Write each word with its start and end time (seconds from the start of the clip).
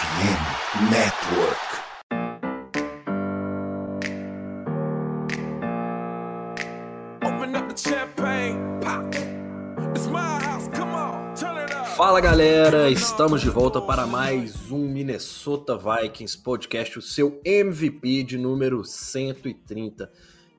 FM 0.00 0.90
Network. 0.90 1.60
Fala 11.96 12.18
galera, 12.22 12.88
estamos 12.88 13.42
de 13.42 13.50
volta 13.50 13.82
para 13.82 14.06
mais 14.06 14.70
um 14.70 14.88
Minnesota 14.88 15.76
Vikings 15.76 16.38
podcast, 16.38 16.98
o 16.98 17.02
seu 17.02 17.38
MVP 17.44 18.22
de 18.22 18.38
número 18.38 18.82
130. 18.82 20.10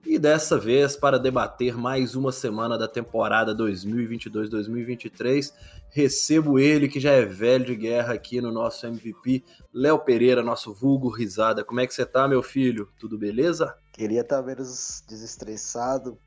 E 0.06 0.18
dessa 0.18 0.58
vez, 0.58 0.96
para 0.96 1.20
debater 1.20 1.78
mais 1.78 2.16
uma 2.16 2.32
semana 2.32 2.76
da 2.78 2.88
temporada 2.88 3.56
2022-2023, 3.56 5.54
recebo 5.90 6.58
ele 6.58 6.90
que 6.90 7.00
já 7.00 7.12
é 7.12 7.24
velho 7.24 7.66
de 7.66 7.76
guerra 7.76 8.14
aqui 8.16 8.42
no 8.42 8.52
nosso 8.52 8.88
MVP, 8.88 9.44
Léo 9.72 10.00
Pereira, 10.00 10.42
nosso 10.42 10.74
vulgo 10.74 11.08
risada. 11.10 11.64
Como 11.64 11.80
é 11.80 11.88
que 11.88 11.94
você 11.94 12.06
tá, 12.06 12.28
meu 12.28 12.42
filho? 12.42 12.90
Tudo 13.00 13.18
beleza? 13.18 13.76
Queria 13.94 14.22
estar 14.22 14.38
tá 14.38 14.44
menos 14.44 15.04
desestressado, 15.08 16.18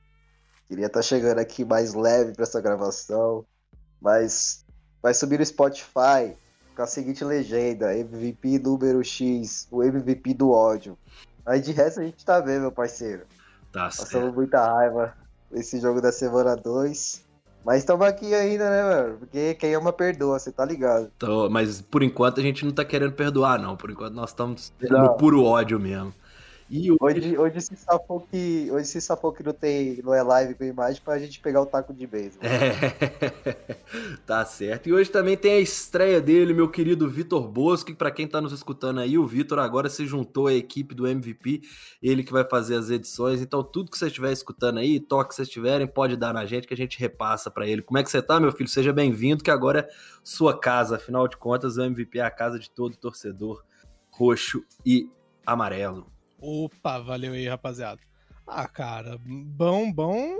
queria 0.68 0.86
estar 0.86 1.00
tá 1.00 1.02
chegando 1.02 1.41
aqui 1.41 1.64
mais 1.64 1.94
leve 1.94 2.32
para 2.32 2.44
essa 2.44 2.60
gravação, 2.60 3.44
mas 4.00 4.64
vai 5.02 5.12
subir 5.12 5.41
no 5.41 5.46
Spotify 5.46 6.36
com 6.77 6.82
a 6.82 6.86
seguinte 6.86 7.24
legenda: 7.24 7.96
MVP 7.96 8.60
número 8.60 9.02
X, 9.02 9.66
o 9.70 9.82
MVP 9.82 10.32
do 10.34 10.52
ódio. 10.52 10.96
Aí 11.44 11.60
de 11.60 11.72
resto 11.72 12.00
a 12.00 12.04
gente 12.04 12.24
tá 12.24 12.41
vendo, 12.41 12.62
meu 12.62 12.72
parceiro. 12.72 13.27
Tá 13.74 13.87
Passamos 13.87 14.09
certo. 14.09 14.34
muita 14.37 14.64
raiva 14.64 15.12
esse 15.52 15.80
jogo 15.80 16.01
da 16.01 16.12
semana 16.12 16.55
2. 16.55 17.24
Mas 17.64 17.78
estamos 17.78 18.06
aqui 18.06 18.33
ainda, 18.33 18.70
né, 18.70 18.83
mano? 18.83 19.19
Porque 19.19 19.55
quem 19.55 19.74
ama 19.74 19.92
perdoa, 19.92 20.38
você 20.38 20.52
tá 20.52 20.64
ligado. 20.64 21.10
Então, 21.16 21.50
mas 21.50 21.80
por 21.80 22.02
enquanto 22.02 22.38
a 22.38 22.42
gente 22.42 22.64
não 22.64 22.70
tá 22.70 22.84
querendo 22.84 23.12
perdoar, 23.12 23.59
não. 23.59 23.77
Por 23.77 23.91
enquanto 23.91 24.14
nós 24.14 24.30
estamos 24.30 24.73
no 24.80 25.16
puro 25.16 25.42
ódio 25.42 25.80
mesmo. 25.80 26.14
E 26.70 26.90
hoje... 26.90 26.98
hoje, 27.00 27.38
hoje 27.38 27.60
se 27.60 27.76
safou 27.76 28.20
que 28.20 28.68
hoje 28.72 28.86
se 28.86 29.00
safou 29.00 29.32
que 29.32 29.42
não 29.42 29.52
tem 29.52 30.00
não 30.02 30.14
é 30.14 30.22
live 30.22 30.54
com 30.54 30.64
imagem 30.64 31.02
pra 31.02 31.18
gente 31.18 31.38
pegar 31.40 31.60
o 31.60 31.66
taco 31.66 31.92
de 31.92 32.06
beijo. 32.06 32.38
É, 32.40 33.52
tá 34.26 34.44
certo. 34.46 34.88
E 34.88 34.92
hoje 34.92 35.10
também 35.10 35.36
tem 35.36 35.52
a 35.52 35.60
estreia 35.60 36.20
dele, 36.20 36.54
meu 36.54 36.70
querido 36.70 37.08
Vitor 37.08 37.46
Bosco, 37.48 37.90
que 37.90 37.94
para 37.94 38.10
quem 38.10 38.26
tá 38.26 38.40
nos 38.40 38.52
escutando 38.52 39.00
aí, 39.00 39.18
o 39.18 39.26
Vitor 39.26 39.58
agora 39.58 39.90
se 39.90 40.06
juntou 40.06 40.46
à 40.46 40.54
equipe 40.54 40.94
do 40.94 41.06
MVP, 41.06 41.60
ele 42.02 42.24
que 42.24 42.32
vai 42.32 42.44
fazer 42.48 42.76
as 42.76 42.88
edições. 42.88 43.42
Então 43.42 43.62
tudo 43.62 43.90
que 43.90 43.98
você 43.98 44.06
estiver 44.06 44.32
escutando 44.32 44.78
aí, 44.78 44.98
toque 44.98 45.30
que 45.30 45.34
vocês 45.34 45.48
tiverem, 45.48 45.86
pode 45.86 46.16
dar 46.16 46.32
na 46.32 46.46
gente 46.46 46.66
que 46.66 46.74
a 46.74 46.76
gente 46.76 46.98
repassa 46.98 47.50
para 47.50 47.66
ele. 47.66 47.82
Como 47.82 47.98
é 47.98 48.02
que 48.02 48.10
você 48.10 48.22
tá, 48.22 48.40
meu 48.40 48.52
filho? 48.52 48.68
Seja 48.68 48.92
bem-vindo, 48.92 49.44
que 49.44 49.50
agora 49.50 49.80
é 49.80 49.88
sua 50.22 50.58
casa, 50.58 50.96
afinal 50.96 51.28
de 51.28 51.36
contas, 51.36 51.76
o 51.76 51.82
MVP 51.82 52.18
é 52.18 52.22
a 52.22 52.30
casa 52.30 52.58
de 52.58 52.70
todo 52.70 52.96
torcedor 52.96 53.62
roxo 54.10 54.64
e 54.86 55.10
amarelo. 55.44 56.13
Opa, 56.45 56.98
valeu 56.98 57.33
aí, 57.33 57.48
rapaziada. 57.48 58.00
Ah, 58.47 58.69
cara, 58.69 59.19
bom, 59.25 59.91
bom 59.91 60.37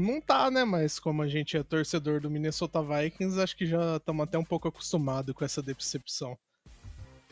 não 0.00 0.20
tá, 0.20 0.50
né? 0.50 0.64
Mas 0.64 0.98
como 0.98 1.22
a 1.22 1.28
gente 1.28 1.56
é 1.56 1.62
torcedor 1.62 2.20
do 2.20 2.28
Minnesota 2.28 2.82
Vikings, 2.82 3.40
acho 3.40 3.56
que 3.56 3.64
já 3.64 3.96
estamos 3.96 4.24
até 4.24 4.36
um 4.36 4.44
pouco 4.44 4.66
acostumado 4.66 5.32
com 5.32 5.44
essa 5.44 5.62
decepção. 5.62 6.36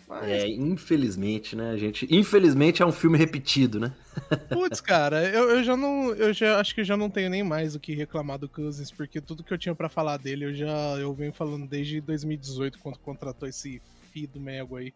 Mas... 0.07 0.25
É, 0.25 0.49
infelizmente, 0.49 1.57
né? 1.57 1.71
A 1.71 1.77
gente, 1.77 2.07
infelizmente 2.11 2.83
é 2.83 2.87
um 2.87 2.93
filme 2.93 3.19
repetido, 3.19 3.81
né? 3.81 3.93
Putz, 4.53 4.81
cara, 4.81 5.25
eu, 5.29 5.51
eu 5.51 5.65
já 5.65 5.77
não, 5.77 6.11
eu 6.15 6.33
já 6.33 6.61
acho 6.61 6.75
que 6.75 6.85
já 6.85 6.97
não 6.97 7.11
tenho 7.11 7.31
nem 7.31 7.43
mais 7.43 7.75
o 7.75 7.81
que 7.81 7.95
reclamar 7.95 8.39
do 8.39 8.49
Cousins, 8.49 8.91
porque 8.91 9.21
tudo 9.21 9.43
que 9.43 9.53
eu 9.53 9.59
tinha 9.59 9.75
para 9.75 9.89
falar 9.89 10.19
dele, 10.19 10.45
eu 10.45 10.55
já 10.55 10.97
eu 10.99 11.13
venho 11.13 11.33
falando 11.33 11.67
desde 11.67 12.01
2018 12.01 12.79
quando 12.79 12.99
contratou 12.99 13.49
esse 13.49 13.83
filho 14.13 14.29
do 14.29 14.41
Mego 14.41 14.77
aí. 14.77 14.93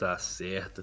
Tá 0.00 0.16
certo. 0.16 0.82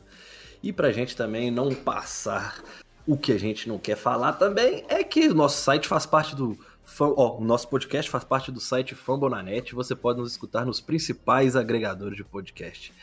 E 0.61 0.71
para 0.71 0.89
a 0.89 0.91
gente 0.91 1.15
também 1.15 1.49
não 1.49 1.73
passar 1.73 2.63
o 3.07 3.17
que 3.17 3.31
a 3.31 3.39
gente 3.39 3.67
não 3.67 3.79
quer 3.79 3.95
falar 3.95 4.33
também 4.33 4.85
é 4.87 5.03
que 5.03 5.27
o 5.29 5.33
nosso 5.33 5.59
site 5.59 5.87
faz 5.87 6.05
parte 6.05 6.35
do. 6.35 6.55
O 6.99 7.43
nosso 7.43 7.67
podcast 7.67 8.11
faz 8.11 8.23
parte 8.23 8.51
do 8.51 8.59
site 8.59 8.93
Fambonanet. 8.93 9.73
Você 9.73 9.95
pode 9.95 10.19
nos 10.19 10.31
escutar 10.31 10.67
nos 10.67 10.79
principais 10.79 11.55
agregadores 11.55 12.15
de 12.15 12.23
podcast. 12.23 12.93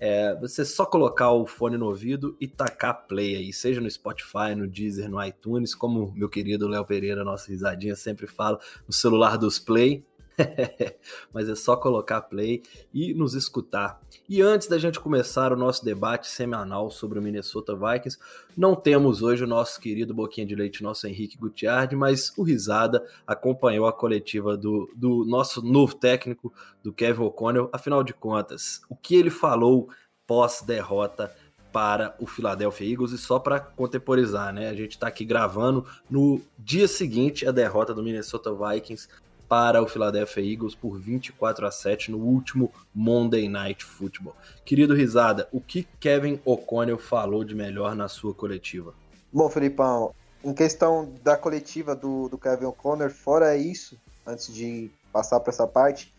É, 0.00 0.34
você 0.34 0.64
só 0.64 0.84
colocar 0.84 1.30
o 1.30 1.46
fone 1.46 1.76
no 1.76 1.86
ouvido 1.86 2.36
e 2.40 2.48
tacar 2.48 3.06
play 3.06 3.36
aí, 3.36 3.52
seja 3.52 3.80
no 3.80 3.88
Spotify, 3.88 4.52
no 4.56 4.66
Deezer, 4.66 5.08
no 5.08 5.24
iTunes, 5.24 5.76
como 5.76 6.12
meu 6.12 6.28
querido 6.28 6.66
Léo 6.66 6.84
Pereira, 6.84 7.22
nossa 7.22 7.48
risadinha, 7.48 7.94
sempre 7.94 8.26
fala, 8.26 8.58
no 8.84 8.92
celular 8.92 9.38
dos 9.38 9.60
play. 9.60 10.04
Mas 11.32 11.48
é 11.48 11.54
só 11.54 11.76
colocar 11.76 12.22
play 12.22 12.62
e 12.92 13.14
nos 13.14 13.34
escutar. 13.34 14.00
E 14.28 14.40
antes 14.40 14.68
da 14.68 14.78
gente 14.78 15.00
começar 15.00 15.52
o 15.52 15.56
nosso 15.56 15.84
debate 15.84 16.28
semanal 16.28 16.90
sobre 16.90 17.18
o 17.18 17.22
Minnesota 17.22 17.74
Vikings, 17.74 18.18
não 18.56 18.74
temos 18.74 19.22
hoje 19.22 19.44
o 19.44 19.46
nosso 19.46 19.80
querido 19.80 20.14
Boquinha 20.14 20.46
de 20.46 20.54
Leite, 20.54 20.82
nosso 20.82 21.06
Henrique 21.06 21.38
Gutiardi, 21.38 21.96
mas 21.96 22.32
o 22.36 22.42
Risada 22.42 23.06
acompanhou 23.26 23.86
a 23.86 23.92
coletiva 23.92 24.56
do, 24.56 24.90
do 24.94 25.24
nosso 25.24 25.62
novo 25.62 25.94
técnico, 25.94 26.52
do 26.82 26.92
Kevin 26.92 27.22
O'Connell. 27.22 27.70
Afinal 27.72 28.02
de 28.02 28.12
contas, 28.12 28.82
o 28.88 28.96
que 28.96 29.14
ele 29.14 29.30
falou 29.30 29.88
pós-derrota 30.26 31.34
para 31.72 32.14
o 32.20 32.26
Philadelphia 32.26 32.92
Eagles 32.92 33.12
e 33.12 33.18
só 33.18 33.38
para 33.38 33.58
contemporizar, 33.58 34.52
né? 34.52 34.68
A 34.68 34.74
gente 34.74 34.92
está 34.92 35.08
aqui 35.08 35.24
gravando 35.24 35.86
no 36.08 36.40
dia 36.58 36.86
seguinte 36.86 37.46
a 37.46 37.50
derrota 37.50 37.94
do 37.94 38.02
Minnesota 38.02 38.52
Vikings 38.52 39.08
para 39.52 39.82
o 39.82 39.86
Philadelphia 39.86 40.42
Eagles 40.42 40.74
por 40.74 40.98
24 40.98 41.66
a 41.66 41.70
7 41.70 42.10
no 42.10 42.16
último 42.16 42.72
Monday 42.94 43.50
Night 43.50 43.84
Football. 43.84 44.34
Querido 44.64 44.94
Risada, 44.94 45.46
o 45.52 45.60
que 45.60 45.86
Kevin 46.00 46.40
O'Connell 46.42 46.96
falou 46.96 47.44
de 47.44 47.54
melhor 47.54 47.94
na 47.94 48.08
sua 48.08 48.32
coletiva? 48.32 48.94
Bom, 49.30 49.50
Felipão, 49.50 50.14
em 50.42 50.54
questão 50.54 51.12
da 51.22 51.36
coletiva 51.36 51.94
do, 51.94 52.30
do 52.30 52.38
Kevin 52.38 52.64
O'Connor, 52.64 53.10
fora 53.10 53.54
isso, 53.54 54.00
antes 54.26 54.54
de 54.54 54.90
passar 55.12 55.38
para 55.38 55.52
essa 55.52 55.66
parte, 55.66 56.14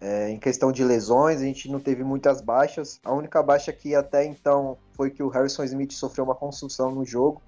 é, 0.00 0.30
em 0.30 0.38
questão 0.40 0.72
de 0.72 0.82
lesões, 0.82 1.40
a 1.40 1.44
gente 1.44 1.70
não 1.70 1.78
teve 1.78 2.02
muitas 2.02 2.40
baixas. 2.40 2.98
A 3.04 3.12
única 3.12 3.40
baixa 3.40 3.72
que 3.72 3.94
até 3.94 4.24
então 4.24 4.76
foi 4.94 5.12
que 5.12 5.22
o 5.22 5.28
Harrison 5.28 5.62
Smith 5.62 5.92
sofreu 5.92 6.24
uma 6.24 6.34
construção 6.34 6.90
no 6.90 7.04
jogo. 7.04 7.40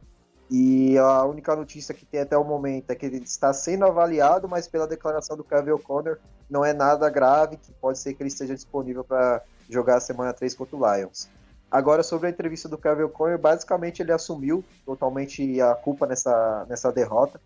E 0.51 0.97
a 0.97 1.25
única 1.25 1.57
notícia 1.57 1.93
que 1.93 2.07
tem 2.07 2.21
até 2.21 2.37
o 2.37 2.45
momento 2.45 2.91
é 2.91 2.95
que 2.95 3.05
ele 3.05 3.19
está 3.19 3.53
sendo 3.53 3.84
avaliado, 3.84 4.49
mas 4.49 4.69
pela 4.69 4.87
declaração 4.87 5.37
do 5.37 5.43
Kevin 5.43 5.73
O'Connor, 5.73 6.19
não 6.49 6.65
é 6.65 6.73
nada 6.73 7.11
grave, 7.11 7.57
que 7.57 7.73
pode 7.73 7.99
ser 7.99 8.15
que 8.15 8.23
ele 8.23 8.29
esteja 8.29 8.55
disponível 8.55 9.03
para 9.03 9.43
jogar 9.69 9.97
a 9.97 10.01
semana 10.01 10.33
3 10.33 10.55
contra 10.55 10.77
o 10.77 10.95
Lions. 10.95 11.29
Agora, 11.69 12.05
sobre 12.05 12.29
a 12.29 12.31
entrevista 12.31 12.69
do 12.69 12.79
Kevin 12.79 13.03
O'Connor, 13.03 13.39
basicamente 13.39 14.01
ele 14.01 14.12
assumiu 14.12 14.65
totalmente 14.85 15.61
a 15.61 15.75
culpa 15.75 16.06
nessa, 16.06 16.65
nessa 16.69 16.93
derrota. 16.93 17.41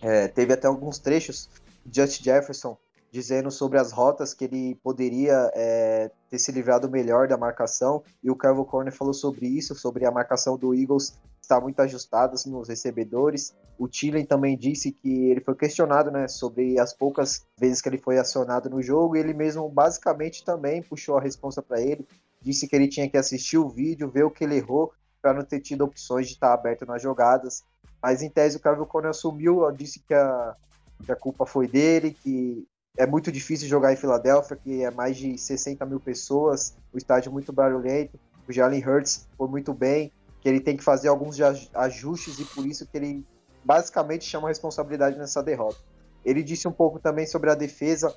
É, 0.00 0.26
teve 0.26 0.54
até 0.54 0.66
alguns 0.66 0.98
trechos 0.98 1.50
de 1.84 2.00
Justin 2.00 2.24
Jefferson 2.24 2.78
dizendo 3.12 3.50
sobre 3.50 3.78
as 3.78 3.92
rotas 3.92 4.32
que 4.32 4.46
ele 4.46 4.74
poderia 4.76 5.50
é, 5.54 6.10
ter 6.30 6.38
se 6.38 6.50
livrado 6.50 6.88
melhor 6.88 7.28
da 7.28 7.36
marcação, 7.36 8.02
e 8.24 8.30
o 8.30 8.36
Kevin 8.36 8.60
O'Connor 8.60 8.90
falou 8.90 9.12
sobre 9.12 9.46
isso, 9.46 9.74
sobre 9.74 10.06
a 10.06 10.10
marcação 10.10 10.56
do 10.56 10.74
Eagles 10.74 11.20
está 11.52 11.60
muito 11.60 11.80
ajustada 11.80 12.34
nos 12.46 12.68
recebedores. 12.68 13.54
O 13.78 13.86
Tillen 13.86 14.24
também 14.24 14.56
disse 14.56 14.90
que 14.90 15.30
ele 15.30 15.40
foi 15.40 15.54
questionado 15.54 16.10
né, 16.10 16.26
sobre 16.26 16.78
as 16.78 16.94
poucas 16.94 17.44
vezes 17.58 17.82
que 17.82 17.88
ele 17.88 17.98
foi 17.98 18.18
acionado 18.18 18.70
no 18.70 18.82
jogo, 18.82 19.16
e 19.16 19.20
ele 19.20 19.34
mesmo 19.34 19.68
basicamente 19.68 20.44
também 20.44 20.82
puxou 20.82 21.18
a 21.18 21.20
resposta 21.20 21.60
para 21.60 21.80
ele, 21.80 22.06
disse 22.40 22.66
que 22.66 22.74
ele 22.74 22.88
tinha 22.88 23.08
que 23.08 23.18
assistir 23.18 23.58
o 23.58 23.68
vídeo, 23.68 24.10
ver 24.10 24.24
o 24.24 24.30
que 24.30 24.44
ele 24.44 24.56
errou, 24.56 24.92
para 25.20 25.34
não 25.34 25.44
ter 25.44 25.60
tido 25.60 25.84
opções 25.84 26.26
de 26.26 26.34
estar 26.34 26.52
aberto 26.52 26.86
nas 26.86 27.02
jogadas. 27.02 27.62
Mas 28.02 28.22
em 28.22 28.30
tese 28.30 28.56
o 28.56 28.60
Kevin 28.60 28.80
O'Connor 28.80 29.10
assumiu, 29.10 29.70
disse 29.70 30.00
que 30.00 30.14
a, 30.14 30.56
que 31.04 31.12
a 31.12 31.16
culpa 31.16 31.46
foi 31.46 31.68
dele, 31.68 32.16
que 32.22 32.66
é 32.96 33.06
muito 33.06 33.30
difícil 33.30 33.68
jogar 33.68 33.92
em 33.92 33.96
Filadélfia, 33.96 34.56
que 34.56 34.82
é 34.82 34.90
mais 34.90 35.16
de 35.16 35.38
60 35.38 35.84
mil 35.86 36.00
pessoas, 36.00 36.74
o 36.92 36.98
estádio 36.98 37.30
muito 37.30 37.52
barulhento. 37.52 38.18
O 38.48 38.52
Jalen 38.52 38.84
Hurts 38.84 39.28
foi 39.38 39.48
muito 39.48 39.72
bem, 39.72 40.10
que 40.42 40.48
ele 40.48 40.60
tem 40.60 40.76
que 40.76 40.82
fazer 40.82 41.06
alguns 41.06 41.38
ajustes 41.72 42.40
e 42.40 42.44
por 42.44 42.66
isso 42.66 42.84
que 42.84 42.96
ele 42.96 43.24
basicamente 43.64 44.24
chama 44.24 44.48
a 44.48 44.50
responsabilidade 44.50 45.16
nessa 45.16 45.40
derrota. 45.40 45.78
Ele 46.24 46.42
disse 46.42 46.66
um 46.66 46.72
pouco 46.72 46.98
também 46.98 47.26
sobre 47.26 47.48
a 47.48 47.54
defesa, 47.54 48.12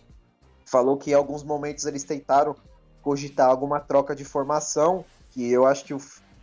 falou 0.66 0.98
que 0.98 1.12
em 1.12 1.14
alguns 1.14 1.44
momentos 1.44 1.86
eles 1.86 2.04
tentaram 2.04 2.56
cogitar 3.04 3.48
alguma 3.48 3.80
troca 3.80 4.16
de 4.16 4.26
formação, 4.26 5.06
que 5.30 5.52
eu 5.52 5.68
acho 5.68 5.86
que 5.86 5.94
o, 5.94 6.00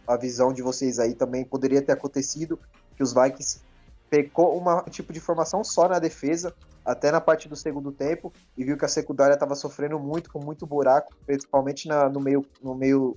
a 0.06 0.16
visão 0.16 0.52
de 0.52 0.62
vocês 0.62 1.00
aí 1.00 1.14
também 1.14 1.44
poderia 1.44 1.82
ter 1.82 1.90
acontecido, 1.90 2.56
que 2.96 3.02
os 3.02 3.12
Vikings 3.12 3.60
pecou 4.08 4.56
um 4.56 4.82
tipo 4.88 5.12
de 5.12 5.18
formação 5.18 5.64
só 5.64 5.88
na 5.88 5.98
defesa, 5.98 6.54
até 6.84 7.10
na 7.10 7.20
parte 7.20 7.48
do 7.48 7.56
segundo 7.56 7.90
tempo, 7.90 8.32
e 8.56 8.62
viu 8.62 8.76
que 8.76 8.84
a 8.84 8.88
secundária 8.88 9.34
estava 9.34 9.56
sofrendo 9.56 9.98
muito, 9.98 10.30
com 10.30 10.38
muito 10.38 10.64
buraco, 10.64 11.12
principalmente 11.26 11.88
na, 11.88 12.08
no, 12.08 12.20
meio, 12.20 12.46
no, 12.62 12.74
meio, 12.76 13.16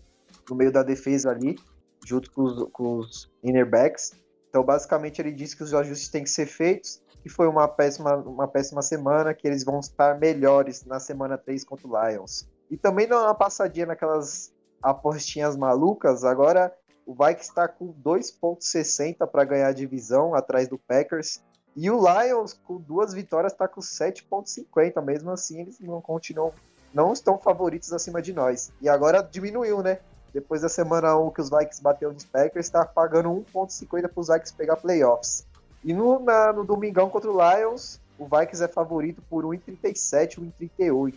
no 0.50 0.56
meio 0.56 0.72
da 0.72 0.82
defesa 0.82 1.30
ali 1.30 1.60
junto 2.06 2.32
com 2.32 2.44
os, 2.44 2.70
com 2.72 2.98
os 3.00 3.32
inner 3.44 3.70
backs. 3.70 4.14
Então, 4.50 4.64
basicamente, 4.64 5.22
ele 5.22 5.32
disse 5.32 5.58
que 5.58 5.64
os 5.64 5.74
ajustes 5.74 6.08
têm 6.08 6.24
que 6.24 6.30
ser 6.30 6.46
feitos, 6.46 7.02
que 7.22 7.28
foi 7.28 7.48
uma 7.48 7.68
péssima, 7.68 8.16
uma 8.16 8.48
péssima 8.48 8.82
semana, 8.82 9.34
que 9.34 9.48
eles 9.48 9.66
vão 9.66 9.80
estar 9.80 10.18
melhores 10.18 10.86
na 10.86 11.00
semana 11.00 11.38
3 11.38 11.64
contra 11.66 11.88
o 11.88 12.10
Lions. 12.10 12.48
E 12.70 12.78
também 12.78 13.08
dá 13.08 13.22
uma 13.22 13.36
passadinha 13.36 13.88
naquelas 13.88 14.54
apostinhas 14.82 15.58
malucas, 15.58 16.24
agora 16.24 16.74
o 17.06 17.14
Vikings 17.14 17.50
está 17.50 17.68
com 17.68 17.94
2,60 17.94 19.28
para 19.28 19.44
ganhar 19.44 19.68
a 19.68 19.74
divisão, 19.74 20.34
atrás 20.34 20.68
do 20.68 20.78
Packers. 20.78 21.44
E 21.76 21.90
o 21.92 22.00
Lions, 22.00 22.54
com 22.54 22.78
duas 22.78 23.14
vitórias, 23.14 23.52
está 23.52 23.68
com 23.68 23.80
7,50. 23.80 25.04
Mesmo 25.04 25.30
assim, 25.30 25.62
eles 25.62 25.80
não 25.80 26.02
continuam, 26.02 26.52
não 26.94 27.14
estão 27.14 27.38
favoritos 27.38 27.94
acima 27.94 28.22
de 28.22 28.34
nós. 28.34 28.72
E 28.82 28.90
agora 28.90 29.22
diminuiu, 29.22 29.84
né? 29.84 30.00
Depois 30.36 30.62
da 30.62 30.68
semana 30.68 31.18
1 31.18 31.32
que 31.32 31.40
os 31.40 31.50
Vikings 31.50 31.82
bateu 31.82 32.12
nos 32.12 32.26
Packers, 32.26 32.66
está 32.66 32.84
pagando 32.84 33.30
1,50 33.30 34.10
para 34.10 34.20
os 34.20 34.28
Vikings 34.28 34.54
pegar 34.54 34.76
playoffs. 34.76 35.48
E 35.82 35.94
no, 35.94 36.20
na, 36.20 36.52
no 36.52 36.66
domingão 36.66 37.10
contra 37.10 37.32
o 37.32 37.34
Lions, 37.34 38.02
o 38.20 38.26
Vikings 38.26 38.62
é 38.62 38.68
favorito 38.68 39.22
por 39.30 39.46
1,37, 39.46 40.42
1,38. 40.60 41.16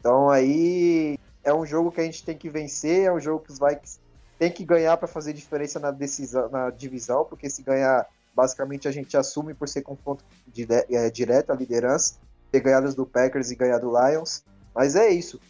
Então 0.00 0.28
aí 0.28 1.16
é 1.44 1.54
um 1.54 1.64
jogo 1.64 1.92
que 1.92 2.00
a 2.00 2.04
gente 2.04 2.24
tem 2.24 2.36
que 2.36 2.50
vencer, 2.50 3.04
é 3.04 3.12
um 3.12 3.20
jogo 3.20 3.44
que 3.44 3.52
os 3.52 3.60
Vikings 3.60 4.00
tem 4.40 4.50
que 4.50 4.64
ganhar 4.64 4.96
para 4.96 5.06
fazer 5.06 5.32
diferença 5.34 5.78
na 5.78 5.92
decisão, 5.92 6.48
na 6.48 6.70
divisão, 6.70 7.24
porque 7.24 7.48
se 7.48 7.62
ganhar, 7.62 8.08
basicamente 8.34 8.88
a 8.88 8.90
gente 8.90 9.16
assume 9.16 9.54
por 9.54 9.68
ser 9.68 9.82
confronto 9.82 10.24
dire, 10.48 10.84
é, 10.90 11.08
direto 11.10 11.52
a 11.52 11.54
liderança, 11.54 12.16
ter 12.50 12.58
ganhado 12.58 12.92
do 12.92 13.06
Packers 13.06 13.52
e 13.52 13.54
ganhar 13.54 13.78
do 13.78 13.92
Lions. 13.92 14.42
Mas 14.74 14.96
é 14.96 15.10
isso. 15.10 15.40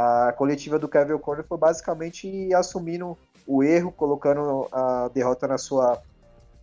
A 0.00 0.32
coletiva 0.32 0.78
do 0.78 0.86
Kevin 0.86 1.14
O'Connor 1.14 1.44
foi 1.44 1.58
basicamente 1.58 2.54
assumindo 2.54 3.18
o 3.44 3.64
erro, 3.64 3.90
colocando 3.90 4.68
a 4.70 5.10
derrota 5.12 5.48
na 5.48 5.58
sua, 5.58 6.00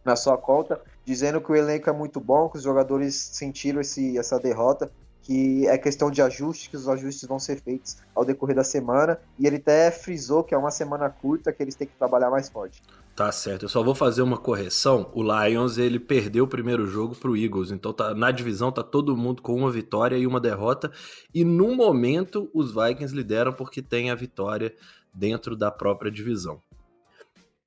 na 0.05 0.15
sua 0.15 0.37
conta, 0.37 0.79
dizendo 1.03 1.41
que 1.41 1.51
o 1.51 1.55
elenco 1.55 1.89
é 1.89 1.91
muito 1.91 2.21
bom, 2.21 2.47
que 2.47 2.55
os 2.55 2.63
jogadores 2.63 3.13
sentiram 3.33 3.81
esse, 3.81 4.17
essa 4.17 4.39
derrota 4.39 4.89
que 5.21 5.67
é 5.67 5.77
questão 5.77 6.09
de 6.09 6.21
ajustes, 6.21 6.69
que 6.69 6.77
os 6.77 6.87
ajustes 6.87 7.27
vão 7.27 7.37
ser 7.37 7.59
feitos 7.59 7.97
ao 8.15 8.23
decorrer 8.23 8.55
da 8.55 8.63
semana, 8.63 9.19
e 9.37 9.45
ele 9.45 9.57
até 9.57 9.91
frisou 9.91 10.41
que 10.41 10.55
é 10.55 10.57
uma 10.57 10.71
semana 10.71 11.09
curta, 11.09 11.51
que 11.51 11.61
eles 11.61 11.75
têm 11.75 11.87
que 11.87 11.97
trabalhar 11.97 12.29
mais 12.29 12.47
forte. 12.47 12.81
Tá 13.15 13.31
certo, 13.31 13.63
eu 13.63 13.69
só 13.69 13.81
vou 13.81 13.95
fazer 13.95 14.21
uma 14.21 14.37
correção. 14.37 15.09
O 15.13 15.23
Lions 15.23 15.77
ele 15.77 15.99
perdeu 15.99 16.43
o 16.43 16.47
primeiro 16.47 16.85
jogo 16.85 17.15
pro 17.15 17.37
Eagles, 17.37 17.71
então 17.71 17.93
tá, 17.93 18.13
na 18.13 18.29
divisão 18.29 18.73
tá 18.73 18.83
todo 18.83 19.15
mundo 19.15 19.41
com 19.41 19.55
uma 19.55 19.71
vitória 19.71 20.17
e 20.17 20.27
uma 20.27 20.39
derrota, 20.39 20.91
e 21.33 21.45
no 21.45 21.73
momento 21.73 22.49
os 22.53 22.73
Vikings 22.73 23.15
lideram 23.15 23.53
porque 23.53 23.81
tem 23.81 24.11
a 24.11 24.15
vitória 24.15 24.75
dentro 25.13 25.55
da 25.55 25.71
própria 25.71 26.11
divisão. 26.11 26.59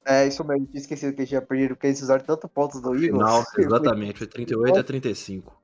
É, 0.04 0.26
isso 0.26 0.44
mesmo, 0.44 0.66
tinha 0.66 0.80
esquecido 0.82 1.16
que 1.16 1.24
já 1.24 1.40
perderam, 1.40 1.74
porque 1.74 1.86
eles 1.86 2.02
usaram 2.02 2.24
tanto 2.24 2.46
pontos 2.46 2.82
do 2.82 2.94
Eagles. 2.94 3.12
Não, 3.12 3.42
exatamente, 3.56 4.18
foi 4.18 4.26
38 4.26 4.78
a 4.78 4.84
35. 4.84 5.56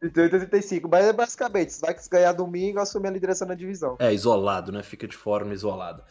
38 0.00 0.36
a 0.36 0.38
35. 0.40 0.88
Mas 0.88 1.06
é 1.06 1.12
basicamente, 1.12 1.72
se 1.72 1.80
vai 1.80 1.94
ganhar 2.10 2.32
domingo, 2.32 2.80
assumir 2.80 3.08
a 3.08 3.12
liderança 3.12 3.46
na 3.46 3.54
divisão. 3.54 3.96
É, 4.00 4.12
isolado, 4.12 4.72
né? 4.72 4.82
Fica 4.82 5.06
de 5.06 5.16
forma 5.16 5.54
isolada. 5.54 6.04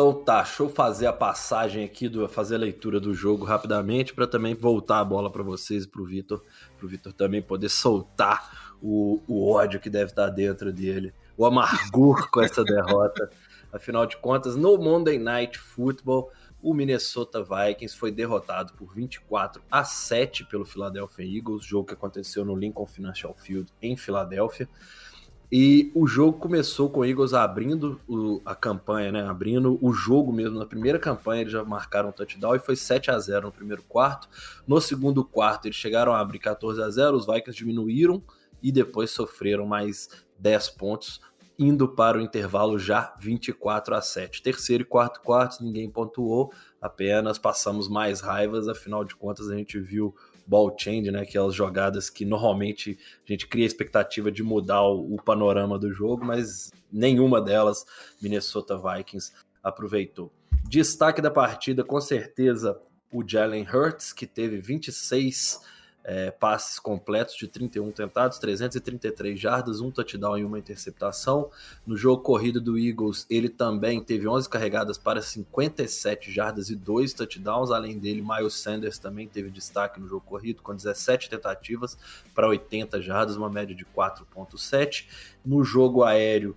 Então 0.00 0.14
tá, 0.14 0.42
deixa 0.42 0.62
eu 0.62 0.70
fazer 0.70 1.06
a 1.06 1.12
passagem 1.12 1.84
aqui, 1.84 2.08
do, 2.08 2.26
fazer 2.26 2.54
a 2.54 2.58
leitura 2.58 2.98
do 2.98 3.12
jogo 3.12 3.44
rapidamente, 3.44 4.14
para 4.14 4.26
também 4.26 4.54
voltar 4.54 4.98
a 4.98 5.04
bola 5.04 5.30
para 5.30 5.42
vocês 5.42 5.84
e 5.84 5.88
pro 5.88 6.06
Vitor, 6.06 6.42
pro 6.78 6.88
Vitor 6.88 7.12
também 7.12 7.42
poder 7.42 7.68
soltar 7.68 8.72
o, 8.80 9.20
o 9.28 9.46
ódio 9.52 9.78
que 9.78 9.90
deve 9.90 10.06
estar 10.06 10.30
dentro 10.30 10.72
dele, 10.72 11.12
o 11.36 11.44
amargor 11.44 12.30
com 12.32 12.40
essa 12.40 12.64
derrota. 12.64 13.28
Afinal 13.70 14.06
de 14.06 14.16
contas, 14.16 14.56
no 14.56 14.78
Monday 14.78 15.18
Night 15.18 15.58
Football, 15.58 16.32
o 16.62 16.72
Minnesota 16.72 17.44
Vikings 17.44 17.94
foi 17.94 18.10
derrotado 18.10 18.72
por 18.72 18.94
24 18.94 19.62
a 19.70 19.84
7 19.84 20.46
pelo 20.46 20.64
Philadelphia 20.64 21.26
Eagles, 21.26 21.62
jogo 21.62 21.88
que 21.88 21.94
aconteceu 21.94 22.42
no 22.42 22.56
Lincoln 22.56 22.86
Financial 22.86 23.34
Field 23.34 23.70
em 23.82 23.98
Filadélfia. 23.98 24.66
E 25.52 25.90
o 25.96 26.06
jogo 26.06 26.38
começou 26.38 26.88
com 26.88 27.00
o 27.00 27.04
Eagles 27.04 27.34
abrindo 27.34 28.00
o, 28.06 28.40
a 28.44 28.54
campanha, 28.54 29.10
né? 29.10 29.28
Abrindo 29.28 29.78
o 29.82 29.92
jogo 29.92 30.32
mesmo. 30.32 30.58
Na 30.58 30.66
primeira 30.66 30.98
campanha 30.98 31.40
eles 31.40 31.52
já 31.52 31.64
marcaram 31.64 32.10
um 32.10 32.12
touchdown 32.12 32.54
e 32.54 32.60
foi 32.60 32.76
7 32.76 33.10
a 33.10 33.18
0 33.18 33.46
no 33.46 33.52
primeiro 33.52 33.82
quarto. 33.82 34.28
No 34.64 34.80
segundo 34.80 35.24
quarto 35.24 35.66
eles 35.66 35.76
chegaram 35.76 36.12
a 36.12 36.20
abrir 36.20 36.38
14 36.38 36.80
a 36.80 36.88
0 36.88 37.16
os 37.16 37.26
Vikings 37.26 37.58
diminuíram 37.58 38.22
e 38.62 38.70
depois 38.70 39.10
sofreram 39.10 39.66
mais 39.66 40.08
10 40.38 40.68
pontos 40.70 41.20
indo 41.58 41.86
para 41.86 42.16
o 42.16 42.22
intervalo 42.22 42.78
já 42.78 43.14
24 43.18 43.94
a 43.94 44.00
7. 44.00 44.42
Terceiro 44.42 44.82
e 44.82 44.86
quarto 44.86 45.20
quartos, 45.20 45.60
ninguém 45.60 45.90
pontuou, 45.90 46.50
apenas 46.80 47.38
passamos 47.38 47.86
mais 47.86 48.22
raivas, 48.22 48.66
afinal 48.66 49.04
de 49.04 49.14
contas 49.14 49.50
a 49.50 49.56
gente 49.56 49.78
viu 49.78 50.14
ball 50.50 50.76
change, 50.76 51.12
né, 51.12 51.20
aquelas 51.20 51.54
jogadas 51.54 52.10
que 52.10 52.24
normalmente 52.24 52.98
a 53.24 53.32
gente 53.32 53.46
cria 53.46 53.64
a 53.64 53.68
expectativa 53.68 54.32
de 54.32 54.42
mudar 54.42 54.82
o, 54.82 55.14
o 55.14 55.22
panorama 55.22 55.78
do 55.78 55.92
jogo, 55.92 56.24
mas 56.24 56.72
nenhuma 56.92 57.40
delas 57.40 57.86
Minnesota 58.20 58.76
Vikings 58.76 59.32
aproveitou. 59.62 60.32
Destaque 60.68 61.22
da 61.22 61.30
partida, 61.30 61.84
com 61.84 62.00
certeza, 62.00 62.76
o 63.12 63.22
Jalen 63.26 63.64
Hurts, 63.64 64.12
que 64.12 64.26
teve 64.26 64.60
26 64.60 65.60
é, 66.02 66.30
passes 66.30 66.78
completos 66.78 67.36
de 67.36 67.46
31 67.46 67.90
tentados, 67.92 68.38
333 68.38 69.38
jardas, 69.38 69.80
um 69.80 69.90
touchdown 69.90 70.38
e 70.38 70.44
uma 70.44 70.58
interceptação. 70.58 71.50
No 71.86 71.96
jogo 71.96 72.22
corrido 72.22 72.60
do 72.60 72.78
Eagles, 72.78 73.26
ele 73.28 73.48
também 73.48 74.02
teve 74.02 74.26
11 74.26 74.48
carregadas 74.48 74.96
para 74.96 75.20
57 75.20 76.32
jardas 76.32 76.70
e 76.70 76.76
dois 76.76 77.12
touchdowns. 77.12 77.70
Além 77.70 77.98
dele, 77.98 78.22
Miles 78.22 78.54
Sanders 78.54 78.98
também 78.98 79.28
teve 79.28 79.50
destaque 79.50 80.00
no 80.00 80.08
jogo 80.08 80.24
corrido, 80.26 80.62
com 80.62 80.74
17 80.74 81.28
tentativas 81.28 81.98
para 82.34 82.48
80 82.48 83.00
jardas, 83.02 83.36
uma 83.36 83.50
média 83.50 83.74
de 83.74 83.84
4,7. 83.84 85.06
No 85.44 85.62
jogo 85.64 86.02
aéreo, 86.02 86.56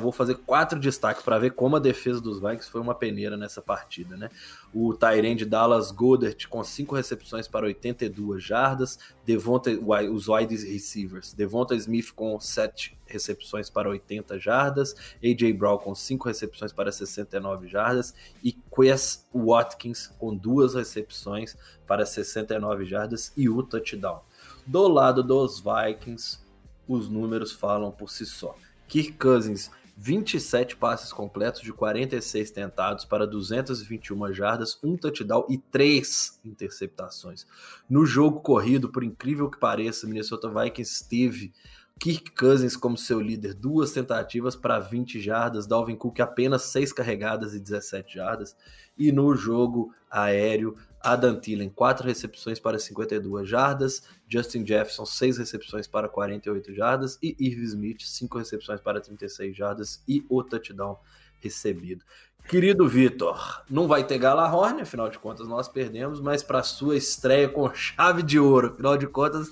vou 0.00 0.12
fazer 0.12 0.36
quatro 0.36 0.78
destaques 0.78 1.22
para 1.22 1.38
ver 1.38 1.52
como 1.52 1.76
a 1.76 1.78
defesa 1.78 2.20
dos 2.20 2.40
Vikings 2.40 2.70
foi 2.70 2.80
uma 2.80 2.94
peneira 2.94 3.36
nessa 3.36 3.60
partida, 3.60 4.16
né? 4.16 4.30
O 4.72 4.94
Tyrande 4.94 5.44
Dallas 5.44 5.90
Goddard 5.90 6.48
com 6.48 6.64
cinco 6.64 6.94
recepções 6.94 7.46
para 7.46 7.66
82 7.66 8.42
jardas, 8.42 8.98
Devonta, 9.24 9.70
os 9.70 10.28
wide 10.28 10.56
receivers, 10.56 11.34
Devonta 11.34 11.74
Smith 11.74 12.12
com 12.12 12.38
sete 12.40 12.98
recepções 13.06 13.68
para 13.68 13.88
80 13.88 14.38
jardas, 14.38 14.94
AJ 15.22 15.52
Brown 15.52 15.78
com 15.78 15.94
cinco 15.94 16.28
recepções 16.28 16.72
para 16.72 16.90
69 16.90 17.68
jardas 17.68 18.14
e 18.42 18.52
Quest 18.52 19.26
Watkins 19.34 20.06
com 20.18 20.34
duas 20.34 20.74
recepções 20.74 21.56
para 21.86 22.06
69 22.06 22.84
jardas 22.84 23.32
e 23.36 23.48
o 23.48 23.62
touchdown. 23.62 24.20
Do 24.66 24.88
lado 24.88 25.22
dos 25.22 25.60
Vikings, 25.60 26.38
os 26.86 27.08
números 27.08 27.52
falam 27.52 27.90
por 27.90 28.10
si 28.10 28.24
só. 28.24 28.56
Kirk 28.90 29.12
Cousins, 29.12 29.70
27 29.96 30.76
passes 30.76 31.12
completos 31.12 31.60
de 31.60 31.72
46 31.72 32.50
tentados 32.50 33.04
para 33.04 33.24
221 33.24 34.32
jardas, 34.32 34.80
um 34.82 34.96
touchdown 34.96 35.46
e 35.48 35.56
três 35.56 36.40
interceptações. 36.44 37.46
No 37.88 38.04
jogo 38.04 38.40
corrido, 38.40 38.88
por 38.88 39.04
incrível 39.04 39.48
que 39.48 39.60
pareça, 39.60 40.08
Minnesota 40.08 40.48
Vikings 40.48 41.08
teve 41.08 41.52
Kirk 42.00 42.32
Cousins 42.32 42.76
como 42.76 42.96
seu 42.96 43.20
líder, 43.20 43.54
duas 43.54 43.92
tentativas 43.92 44.56
para 44.56 44.80
20 44.80 45.20
jardas, 45.20 45.68
Dalvin 45.68 45.94
Cook 45.94 46.18
apenas 46.18 46.62
6 46.62 46.92
carregadas 46.92 47.54
e 47.54 47.60
17 47.60 48.14
jardas. 48.16 48.56
E 48.98 49.12
no 49.12 49.36
jogo 49.36 49.94
aéreo, 50.10 50.74
Adam 51.00 51.40
Thielen, 51.40 51.70
4 51.70 52.06
recepções 52.06 52.60
para 52.60 52.78
52 52.78 53.48
jardas, 53.48 54.02
Justin 54.28 54.66
Jefferson, 54.66 55.06
6 55.06 55.38
recepções 55.38 55.86
para 55.86 56.08
48 56.08 56.74
jardas 56.74 57.18
e 57.22 57.34
Irv 57.38 57.62
Smith, 57.62 58.02
5 58.02 58.38
recepções 58.38 58.80
para 58.80 59.00
36 59.00 59.56
jardas 59.56 60.02
e 60.06 60.24
o 60.28 60.42
touchdown 60.42 60.98
recebido. 61.40 62.04
Querido 62.48 62.88
Vitor, 62.88 63.62
não 63.70 63.86
vai 63.86 64.04
ter 64.04 64.18
Galahorn, 64.18 64.82
afinal 64.82 65.08
de 65.08 65.18
contas 65.18 65.46
nós 65.46 65.68
perdemos, 65.68 66.20
mas 66.20 66.42
para 66.42 66.62
sua 66.62 66.96
estreia 66.96 67.48
com 67.48 67.72
chave 67.74 68.22
de 68.22 68.38
ouro, 68.38 68.68
afinal 68.68 68.96
de 68.96 69.06
contas 69.06 69.50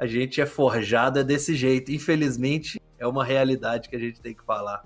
a 0.00 0.06
gente 0.06 0.40
é 0.40 0.46
forjada 0.46 1.22
desse 1.22 1.54
jeito. 1.54 1.92
Infelizmente 1.92 2.80
é 2.98 3.06
uma 3.06 3.22
realidade 3.24 3.88
que 3.88 3.96
a 3.96 3.98
gente 3.98 4.20
tem 4.20 4.34
que 4.34 4.42
falar. 4.42 4.82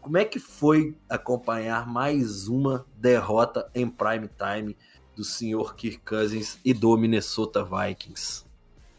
Como 0.00 0.18
é 0.18 0.24
que 0.24 0.38
foi 0.38 0.94
acompanhar 1.08 1.86
mais 1.86 2.46
uma 2.46 2.86
derrota 2.96 3.68
em 3.74 3.88
prime 3.88 4.28
time 4.28 4.76
do 5.16 5.24
senhor 5.24 5.74
Kirk 5.74 5.98
Cousins 6.04 6.58
e 6.62 6.74
do 6.74 6.94
Minnesota 6.96 7.64
Vikings. 7.64 8.44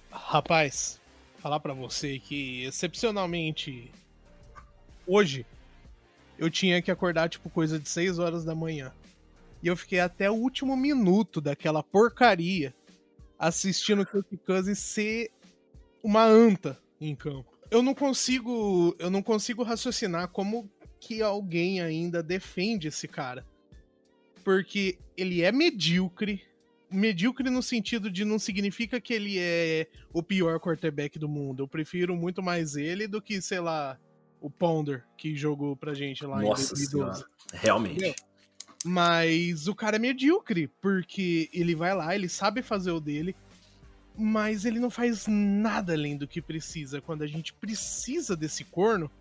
Rapaz, 0.10 1.00
falar 1.38 1.60
para 1.60 1.74
você 1.74 2.18
que 2.18 2.64
excepcionalmente 2.64 3.92
hoje 5.06 5.46
eu 6.40 6.50
tinha 6.50 6.82
que 6.82 6.90
acordar 6.90 7.30
tipo 7.30 7.50
coisa 7.50 7.80
de 7.80 7.88
6 7.88 8.18
horas 8.18 8.44
da 8.44 8.56
manhã. 8.56 8.92
E 9.62 9.68
eu 9.68 9.78
fiquei 9.78 10.00
até 10.00 10.30
o 10.30 10.34
último 10.34 10.76
minuto 10.76 11.40
daquela 11.40 11.84
porcaria 11.84 12.74
assistindo 13.38 14.02
o 14.02 14.06
Kirk 14.06 14.38
Cousins 14.38 14.80
ser 14.80 15.32
uma 16.04 16.24
anta 16.24 16.80
em 17.00 17.16
campo. 17.16 17.56
Eu 17.70 17.84
não 17.84 17.94
consigo, 17.94 18.96
eu 18.98 19.12
não 19.12 19.22
consigo 19.22 19.62
raciocinar 19.62 20.30
como 20.30 20.70
que 21.00 21.22
alguém 21.22 21.80
ainda 21.80 22.24
defende 22.24 22.88
esse 22.88 23.08
cara 23.08 23.46
porque 24.48 24.98
ele 25.18 25.42
é 25.42 25.52
medíocre. 25.52 26.42
Medíocre 26.90 27.50
no 27.50 27.62
sentido 27.62 28.10
de 28.10 28.24
não 28.24 28.40
significa 28.40 29.02
que 29.02 29.14
ele 29.14 29.38
é 29.38 29.88
o 30.14 30.24
pior 30.24 30.58
quarterback 30.58 31.20
do 31.20 31.28
mundo. 31.28 31.64
Eu 31.64 31.68
prefiro 31.68 32.16
muito 32.16 32.42
mais 32.42 32.78
ele 32.78 33.10
do 33.10 33.22
que, 33.22 33.42
sei 33.42 33.60
lá, 33.60 34.00
o 34.40 34.50
Ponder, 34.50 35.04
que 35.18 35.36
jogou 35.36 35.76
pra 35.76 35.94
gente 35.94 36.26
lá 36.26 36.42
Nossa 36.42 36.64
em 36.64 36.78
2012. 36.78 36.90
Senhora. 36.90 37.30
Realmente. 37.52 38.16
Mas 38.86 39.68
o 39.68 39.76
cara 39.76 39.98
é 39.98 40.00
medíocre, 40.00 40.70
porque 40.82 41.50
ele 41.52 41.76
vai 41.76 41.94
lá, 41.94 42.16
ele 42.16 42.30
sabe 42.30 42.62
fazer 42.62 42.92
o 42.92 43.02
dele, 43.02 43.36
mas 44.18 44.64
ele 44.64 44.80
não 44.80 44.90
faz 44.90 45.28
nada 45.28 45.92
além 45.92 46.16
do 46.16 46.26
que 46.26 46.42
precisa. 46.42 47.02
Quando 47.02 47.22
a 47.22 47.28
gente 47.28 47.54
precisa 47.54 48.34
desse 48.34 48.64
corno, 48.64 49.12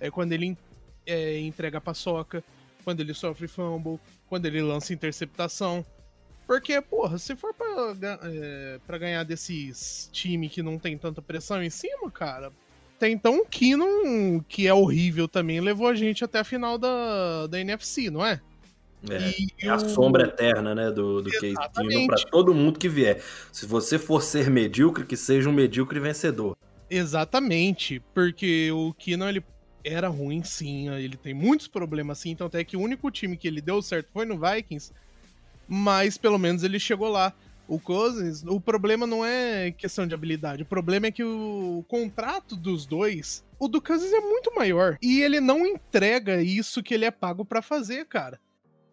é 0.00 0.10
quando 0.10 0.32
ele 0.32 0.58
é, 1.06 1.38
entrega 1.38 1.78
a 1.78 1.80
paçoca, 1.80 2.42
quando 2.82 2.98
ele 2.98 3.14
sofre 3.14 3.46
fumble, 3.46 4.00
quando 4.32 4.46
ele 4.46 4.62
lança 4.62 4.94
interceptação. 4.94 5.84
Porque, 6.46 6.80
porra, 6.80 7.18
se 7.18 7.36
for 7.36 7.52
pra, 7.52 7.94
é, 8.24 8.80
pra 8.86 8.96
ganhar 8.96 9.24
desses 9.24 10.08
times 10.10 10.50
que 10.50 10.62
não 10.62 10.78
tem 10.78 10.96
tanta 10.96 11.20
pressão 11.20 11.62
em 11.62 11.68
cima, 11.68 12.10
cara, 12.10 12.50
até 12.96 13.10
então 13.10 13.40
o 13.40 13.44
Keenum, 13.44 14.40
que 14.48 14.66
é 14.66 14.72
horrível 14.72 15.28
também, 15.28 15.60
levou 15.60 15.86
a 15.86 15.94
gente 15.94 16.24
até 16.24 16.38
a 16.38 16.44
final 16.44 16.78
da, 16.78 17.46
da 17.46 17.60
NFC, 17.60 18.08
não 18.08 18.24
é? 18.24 18.40
É, 19.10 19.66
é 19.66 19.68
a 19.68 19.78
sombra 19.78 20.28
eterna, 20.28 20.74
né, 20.74 20.90
do, 20.90 21.20
do 21.20 21.30
Case 21.32 21.54
Keenum 21.74 22.06
para 22.06 22.24
todo 22.30 22.54
mundo 22.54 22.78
que 22.78 22.88
vier. 22.88 23.22
Se 23.52 23.66
você 23.66 23.98
for 23.98 24.22
ser 24.22 24.48
medíocre, 24.48 25.04
que 25.04 25.16
seja 25.16 25.50
um 25.50 25.52
medíocre 25.52 26.00
vencedor. 26.00 26.56
Exatamente, 26.88 28.00
porque 28.14 28.72
o 28.72 28.94
Keenum, 28.94 29.28
ele 29.28 29.44
era 29.84 30.08
ruim 30.08 30.42
sim, 30.42 30.88
ele 30.90 31.16
tem 31.16 31.34
muitos 31.34 31.68
problemas 31.68 32.18
sim, 32.18 32.30
então 32.30 32.46
até 32.46 32.64
que 32.64 32.76
o 32.76 32.80
único 32.80 33.10
time 33.10 33.36
que 33.36 33.48
ele 33.48 33.60
deu 33.60 33.80
certo 33.82 34.08
foi 34.12 34.24
no 34.24 34.38
Vikings, 34.38 34.92
mas 35.68 36.18
pelo 36.18 36.38
menos 36.38 36.62
ele 36.62 36.78
chegou 36.78 37.08
lá. 37.08 37.32
O 37.68 37.78
Cousins, 37.78 38.42
o 38.44 38.60
problema 38.60 39.06
não 39.06 39.24
é 39.24 39.70
questão 39.70 40.06
de 40.06 40.14
habilidade, 40.14 40.62
o 40.62 40.66
problema 40.66 41.06
é 41.06 41.12
que 41.12 41.24
o 41.24 41.84
contrato 41.88 42.56
dos 42.56 42.84
dois, 42.84 43.44
o 43.58 43.68
do 43.68 43.80
Cousins 43.80 44.12
é 44.12 44.20
muito 44.20 44.54
maior 44.54 44.98
e 45.00 45.22
ele 45.22 45.40
não 45.40 45.64
entrega 45.64 46.42
isso 46.42 46.82
que 46.82 46.92
ele 46.92 47.04
é 47.04 47.10
pago 47.10 47.44
para 47.44 47.62
fazer, 47.62 48.04
cara. 48.06 48.38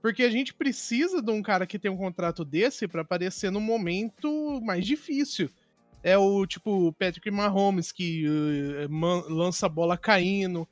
Porque 0.02 0.24
a 0.24 0.30
gente 0.30 0.54
precisa 0.54 1.22
de 1.22 1.32
um 1.32 1.42
cara 1.42 1.68
que 1.68 1.80
tem 1.80 1.92
um 1.92 1.98
contrato 1.98 2.46
desse 2.46 2.88
para 2.88 3.02
aparecer 3.02 3.52
no 3.52 3.60
momento 3.60 4.62
mais 4.62 4.86
difícil. 4.86 5.50
É 6.02 6.18
o 6.18 6.46
tipo 6.46 6.94
Patrick 6.94 7.30
Mahomes 7.30 7.92
que 7.92 8.26
uh, 8.26 9.34
lança 9.34 9.66
a 9.66 9.70
bola 9.70 9.98
caindo. 9.98 10.68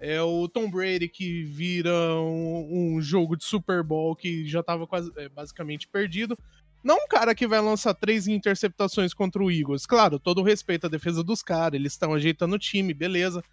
É 0.00 0.20
o 0.22 0.48
Tom 0.48 0.70
Brady 0.70 1.08
que 1.08 1.44
vira 1.44 1.92
um, 2.14 2.94
um 2.96 3.02
jogo 3.02 3.36
de 3.36 3.44
Super 3.44 3.82
Bowl 3.82 4.16
que 4.16 4.48
já 4.48 4.62
tava 4.62 4.86
quase, 4.86 5.12
é, 5.16 5.28
basicamente 5.28 5.86
perdido. 5.86 6.38
Não 6.82 6.96
um 6.96 7.06
cara 7.06 7.34
que 7.34 7.46
vai 7.46 7.60
lançar 7.60 7.92
três 7.92 8.26
interceptações 8.26 9.12
contra 9.12 9.42
o 9.42 9.50
Eagles. 9.50 9.84
Claro, 9.84 10.18
todo 10.18 10.42
respeito 10.42 10.86
à 10.86 10.88
defesa 10.88 11.22
dos 11.22 11.42
caras, 11.42 11.78
eles 11.78 11.92
estão 11.92 12.14
ajeitando 12.14 12.54
o 12.54 12.58
time, 12.58 12.94
beleza. 12.94 13.44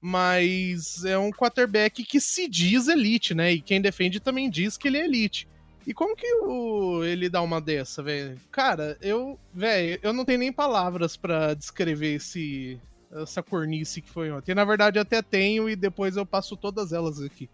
Mas 0.00 1.04
é 1.04 1.16
um 1.16 1.30
quarterback 1.30 2.02
que 2.02 2.20
se 2.20 2.48
diz 2.48 2.88
elite, 2.88 3.34
né? 3.34 3.52
E 3.52 3.60
quem 3.60 3.80
defende 3.80 4.18
também 4.18 4.50
diz 4.50 4.76
que 4.76 4.88
ele 4.88 4.98
é 4.98 5.04
elite. 5.04 5.46
E 5.86 5.94
como 5.94 6.16
que 6.16 6.26
o, 6.42 7.04
ele 7.04 7.28
dá 7.28 7.40
uma 7.40 7.60
dessa, 7.60 8.02
velho? 8.02 8.36
Cara, 8.50 8.96
eu, 9.00 9.38
velho, 9.54 10.00
eu 10.02 10.12
não 10.12 10.24
tenho 10.24 10.40
nem 10.40 10.52
palavras 10.52 11.16
para 11.16 11.54
descrever 11.54 12.16
esse 12.16 12.80
essa 13.12 13.42
cornice 13.42 14.00
que 14.00 14.10
foi 14.10 14.30
ontem. 14.30 14.54
Na 14.54 14.64
verdade, 14.64 14.98
até 14.98 15.20
tenho 15.20 15.68
e 15.68 15.76
depois 15.76 16.16
eu 16.16 16.24
passo 16.24 16.56
todas 16.56 16.92
elas 16.92 17.20
aqui. 17.20 17.48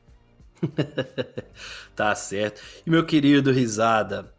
tá 1.95 2.15
certo. 2.15 2.63
E 2.87 2.91
meu 2.91 3.05
querido 3.05 3.53
Risada, 3.53 4.33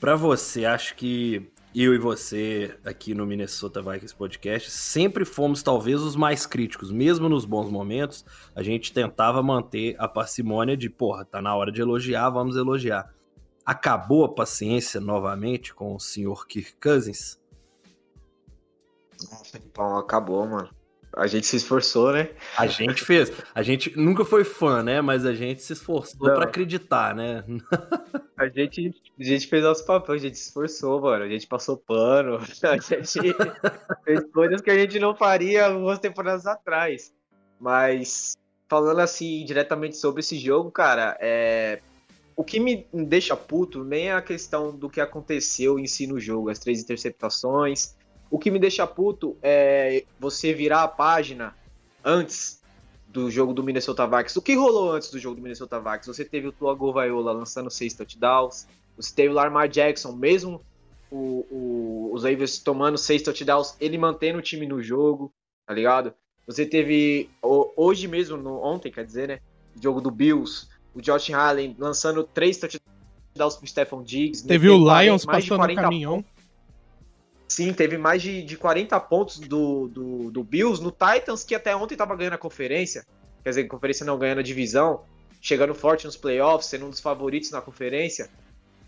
para 0.00 0.14
você, 0.14 0.64
acho 0.64 0.94
que 0.94 1.50
eu 1.74 1.94
e 1.94 1.98
você 1.98 2.76
aqui 2.84 3.14
no 3.14 3.26
Minnesota 3.26 3.82
Vikings 3.82 4.14
Podcast 4.14 4.70
sempre 4.70 5.24
fomos 5.24 5.62
talvez 5.62 6.00
os 6.00 6.16
mais 6.16 6.46
críticos, 6.46 6.90
mesmo 6.90 7.28
nos 7.28 7.44
bons 7.44 7.70
momentos, 7.70 8.24
a 8.54 8.62
gente 8.62 8.92
tentava 8.92 9.42
manter 9.42 9.94
a 9.98 10.08
parcimônia 10.08 10.76
de, 10.76 10.88
porra, 10.88 11.24
tá 11.24 11.42
na 11.42 11.54
hora 11.54 11.70
de 11.70 11.80
elogiar, 11.80 12.30
vamos 12.30 12.56
elogiar. 12.56 13.12
Acabou 13.64 14.24
a 14.24 14.34
paciência 14.34 15.00
novamente 15.00 15.74
com 15.74 15.94
o 15.94 16.00
senhor 16.00 16.46
Kirk 16.46 16.74
Cousins? 16.80 17.38
Nossa, 19.30 19.58
então 19.58 19.96
acabou, 19.96 20.46
mano. 20.46 20.68
A 21.16 21.26
gente 21.26 21.46
se 21.46 21.56
esforçou, 21.56 22.12
né? 22.12 22.30
A 22.56 22.66
gente 22.66 23.02
fez. 23.02 23.32
A 23.54 23.62
gente 23.62 23.96
nunca 23.98 24.24
foi 24.24 24.44
fã, 24.44 24.82
né? 24.82 25.00
Mas 25.00 25.24
a 25.24 25.34
gente 25.34 25.62
se 25.62 25.72
esforçou 25.72 26.32
para 26.32 26.44
acreditar, 26.44 27.14
né? 27.14 27.42
A 28.36 28.46
gente, 28.46 28.94
a 29.18 29.24
gente 29.24 29.46
fez 29.46 29.64
nosso 29.64 29.84
papel, 29.84 30.14
a 30.14 30.18
gente 30.18 30.38
se 30.38 30.48
esforçou, 30.48 31.00
mano. 31.00 31.24
A 31.24 31.28
gente 31.28 31.46
passou 31.46 31.76
pano, 31.76 32.36
a 32.62 32.76
gente 32.76 33.34
fez 34.04 34.24
coisas 34.32 34.60
que 34.60 34.70
a 34.70 34.78
gente 34.78 35.00
não 35.00 35.16
faria 35.16 35.66
algumas 35.66 35.98
temporadas 35.98 36.46
atrás. 36.46 37.12
Mas 37.58 38.36
falando 38.68 39.00
assim 39.00 39.44
diretamente 39.44 39.96
sobre 39.96 40.20
esse 40.20 40.38
jogo, 40.38 40.70
cara, 40.70 41.16
é 41.20 41.80
o 42.38 42.44
que 42.44 42.60
me 42.60 42.86
deixa 42.92 43.34
puto 43.34 43.82
nem 43.82 44.10
é 44.10 44.12
a 44.12 44.22
questão 44.22 44.70
do 44.70 44.88
que 44.88 45.00
aconteceu 45.00 45.76
em 45.76 45.88
si 45.88 46.06
no 46.06 46.20
jogo, 46.20 46.50
as 46.50 46.60
três 46.60 46.80
interceptações, 46.80 47.96
o 48.30 48.38
que 48.38 48.50
me 48.50 48.58
deixa 48.58 48.86
puto 48.86 49.36
é 49.42 50.04
você 50.18 50.52
virar 50.52 50.82
a 50.82 50.88
página 50.88 51.54
antes 52.04 52.62
do 53.08 53.30
jogo 53.30 53.54
do 53.54 53.62
Minnesota 53.62 54.06
Vikings. 54.06 54.38
O 54.38 54.42
que 54.42 54.54
rolou 54.54 54.92
antes 54.92 55.10
do 55.10 55.18
jogo 55.18 55.36
do 55.36 55.42
Minnesota 55.42 55.80
Vikings? 55.80 56.06
Você 56.06 56.24
teve 56.24 56.48
o 56.48 56.52
Tua 56.52 56.74
Govaiola 56.74 57.32
lançando 57.32 57.70
seis 57.70 57.94
touchdowns, 57.94 58.66
você 58.96 59.14
teve 59.14 59.30
o 59.30 59.32
Lamar 59.32 59.68
Jackson, 59.68 60.12
mesmo 60.12 60.60
o, 61.10 61.46
o, 61.50 62.10
os 62.12 62.24
Ravens 62.24 62.58
tomando 62.58 62.98
seis 62.98 63.22
touchdowns, 63.22 63.74
ele 63.80 63.96
mantendo 63.96 64.38
o 64.38 64.42
time 64.42 64.66
no 64.66 64.82
jogo, 64.82 65.32
tá 65.66 65.72
ligado? 65.72 66.12
Você 66.46 66.66
teve 66.66 67.30
hoje 67.42 68.08
mesmo, 68.08 68.36
no, 68.36 68.62
ontem, 68.62 68.90
quer 68.90 69.04
dizer, 69.04 69.28
né? 69.28 69.40
Jogo 69.80 70.00
do 70.00 70.10
Bills, 70.10 70.66
o 70.94 71.00
Josh 71.00 71.30
Allen 71.30 71.76
lançando 71.78 72.24
três 72.24 72.58
touchdowns 72.58 73.56
pro 73.56 73.66
Stephon 73.66 74.02
Diggs. 74.02 74.46
Teve 74.46 74.68
o 74.68 74.76
Lions 74.76 75.24
passando 75.24 75.66
no 75.66 75.74
caminhão. 75.74 76.22
Pontos. 76.22 76.37
Sim, 77.48 77.72
teve 77.72 77.96
mais 77.96 78.20
de, 78.20 78.42
de 78.42 78.56
40 78.56 79.00
pontos 79.00 79.38
do, 79.38 79.88
do, 79.88 80.30
do 80.30 80.44
Bills 80.44 80.82
no 80.82 80.92
Titans, 80.92 81.44
que 81.44 81.54
até 81.54 81.74
ontem 81.74 81.94
estava 81.94 82.14
ganhando 82.14 82.34
a 82.34 82.38
conferência. 82.38 83.06
Quer 83.42 83.48
dizer, 83.48 83.62
a 83.62 83.68
conferência 83.68 84.04
não 84.04 84.18
ganhando 84.18 84.40
a 84.40 84.42
divisão, 84.42 85.02
chegando 85.40 85.74
forte 85.74 86.04
nos 86.04 86.16
playoffs, 86.16 86.68
sendo 86.68 86.86
um 86.86 86.90
dos 86.90 87.00
favoritos 87.00 87.50
na 87.50 87.62
conferência, 87.62 88.28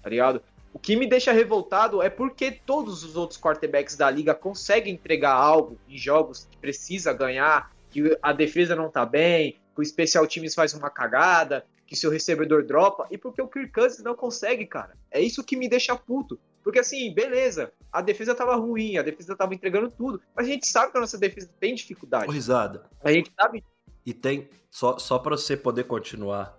tá 0.02 0.10
ligado? 0.10 0.42
O 0.72 0.78
que 0.78 0.94
me 0.94 1.06
deixa 1.06 1.32
revoltado 1.32 2.02
é 2.02 2.10
porque 2.10 2.52
todos 2.52 3.02
os 3.02 3.16
outros 3.16 3.40
quarterbacks 3.40 3.96
da 3.96 4.10
liga 4.10 4.34
conseguem 4.34 4.94
entregar 4.94 5.32
algo 5.32 5.78
em 5.88 5.96
jogos 5.96 6.46
que 6.48 6.58
precisa 6.58 7.12
ganhar, 7.12 7.72
que 7.90 8.16
a 8.22 8.32
defesa 8.32 8.76
não 8.76 8.90
tá 8.90 9.04
bem, 9.06 9.56
que 9.74 9.80
o 9.80 9.82
especial 9.82 10.26
times 10.26 10.54
faz 10.54 10.74
uma 10.74 10.90
cagada, 10.90 11.64
que 11.86 11.96
seu 11.96 12.10
recebedor 12.10 12.64
dropa, 12.64 13.08
e 13.10 13.18
porque 13.18 13.42
o 13.42 13.48
Kirk 13.48 13.72
Cousins 13.72 14.04
não 14.04 14.14
consegue, 14.14 14.64
cara. 14.64 14.96
É 15.10 15.20
isso 15.20 15.42
que 15.42 15.56
me 15.56 15.68
deixa 15.68 15.96
puto. 15.96 16.38
Porque 16.62 16.78
assim, 16.78 17.12
beleza, 17.12 17.72
a 17.92 18.00
defesa 18.02 18.34
tava 18.34 18.54
ruim, 18.56 18.96
a 18.96 19.02
defesa 19.02 19.34
tava 19.36 19.54
entregando 19.54 19.90
tudo, 19.90 20.20
mas 20.34 20.46
a 20.46 20.50
gente 20.50 20.66
sabe 20.66 20.92
que 20.92 20.98
a 20.98 21.00
nossa 21.00 21.18
defesa 21.18 21.50
tem 21.58 21.74
dificuldade. 21.74 22.32
Risada. 22.32 22.84
A 23.02 23.12
gente 23.12 23.32
sabe. 23.38 23.64
E 24.04 24.12
tem, 24.12 24.48
só, 24.70 24.98
só 24.98 25.18
para 25.18 25.36
você 25.36 25.56
poder 25.56 25.84
continuar, 25.84 26.58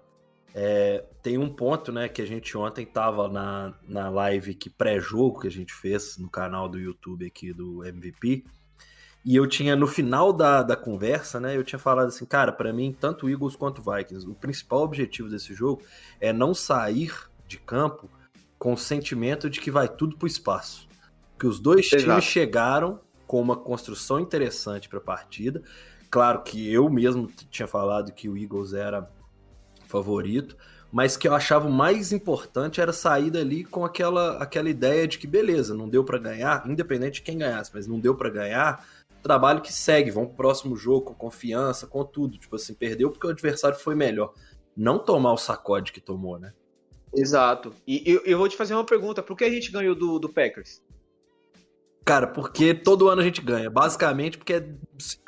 é, 0.53 1.05
tem 1.21 1.37
um 1.37 1.49
ponto, 1.49 1.91
né, 1.91 2.09
que 2.09 2.21
a 2.21 2.25
gente 2.25 2.57
ontem 2.57 2.85
tava 2.85 3.29
na, 3.29 3.73
na 3.87 4.09
live 4.09 4.53
que 4.53 4.69
pré-jogo 4.69 5.39
que 5.39 5.47
a 5.47 5.51
gente 5.51 5.73
fez 5.73 6.17
no 6.17 6.29
canal 6.29 6.67
do 6.67 6.79
YouTube 6.79 7.25
aqui 7.25 7.53
do 7.53 7.85
MVP, 7.85 8.43
e 9.23 9.35
eu 9.35 9.45
tinha, 9.45 9.75
no 9.75 9.85
final 9.85 10.33
da, 10.33 10.63
da 10.63 10.75
conversa, 10.75 11.39
né, 11.39 11.55
eu 11.55 11.63
tinha 11.63 11.77
falado 11.77 12.07
assim, 12.07 12.25
cara, 12.25 12.51
para 12.51 12.73
mim, 12.73 12.95
tanto 12.99 13.29
Eagles 13.29 13.55
quanto 13.55 13.81
Vikings, 13.81 14.27
o 14.27 14.33
principal 14.33 14.79
objetivo 14.79 15.29
desse 15.29 15.53
jogo 15.53 15.83
é 16.19 16.33
não 16.33 16.53
sair 16.53 17.13
de 17.47 17.57
campo 17.59 18.09
com 18.61 18.73
o 18.73 18.77
sentimento 18.77 19.49
de 19.49 19.59
que 19.59 19.71
vai 19.71 19.89
tudo 19.89 20.15
pro 20.15 20.27
espaço. 20.27 20.87
Que 21.39 21.47
os 21.47 21.59
dois 21.59 21.87
Exato. 21.87 22.03
times 22.03 22.23
chegaram 22.23 22.99
com 23.25 23.41
uma 23.41 23.57
construção 23.57 24.19
interessante 24.19 24.87
para 24.87 24.99
a 24.99 25.01
partida. 25.01 25.63
Claro 26.11 26.43
que 26.43 26.71
eu 26.71 26.87
mesmo 26.87 27.27
tinha 27.49 27.67
falado 27.67 28.13
que 28.13 28.29
o 28.29 28.37
Eagles 28.37 28.73
era 28.73 29.09
favorito, 29.87 30.55
mas 30.91 31.17
que 31.17 31.27
eu 31.27 31.33
achava 31.33 31.67
o 31.67 31.71
mais 31.71 32.11
importante 32.11 32.79
era 32.79 32.93
sair 32.93 33.31
dali 33.31 33.63
com 33.63 33.83
aquela, 33.83 34.37
aquela 34.37 34.69
ideia 34.69 35.07
de 35.07 35.17
que 35.17 35.25
beleza, 35.25 35.73
não 35.73 35.89
deu 35.89 36.03
para 36.03 36.19
ganhar, 36.19 36.63
independente 36.69 37.15
de 37.15 37.21
quem 37.23 37.39
ganhasse, 37.39 37.71
mas 37.73 37.87
não 37.87 37.99
deu 37.99 38.13
para 38.13 38.29
ganhar, 38.29 38.85
trabalho 39.23 39.61
que 39.61 39.73
segue, 39.73 40.11
vamos 40.11 40.29
pro 40.29 40.37
próximo 40.37 40.75
jogo 40.75 41.05
com 41.05 41.15
confiança, 41.15 41.87
com 41.87 42.03
tudo, 42.03 42.37
tipo 42.37 42.57
assim, 42.57 42.75
perdeu 42.75 43.09
porque 43.09 43.25
o 43.25 43.31
adversário 43.31 43.79
foi 43.79 43.95
melhor. 43.95 44.35
Não 44.77 44.99
tomar 44.99 45.33
o 45.33 45.37
sacode 45.37 45.91
que 45.91 45.99
tomou, 45.99 46.37
né? 46.37 46.53
Exato. 47.13 47.73
E 47.85 48.03
eu, 48.05 48.21
eu 48.25 48.37
vou 48.37 48.47
te 48.47 48.55
fazer 48.55 48.73
uma 48.73 48.85
pergunta: 48.85 49.21
por 49.21 49.35
que 49.35 49.43
a 49.43 49.49
gente 49.49 49.71
ganhou 49.71 49.95
do, 49.95 50.19
do 50.19 50.29
Packers? 50.29 50.81
Cara, 52.03 52.27
porque 52.27 52.73
todo 52.73 53.09
ano 53.09 53.21
a 53.21 53.25
gente 53.25 53.41
ganha. 53.41 53.69
Basicamente, 53.69 54.37
porque. 54.37 54.53
É 54.53 54.65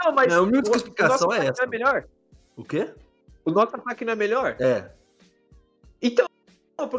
não, 0.04 0.14
mas. 0.14 0.34
A 0.34 0.42
única 0.42 0.76
explicação 0.76 1.32
é 1.32 1.48
essa. 1.48 1.62
Não 1.62 1.68
é 1.68 1.68
melhor? 1.68 2.08
O 2.56 2.64
quê? 2.64 2.94
O 3.46 3.52
nosso 3.52 3.76
ataque 3.76 4.06
não 4.06 4.14
é 4.14 4.16
melhor? 4.16 4.56
É. 4.60 4.90
Então, 6.02 6.26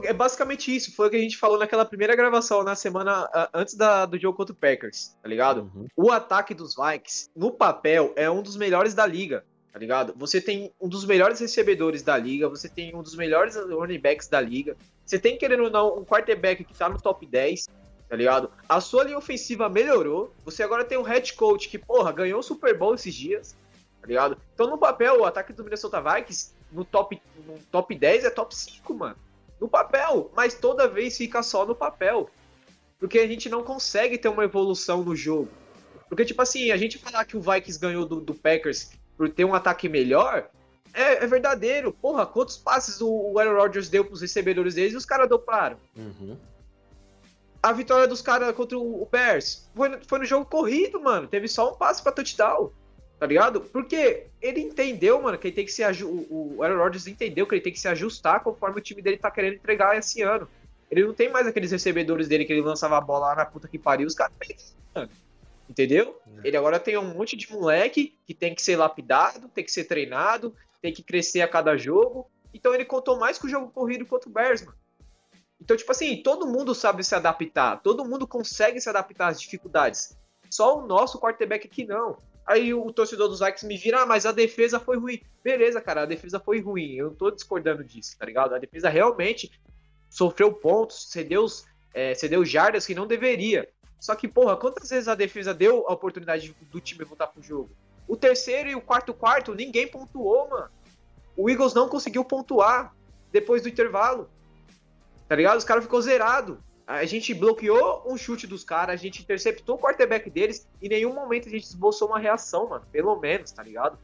é 0.03 0.13
basicamente 0.13 0.75
isso. 0.75 0.95
Foi 0.95 1.09
o 1.09 1.11
que 1.11 1.17
a 1.17 1.21
gente 1.21 1.37
falou 1.37 1.59
naquela 1.59 1.85
primeira 1.85 2.15
gravação, 2.15 2.63
na 2.63 2.75
semana 2.75 3.29
antes 3.53 3.75
da, 3.75 4.07
do 4.07 4.19
jogo 4.19 4.37
contra 4.37 4.53
o 4.53 4.57
Packers, 4.57 5.17
tá 5.23 5.29
ligado? 5.29 5.71
Uhum. 5.75 5.87
O 5.97 6.11
ataque 6.11 6.55
dos 6.55 6.75
Vikings, 6.75 7.31
no 7.35 7.51
papel, 7.51 8.13
é 8.17 8.31
um 8.31 8.43
dos 8.43 8.57
melhores 8.57 8.95
da 8.95 9.07
liga. 9.07 9.45
Tá 9.75 9.81
ligado? 9.81 10.15
Você 10.17 10.41
tem 10.41 10.73
um 10.81 10.89
dos 10.89 11.05
melhores 11.05 11.41
recebedores 11.41 12.01
da 12.01 12.17
liga, 12.17 12.49
você 12.49 12.69
tem 12.69 12.95
um 12.95 13.03
dos 13.03 13.17
melhores 13.17 13.57
running 13.57 13.99
backs 13.99 14.29
da 14.29 14.41
liga, 14.41 14.77
você 15.05 15.19
tem, 15.19 15.37
querendo 15.37 15.65
ou 15.65 15.71
não, 15.71 15.99
um 15.99 16.05
quarterback 16.05 16.63
que 16.63 16.73
tá 16.73 16.89
no 16.89 17.01
top 17.01 17.27
10, 17.27 17.67
tá 18.09 18.15
ligado? 18.15 18.53
A 18.69 18.81
sua 18.81 19.03
linha 19.03 19.19
ofensiva 19.19 19.69
melhorou, 19.69 20.33
você 20.45 20.63
agora 20.63 20.85
tem 20.85 20.97
um 20.97 21.03
head 21.03 21.33
coach 21.33 21.69
que, 21.69 21.77
porra, 21.77 22.13
ganhou 22.13 22.39
o 22.39 22.43
Super 22.43 22.79
Bowl 22.79 22.95
esses 22.95 23.13
dias, 23.13 23.57
tá 24.01 24.07
ligado? 24.07 24.39
Então, 24.55 24.71
no 24.71 24.79
papel, 24.79 25.19
o 25.19 25.25
ataque 25.25 25.53
do 25.53 25.65
Minnesota 25.65 26.01
Vikings, 26.01 26.55
no 26.71 26.85
top, 26.85 27.21
no 27.45 27.59
top 27.73 27.97
10 27.97 28.27
é 28.27 28.31
top 28.31 28.55
5, 28.55 28.95
mano. 28.95 29.17
No 29.61 29.69
papel, 29.69 30.31
mas 30.37 30.55
toda 30.55 30.87
vez 30.87 31.17
fica 31.17 31.43
só 31.43 31.67
no 31.67 31.75
papel. 31.75 32.31
Porque 33.01 33.19
a 33.19 33.27
gente 33.27 33.49
não 33.49 33.65
consegue 33.65 34.19
ter 34.19 34.29
uma 34.29 34.45
evolução 34.45 35.03
no 35.03 35.17
jogo. 35.17 35.49
Porque, 36.09 36.25
tipo 36.25 36.41
assim, 36.41 36.71
a 36.71 36.77
gente 36.77 36.97
falar 36.97 37.25
que 37.25 37.37
o 37.37 37.41
Vikings 37.41 37.81
ganhou 37.81 38.07
do, 38.07 38.21
do 38.21 38.35
Packers 38.35 38.93
por 39.17 39.29
ter 39.29 39.45
um 39.45 39.55
ataque 39.55 39.89
melhor, 39.89 40.49
é, 40.93 41.25
é, 41.25 41.27
verdadeiro. 41.27 41.93
Porra, 41.93 42.25
quantos 42.25 42.57
passes 42.57 43.01
o, 43.01 43.39
Aaron 43.39 43.57
Rodgers 43.57 43.89
deu 43.89 44.05
pros 44.05 44.21
recebedores 44.21 44.75
deles 44.75 44.95
e 44.95 44.97
os 44.97 45.05
caras 45.05 45.29
doparam? 45.29 45.77
Uhum. 45.97 46.37
A 47.63 47.73
vitória 47.73 48.07
dos 48.07 48.21
caras 48.21 48.55
contra 48.55 48.79
o, 48.79 49.09
Bears 49.11 49.71
foi, 49.75 49.99
foi 50.07 50.19
no 50.21 50.25
jogo 50.25 50.47
corrido, 50.47 51.01
mano. 51.01 51.27
Teve 51.27 51.49
só 51.49 51.73
um 51.73 51.77
passe 51.77 52.03
pra 52.03 52.13
touchdown. 52.13 52.71
Tá 53.19 53.27
ligado? 53.27 53.61
Porque 53.61 54.27
ele 54.43 54.61
entendeu, 54.61 55.23
mano, 55.23 55.39
que 55.39 55.47
ele 55.47 55.55
tem 55.55 55.65
que 55.65 55.73
se 55.73 55.83
o, 56.05 56.27
o 56.59 56.63
Aaron 56.63 56.79
Rodgers 56.79 57.07
entendeu 57.07 57.47
que 57.47 57.55
ele 57.55 57.63
tem 57.63 57.73
que 57.73 57.81
se 57.81 57.89
ajustar 57.89 58.41
conforme 58.41 58.79
o 58.79 58.83
time 58.83 59.01
dele 59.01 59.17
tá 59.17 59.31
querendo 59.31 59.55
entregar 59.55 59.97
esse 59.97 60.21
ano. 60.21 60.49
Ele 60.91 61.05
não 61.07 61.15
tem 61.15 61.31
mais 61.31 61.47
aqueles 61.47 61.71
recebedores 61.71 62.29
dele 62.29 62.45
que 62.45 62.53
ele 62.53 62.61
lançava 62.61 62.99
a 62.99 63.01
bola 63.01 63.29
lá 63.29 63.37
na 63.37 63.45
puta 63.47 63.67
que 63.67 63.79
pariu, 63.79 64.07
os 64.07 64.15
caras 64.15 64.35
mano. 64.95 65.09
Entendeu? 65.69 66.21
É. 66.39 66.49
Ele 66.49 66.57
agora 66.57 66.79
tem 66.79 66.97
um 66.97 67.15
monte 67.15 67.37
de 67.37 67.51
moleque 67.53 68.17
que 68.27 68.35
tem 68.35 68.55
que 68.55 68.63
ser 68.63 68.77
lapidado, 68.77 69.49
tem 69.49 69.65
que 69.65 69.73
ser 69.73 69.85
treinado, 69.85 70.55
tem 70.81 70.93
que 70.93 71.03
crescer 71.03 71.41
a 71.41 71.49
cada 71.49 71.77
jogo. 71.77 72.31
Então 72.53 72.75
ele 72.75 72.85
contou 72.85 73.19
mais 73.19 73.39
com 73.39 73.47
o 73.47 73.51
jogo 73.51 73.71
corrido 73.71 74.07
contra 74.07 74.29
o 74.29 74.33
Bears, 74.33 74.63
mano. 74.63 74.79
Então, 75.61 75.77
tipo 75.77 75.91
assim, 75.91 76.23
todo 76.23 76.47
mundo 76.47 76.75
sabe 76.75 77.03
se 77.03 77.15
adaptar, 77.15 77.81
todo 77.83 78.05
mundo 78.05 78.27
consegue 78.27 78.81
se 78.81 78.89
adaptar 78.89 79.29
às 79.29 79.41
dificuldades. 79.41 80.17
Só 80.51 80.79
o 80.79 80.87
nosso 80.87 81.19
quarterback 81.19 81.67
aqui 81.67 81.87
não. 81.87 82.19
Aí 82.47 82.75
o 82.75 82.93
torcedor 82.93 83.29
dos 83.29 83.41
Vikings 83.41 83.67
me 83.67 83.79
vira, 83.79 84.03
ah, 84.03 84.07
mas 84.07 84.27
a 84.27 84.33
defesa 84.33 84.79
foi 84.79 84.99
ruim. 84.99 85.23
Beleza, 85.43 85.81
cara, 85.81 86.03
a 86.03 86.07
defesa 86.07 86.39
foi 86.39 86.61
ruim. 86.61 86.95
Eu 86.95 87.07
não 87.09 87.15
tô 87.15 87.31
discordando 87.31 87.83
disso, 87.83 88.17
tá 88.19 88.27
ligado? 88.27 88.55
A 88.55 88.59
defesa 88.59 88.91
realmente 88.91 89.51
sofreu 90.11 90.53
pontos, 90.53 91.11
cedeu, 91.11 91.47
é, 91.95 92.15
cedeu 92.15 92.45
jardas 92.45 92.87
que 92.87 92.95
não 92.95 93.07
deveria. 93.07 93.69
Só 94.01 94.15
que, 94.15 94.29
porra, 94.29 94.57
quantas 94.57 94.91
vezes 94.91 95.09
a 95.09 95.15
defesa 95.15 95.55
deu 95.55 95.89
a 95.89 95.93
oportunidade 95.93 96.55
do 96.71 96.81
time 96.81 97.05
voltar 97.05 97.29
pro 97.29 97.43
jogo? 97.43 97.71
O 98.07 98.17
terceiro 98.17 98.69
e 98.69 98.75
o 98.75 98.81
quarto 98.81 99.15
quarto, 99.15 99.55
ninguém 99.55 99.89
pontuou, 99.89 100.49
mano. 100.49 100.69
O 101.37 101.49
Eagles 101.49 101.75
não 101.75 101.89
conseguiu 101.89 102.25
pontuar 102.25 102.95
depois 103.33 103.63
do 103.63 103.69
intervalo. 103.69 104.29
Tá 105.27 105.35
ligado? 105.35 105.59
Os 105.59 105.65
caras 105.65 105.85
ficou 105.85 106.01
zerado. 106.03 106.63
A 106.87 107.05
gente 107.07 107.33
bloqueou 107.33 108.03
um 108.07 108.17
chute 108.17 108.47
dos 108.47 108.63
caras, 108.63 109.01
a 109.01 109.03
gente 109.03 109.23
interceptou 109.23 109.77
o 109.77 109.79
quarterback 109.79 110.29
deles 110.29 110.69
e 110.83 110.87
em 110.87 110.91
nenhum 110.91 111.15
momento 111.15 111.49
a 111.49 111.51
gente 111.51 111.65
esboçou 111.65 112.09
uma 112.09 112.19
reação, 112.19 112.69
mano. 112.69 112.85
Pelo 112.93 113.19
menos, 113.19 113.51
tá 113.53 113.63
ligado? 113.63 113.99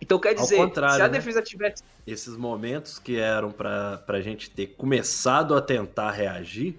Então 0.00 0.18
quer 0.18 0.34
dizer, 0.34 0.56
se 0.56 0.80
a 0.80 0.98
né? 0.98 1.08
defesa 1.08 1.40
tivesse. 1.40 1.84
Esses 2.04 2.36
momentos 2.36 2.98
que 2.98 3.20
eram 3.20 3.52
pra, 3.52 3.98
pra 3.98 4.20
gente 4.20 4.50
ter 4.50 4.74
começado 4.74 5.54
a 5.54 5.62
tentar 5.62 6.10
reagir 6.10 6.76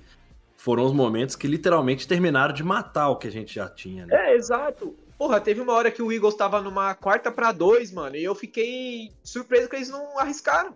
foram 0.64 0.86
os 0.86 0.94
momentos 0.94 1.36
que 1.36 1.46
literalmente 1.46 2.08
terminaram 2.08 2.54
de 2.54 2.64
matar 2.64 3.10
o 3.10 3.18
que 3.18 3.28
a 3.28 3.30
gente 3.30 3.54
já 3.54 3.68
tinha, 3.68 4.06
né? 4.06 4.30
É, 4.30 4.36
exato. 4.38 4.96
Porra, 5.18 5.42
teve 5.42 5.60
uma 5.60 5.74
hora 5.74 5.92
que 5.92 6.02
o 6.02 6.10
Eagles 6.10 6.36
tava 6.36 6.62
numa 6.62 6.96
quarta 6.96 7.30
para 7.30 7.52
dois, 7.52 7.92
mano, 7.92 8.16
e 8.16 8.24
eu 8.24 8.34
fiquei 8.34 9.12
surpreso 9.22 9.68
que 9.68 9.76
eles 9.76 9.90
não 9.90 10.18
arriscaram. 10.18 10.74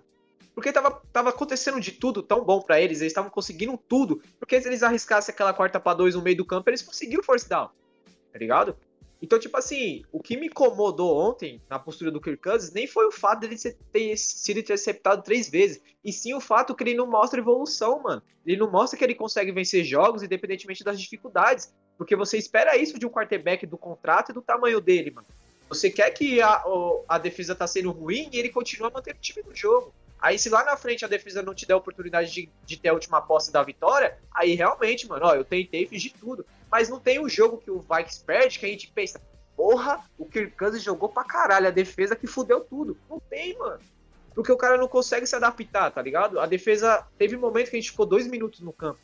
Porque 0.54 0.74
tava, 0.74 1.02
tava 1.14 1.30
acontecendo 1.30 1.80
de 1.80 1.94
tudo 1.94 2.22
tão 2.22 2.44
bom 2.44 2.62
para 2.62 2.82
eles, 2.82 3.00
eles 3.00 3.12
estavam 3.12 3.30
conseguindo 3.30 3.80
tudo. 3.88 4.22
Porque 4.38 4.60
se 4.60 4.68
eles 4.68 4.84
arriscassem 4.84 5.32
aquela 5.32 5.54
quarta 5.54 5.80
para 5.80 5.96
dois 5.96 6.16
no 6.16 6.22
meio 6.22 6.36
do 6.36 6.44
campo, 6.44 6.70
eles 6.70 6.82
conseguiram 6.82 7.24
force 7.24 7.48
down. 7.48 7.70
Tá 8.34 8.40
ligado? 8.40 8.76
Então, 9.22 9.40
tipo 9.40 9.58
assim, 9.58 10.04
o 10.12 10.22
que 10.22 10.38
me 10.38 10.48
incomodou 10.48 11.18
ontem 11.18 11.62
na 11.70 11.80
postura 11.80 12.12
do 12.12 12.22
Kirk 12.22 12.42
Cousins 12.42 12.72
nem 12.72 12.86
foi 12.86 13.08
o 13.08 13.12
fato 13.12 13.42
dele 13.42 13.56
ter 13.92 14.18
sido 14.18 14.60
interceptado 14.60 15.24
três 15.24 15.50
vezes, 15.50 15.82
e 16.04 16.14
sim 16.14 16.34
o 16.34 16.40
fato 16.40 16.76
que 16.76 16.84
ele 16.84 16.94
não 16.94 17.08
mostra 17.08 17.40
evolução, 17.40 18.02
mano. 18.02 18.22
Ele 18.46 18.58
não 18.58 18.70
mostra 18.70 18.98
que 18.98 19.04
ele 19.04 19.16
consegue 19.16 19.52
vencer 19.52 19.84
jogos 19.84 20.22
independentemente 20.22 20.84
das 20.84 21.00
dificuldades, 21.00 21.74
porque 21.98 22.16
você 22.16 22.38
espera 22.38 22.78
isso 22.78 23.00
de 23.00 23.06
um 23.06 23.10
quarterback 23.10 23.66
do 23.66 23.78
contrato 23.78 24.32
e 24.32 24.34
do 24.34 24.42
tamanho 24.42 24.80
dele, 24.80 25.12
mano. 25.12 25.28
Você 25.68 25.90
quer 25.90 26.12
que 26.12 26.42
a, 26.42 26.64
a 27.10 27.18
defesa 27.18 27.56
tá 27.56 27.68
sendo 27.68 27.92
ruim 27.92 28.30
e 28.32 28.38
ele 28.38 28.50
continua 28.50 28.90
mantendo 28.90 29.18
o 29.18 29.22
time 29.22 29.44
no 29.46 29.54
jogo. 29.54 29.94
Aí, 30.20 30.40
se 30.40 30.50
lá 30.50 30.64
na 30.64 30.76
frente 30.76 31.06
a 31.06 31.08
defesa 31.08 31.44
não 31.44 31.54
te 31.54 31.66
der 31.66 31.74
a 31.74 31.78
oportunidade 31.78 32.32
de, 32.32 32.50
de 32.66 32.78
ter 32.78 32.90
a 32.90 32.94
última 32.94 33.22
posse 33.22 33.52
da 33.52 33.62
vitória, 33.62 34.18
aí 34.34 34.56
realmente, 34.56 35.08
mano, 35.08 35.26
ó, 35.26 35.36
eu 35.36 35.46
tentei, 35.46 35.86
fiz 35.86 36.02
de 36.02 36.10
tudo. 36.10 36.46
Mas 36.72 36.90
não 36.90 37.00
tem 37.00 37.20
um 37.20 37.30
jogo 37.30 37.58
que 37.58 37.70
o 37.70 37.80
Vikings 37.80 38.24
perde 38.26 38.60
que 38.60 38.66
a 38.66 38.70
gente 38.70 38.92
pensa, 38.92 39.22
porra, 39.56 40.04
o 40.18 40.26
Kirk 40.26 40.56
Cousins 40.58 40.84
jogou 40.84 41.10
pra 41.10 41.24
caralho, 41.24 41.68
a 41.68 41.72
defesa 41.72 42.16
que 42.16 42.28
fudeu 42.28 42.62
tudo. 42.62 42.98
Não 43.10 43.20
tem, 43.20 43.58
mano. 43.58 43.80
Porque 44.34 44.52
o 44.52 44.58
cara 44.58 44.78
não 44.78 44.88
consegue 44.88 45.26
se 45.26 45.36
adaptar, 45.36 45.90
tá 45.92 46.00
ligado? 46.00 46.40
A 46.40 46.46
defesa. 46.46 47.04
Teve 47.18 47.36
momento 47.36 47.72
que 47.72 47.76
a 47.76 47.80
gente 47.80 47.90
ficou 47.90 48.06
dois 48.06 48.28
minutos 48.28 48.60
no 48.60 48.72
campo. 48.72 49.00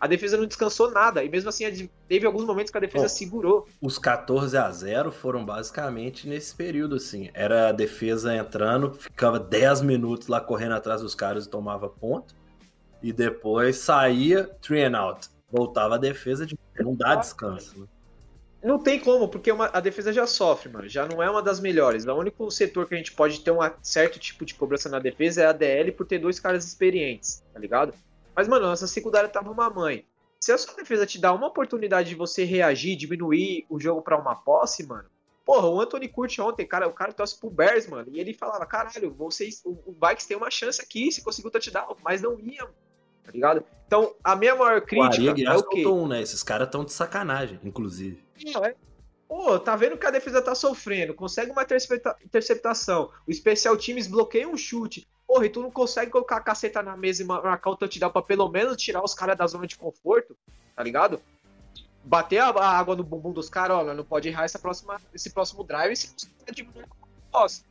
A 0.00 0.06
defesa 0.06 0.36
não 0.36 0.46
descansou 0.46 0.90
nada. 0.90 1.24
E 1.24 1.28
mesmo 1.28 1.48
assim, 1.48 1.88
teve 2.08 2.26
alguns 2.26 2.44
momentos 2.44 2.70
que 2.70 2.78
a 2.78 2.80
defesa 2.80 3.04
Bom, 3.04 3.08
segurou. 3.08 3.68
Os 3.80 3.98
14 3.98 4.56
a 4.56 4.70
0 4.70 5.10
foram 5.10 5.44
basicamente 5.44 6.28
nesse 6.28 6.54
período, 6.54 6.96
assim. 6.96 7.30
Era 7.34 7.70
a 7.70 7.72
defesa 7.72 8.34
entrando, 8.34 8.94
ficava 8.94 9.40
10 9.40 9.82
minutos 9.82 10.28
lá 10.28 10.40
correndo 10.40 10.74
atrás 10.74 11.00
dos 11.02 11.14
caras 11.14 11.46
e 11.46 11.48
tomava 11.48 11.88
ponto. 11.88 12.34
E 13.02 13.12
depois 13.12 13.76
saía, 13.78 14.44
three 14.60 14.82
and 14.82 14.96
out. 14.96 15.28
Voltava 15.50 15.96
a 15.96 15.98
defesa 15.98 16.46
de. 16.46 16.58
Não 16.78 16.94
dá 16.94 17.14
descanso, 17.16 17.80
né? 17.80 17.86
Não 18.62 18.78
tem 18.78 18.98
como, 18.98 19.28
porque 19.28 19.52
uma, 19.52 19.70
a 19.72 19.78
defesa 19.78 20.12
já 20.12 20.26
sofre, 20.26 20.68
mano. 20.68 20.88
Já 20.88 21.06
não 21.06 21.22
é 21.22 21.30
uma 21.30 21.40
das 21.40 21.60
melhores. 21.60 22.04
O 22.04 22.14
único 22.14 22.50
setor 22.50 22.86
que 22.86 22.94
a 22.94 22.98
gente 22.98 23.12
pode 23.12 23.40
ter 23.40 23.52
um 23.52 23.58
certo 23.82 24.18
tipo 24.18 24.44
de 24.44 24.54
cobrança 24.54 24.88
na 24.88 24.98
defesa 24.98 25.42
é 25.42 25.46
a 25.46 25.52
DL 25.52 25.92
por 25.92 26.06
ter 26.06 26.18
dois 26.18 26.40
caras 26.40 26.66
experientes, 26.66 27.42
tá 27.52 27.60
ligado? 27.60 27.94
Mas, 28.38 28.46
mano, 28.46 28.66
nossa 28.68 28.86
secundária 28.86 29.28
tava 29.28 29.50
uma 29.50 29.68
mãe. 29.68 30.06
Se 30.38 30.52
a 30.52 30.58
sua 30.58 30.72
defesa 30.74 31.04
te 31.04 31.20
dá 31.20 31.32
uma 31.32 31.48
oportunidade 31.48 32.10
de 32.10 32.14
você 32.14 32.44
reagir, 32.44 32.94
diminuir 32.94 33.66
o 33.68 33.80
jogo 33.80 34.00
para 34.00 34.16
uma 34.16 34.36
posse, 34.36 34.86
mano. 34.86 35.08
Porra, 35.44 35.66
o 35.66 35.80
Anthony 35.80 36.06
Curti 36.06 36.40
ontem, 36.40 36.64
cara, 36.64 36.86
o 36.86 36.92
cara 36.92 37.12
torce 37.12 37.36
pro 37.36 37.50
Bears, 37.50 37.88
mano. 37.88 38.08
E 38.12 38.20
ele 38.20 38.32
falava, 38.32 38.64
caralho, 38.64 39.12
vocês, 39.12 39.60
o, 39.64 39.70
o 39.84 39.92
Vikes 40.00 40.24
tem 40.24 40.36
uma 40.36 40.52
chance 40.52 40.80
aqui, 40.80 41.10
se 41.10 41.24
conseguiu 41.24 41.50
touchdown, 41.50 41.96
mas 42.04 42.22
não 42.22 42.38
ia, 42.38 42.64
tá 43.24 43.32
ligado? 43.32 43.64
Então, 43.88 44.14
a 44.22 44.36
minha 44.36 44.54
maior 44.54 44.82
crítica 44.82 45.34
o 45.34 45.52
é 45.52 45.56
o 45.56 45.62
quê? 45.64 45.84
Um, 45.84 46.06
né? 46.06 46.22
Esses 46.22 46.44
caras 46.44 46.68
estão 46.68 46.84
de 46.84 46.92
sacanagem, 46.92 47.58
inclusive. 47.64 48.22
Não, 48.54 48.64
é, 48.64 48.76
Pô, 49.26 49.58
tá 49.58 49.74
vendo 49.74 49.98
que 49.98 50.06
a 50.06 50.12
defesa 50.12 50.40
tá 50.40 50.54
sofrendo, 50.54 51.12
consegue 51.12 51.50
uma 51.50 51.66
interceptação, 52.24 53.10
o 53.26 53.32
especial 53.32 53.76
times 53.76 54.06
bloqueia 54.06 54.48
um 54.48 54.56
chute. 54.56 55.08
Porra, 55.28 55.44
e 55.44 55.50
tu 55.50 55.60
não 55.60 55.70
consegue 55.70 56.10
colocar 56.10 56.38
a 56.38 56.40
caceta 56.40 56.82
na 56.82 56.96
mesa 56.96 57.22
e 57.22 57.26
marcar 57.26 57.68
o 57.68 57.76
touchdown 57.76 58.10
pra 58.10 58.22
pelo 58.22 58.48
menos 58.48 58.78
tirar 58.78 59.04
os 59.04 59.12
caras 59.12 59.36
da 59.36 59.46
zona 59.46 59.66
de 59.66 59.76
conforto, 59.76 60.34
tá 60.74 60.82
ligado? 60.82 61.20
Bater 62.02 62.38
a, 62.38 62.48
água 62.48 62.96
no 62.96 63.04
bumbum 63.04 63.30
dos 63.30 63.50
caras, 63.50 63.76
ó, 63.76 63.92
não 63.92 64.02
pode 64.02 64.26
errar 64.26 64.44
essa 64.44 64.58
próxima, 64.58 64.98
esse 65.12 65.28
próximo 65.28 65.62
drive 65.62 65.94
se 65.94 66.14
você 66.16 66.28
diminuir 66.50 66.84
a 66.84 67.30
posse. 67.30 67.62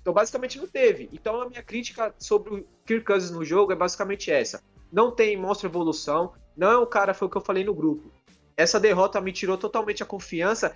Então, 0.00 0.14
basicamente, 0.14 0.56
não 0.58 0.66
teve. 0.66 1.10
Então, 1.12 1.42
a 1.42 1.48
minha 1.50 1.62
crítica 1.62 2.14
sobre 2.18 2.54
o 2.54 2.66
Kirk 2.86 3.04
Cousins 3.04 3.30
no 3.30 3.44
jogo 3.44 3.72
é 3.72 3.76
basicamente 3.76 4.30
essa. 4.30 4.62
Não 4.90 5.10
tem, 5.10 5.36
mostra 5.36 5.68
evolução. 5.68 6.32
Não 6.56 6.70
é 6.70 6.78
o 6.78 6.86
cara, 6.86 7.12
foi 7.12 7.28
o 7.28 7.30
que 7.30 7.36
eu 7.36 7.42
falei 7.42 7.62
no 7.62 7.74
grupo. 7.74 8.10
Essa 8.56 8.80
derrota 8.80 9.20
me 9.20 9.32
tirou 9.32 9.58
totalmente 9.58 10.02
a 10.02 10.06
confiança 10.06 10.74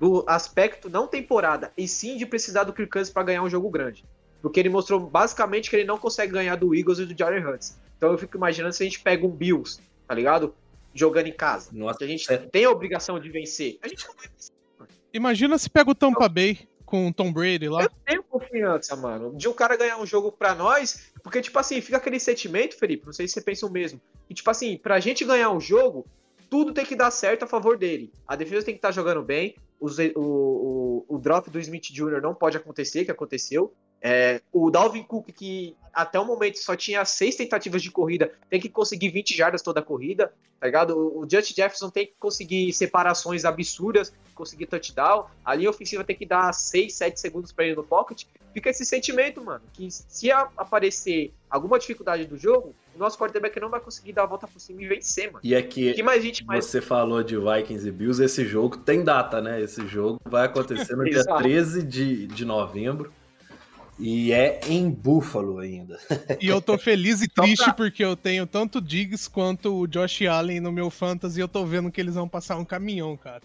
do 0.00 0.24
aspecto 0.26 0.90
não 0.90 1.06
temporada, 1.06 1.72
e 1.76 1.86
sim 1.86 2.16
de 2.16 2.26
precisar 2.26 2.64
do 2.64 2.72
Kirk 2.72 2.90
Cousins 2.90 3.12
para 3.12 3.22
ganhar 3.22 3.42
um 3.42 3.48
jogo 3.48 3.70
grande. 3.70 4.04
Porque 4.42 4.60
ele 4.60 4.68
mostrou 4.68 5.00
basicamente 5.00 5.70
que 5.70 5.76
ele 5.76 5.84
não 5.84 5.98
consegue 5.98 6.32
ganhar 6.32 6.56
do 6.56 6.74
Eagles 6.74 6.98
e 6.98 7.06
do 7.06 7.18
Jalen 7.18 7.44
Hurts. 7.44 7.78
Então 7.96 8.12
eu 8.12 8.18
fico 8.18 8.36
imaginando 8.36 8.74
se 8.74 8.82
a 8.82 8.86
gente 8.86 9.00
pega 9.00 9.26
um 9.26 9.30
Bills, 9.30 9.80
tá 10.06 10.14
ligado? 10.14 10.54
Jogando 10.94 11.26
em 11.26 11.32
casa. 11.32 11.70
Nossa, 11.72 12.04
a 12.04 12.06
gente 12.06 12.30
é... 12.32 12.36
tem 12.36 12.64
a 12.64 12.70
obrigação 12.70 13.18
de 13.18 13.28
vencer. 13.30 13.78
A 13.82 13.88
gente 13.88 14.06
não 14.06 14.14
vai 14.14 14.28
vencer. 14.28 14.54
Imagina 15.12 15.56
se 15.56 15.70
pega 15.70 15.90
o 15.90 15.94
Tampa 15.94 16.28
Bay 16.28 16.68
com 16.84 17.08
o 17.08 17.12
Tom 17.12 17.32
Brady 17.32 17.68
lá. 17.68 17.82
Eu 17.82 17.90
tenho 18.04 18.22
confiança, 18.22 18.94
mano, 18.94 19.34
de 19.36 19.48
um 19.48 19.52
cara 19.52 19.76
ganhar 19.76 19.98
um 19.98 20.06
jogo 20.06 20.30
pra 20.30 20.54
nós, 20.54 21.10
porque, 21.22 21.42
tipo 21.42 21.58
assim, 21.58 21.80
fica 21.80 21.96
aquele 21.96 22.20
sentimento, 22.20 22.78
Felipe, 22.78 23.06
não 23.06 23.12
sei 23.12 23.26
se 23.26 23.34
você 23.34 23.40
pensa 23.40 23.66
o 23.66 23.70
mesmo, 23.70 24.00
e, 24.30 24.34
tipo 24.34 24.48
assim, 24.50 24.78
pra 24.78 25.00
gente 25.00 25.24
ganhar 25.24 25.50
um 25.50 25.60
jogo, 25.60 26.06
tudo 26.48 26.72
tem 26.72 26.86
que 26.86 26.94
dar 26.94 27.10
certo 27.10 27.42
a 27.42 27.46
favor 27.46 27.76
dele. 27.76 28.12
A 28.26 28.36
defesa 28.36 28.64
tem 28.64 28.74
que 28.74 28.78
estar 28.78 28.88
tá 28.88 28.92
jogando 28.92 29.22
bem, 29.22 29.56
o, 29.80 29.88
o, 30.16 31.04
o, 31.08 31.18
drop 31.18 31.50
do 31.50 31.58
Smith 31.58 31.90
Jr. 31.90 32.22
não 32.22 32.34
pode 32.34 32.56
acontecer, 32.56 33.04
que 33.04 33.10
aconteceu. 33.10 33.74
É, 34.00 34.40
o 34.52 34.70
Dalvin 34.70 35.02
Cook, 35.02 35.28
que 35.32 35.76
até 35.92 36.20
o 36.20 36.24
momento 36.24 36.58
só 36.58 36.76
tinha 36.76 37.04
seis 37.04 37.36
tentativas 37.36 37.82
de 37.82 37.90
corrida, 37.90 38.30
tem 38.50 38.60
que 38.60 38.68
conseguir 38.68 39.08
20 39.08 39.34
jardas 39.34 39.62
toda 39.62 39.80
a 39.80 39.82
corrida, 39.82 40.30
tá 40.60 40.66
ligado? 40.66 40.94
O 40.94 41.26
Justin 41.28 41.54
Jefferson 41.54 41.88
tem 41.88 42.06
que 42.06 42.12
conseguir 42.20 42.70
separações 42.74 43.46
absurdas, 43.46 44.12
conseguir 44.34 44.66
touchdown. 44.66 45.24
A 45.42 45.54
linha 45.54 45.70
ofensiva 45.70 46.04
tem 46.04 46.14
que 46.14 46.26
dar 46.26 46.52
6, 46.52 46.92
7 46.94 47.18
segundos 47.18 47.50
para 47.50 47.64
ele 47.64 47.76
no 47.76 47.82
pocket. 47.82 48.24
Fica 48.52 48.70
esse 48.70 48.84
sentimento, 48.84 49.42
mano, 49.42 49.62
que 49.72 49.90
se 49.90 50.30
aparecer 50.30 51.32
alguma 51.48 51.78
dificuldade 51.78 52.26
do 52.26 52.36
jogo, 52.36 52.74
o 52.94 52.98
nosso 52.98 53.18
quarterback 53.18 53.58
não 53.60 53.68
vai 53.68 53.80
conseguir 53.80 54.12
dar 54.12 54.22
a 54.22 54.26
volta 54.26 54.46
por 54.46 54.58
cima 54.60 54.82
e 54.82 54.88
vencer, 54.88 55.32
mano. 55.32 55.40
E 55.42 55.54
aqui, 55.54 55.92
que 55.92 56.02
mais 56.02 56.22
gente 56.22 56.44
mais... 56.44 56.64
você 56.64 56.80
falou 56.80 57.22
de 57.22 57.36
Vikings 57.36 57.86
e 57.86 57.90
Bills, 57.90 58.22
esse 58.22 58.44
jogo 58.46 58.78
tem 58.78 59.04
data, 59.04 59.40
né? 59.40 59.60
Esse 59.60 59.86
jogo 59.86 60.20
vai 60.24 60.46
acontecer 60.46 60.96
no 60.96 61.04
dia 61.08 61.24
13 61.24 61.82
de, 61.82 62.26
de 62.26 62.44
novembro. 62.44 63.12
E 63.98 64.32
é 64.32 64.60
em 64.68 64.90
Buffalo 64.90 65.58
ainda. 65.58 65.98
E 66.40 66.48
eu 66.48 66.60
tô 66.60 66.76
feliz 66.76 67.22
e 67.22 67.28
triste 67.28 67.64
pra... 67.64 67.74
porque 67.74 68.04
eu 68.04 68.14
tenho 68.14 68.46
tanto 68.46 68.80
Diggs 68.80 69.28
quanto 69.28 69.74
o 69.74 69.86
Josh 69.86 70.22
Allen 70.22 70.60
no 70.60 70.70
meu 70.70 70.90
fantasy 70.90 71.38
e 71.38 71.42
eu 71.42 71.48
tô 71.48 71.64
vendo 71.64 71.90
que 71.90 72.00
eles 72.00 72.14
vão 72.14 72.28
passar 72.28 72.56
um 72.56 72.64
caminhão, 72.64 73.16
cara. 73.16 73.42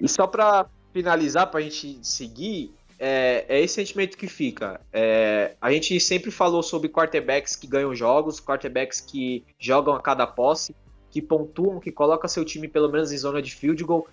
e 0.00 0.08
só 0.08 0.26
pra 0.26 0.66
finalizar, 0.92 1.50
pra 1.50 1.60
gente 1.60 1.98
seguir, 2.02 2.72
é, 2.98 3.44
é 3.48 3.60
esse 3.60 3.74
sentimento 3.74 4.16
que 4.16 4.28
fica. 4.28 4.80
É, 4.92 5.54
a 5.60 5.70
gente 5.72 5.98
sempre 6.00 6.30
falou 6.30 6.62
sobre 6.62 6.88
quarterbacks 6.88 7.54
que 7.54 7.66
ganham 7.66 7.94
jogos, 7.94 8.40
quarterbacks 8.40 9.00
que 9.00 9.44
jogam 9.58 9.94
a 9.94 10.00
cada 10.00 10.26
posse, 10.26 10.74
que 11.10 11.20
pontuam, 11.20 11.80
que 11.80 11.92
colocam 11.92 12.28
seu 12.28 12.44
time 12.44 12.68
pelo 12.68 12.90
menos 12.90 13.12
em 13.12 13.18
zona 13.18 13.42
de 13.42 13.54
field 13.54 13.82
goal. 13.84 14.08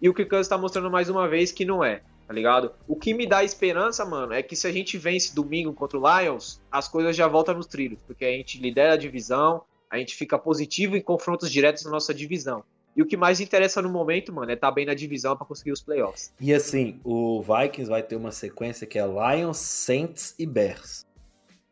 E 0.00 0.08
o 0.08 0.14
Kirk 0.14 0.34
está 0.36 0.56
mostrando 0.56 0.90
mais 0.90 1.08
uma 1.08 1.28
vez 1.28 1.52
que 1.52 1.64
não 1.64 1.84
é 1.84 2.00
tá 2.30 2.34
ligado? 2.34 2.70
O 2.86 2.94
que 2.94 3.12
me 3.12 3.26
dá 3.26 3.42
esperança, 3.42 4.04
mano, 4.04 4.32
é 4.32 4.40
que 4.40 4.54
se 4.54 4.64
a 4.64 4.70
gente 4.70 4.96
vence 4.96 5.34
domingo 5.34 5.72
contra 5.72 5.98
o 5.98 6.20
Lions, 6.20 6.62
as 6.70 6.86
coisas 6.86 7.16
já 7.16 7.26
voltam 7.26 7.56
nos 7.56 7.66
trilhos, 7.66 8.00
porque 8.06 8.24
a 8.24 8.30
gente 8.30 8.60
lidera 8.60 8.92
a 8.92 8.96
divisão, 8.96 9.64
a 9.90 9.98
gente 9.98 10.14
fica 10.14 10.38
positivo 10.38 10.96
em 10.96 11.02
confrontos 11.02 11.50
diretos 11.50 11.84
na 11.84 11.90
nossa 11.90 12.14
divisão. 12.14 12.62
E 12.94 13.02
o 13.02 13.06
que 13.06 13.16
mais 13.16 13.40
interessa 13.40 13.82
no 13.82 13.90
momento, 13.90 14.32
mano, 14.32 14.48
é 14.48 14.54
estar 14.54 14.68
tá 14.68 14.72
bem 14.72 14.86
na 14.86 14.94
divisão 14.94 15.36
para 15.36 15.44
conseguir 15.44 15.72
os 15.72 15.82
playoffs. 15.82 16.32
E 16.40 16.54
assim, 16.54 17.00
o 17.02 17.42
Vikings 17.42 17.90
vai 17.90 18.00
ter 18.00 18.14
uma 18.14 18.30
sequência 18.30 18.86
que 18.86 18.96
é 18.96 19.04
Lions, 19.04 19.56
Saints 19.56 20.36
e 20.38 20.46
Bears. 20.46 21.04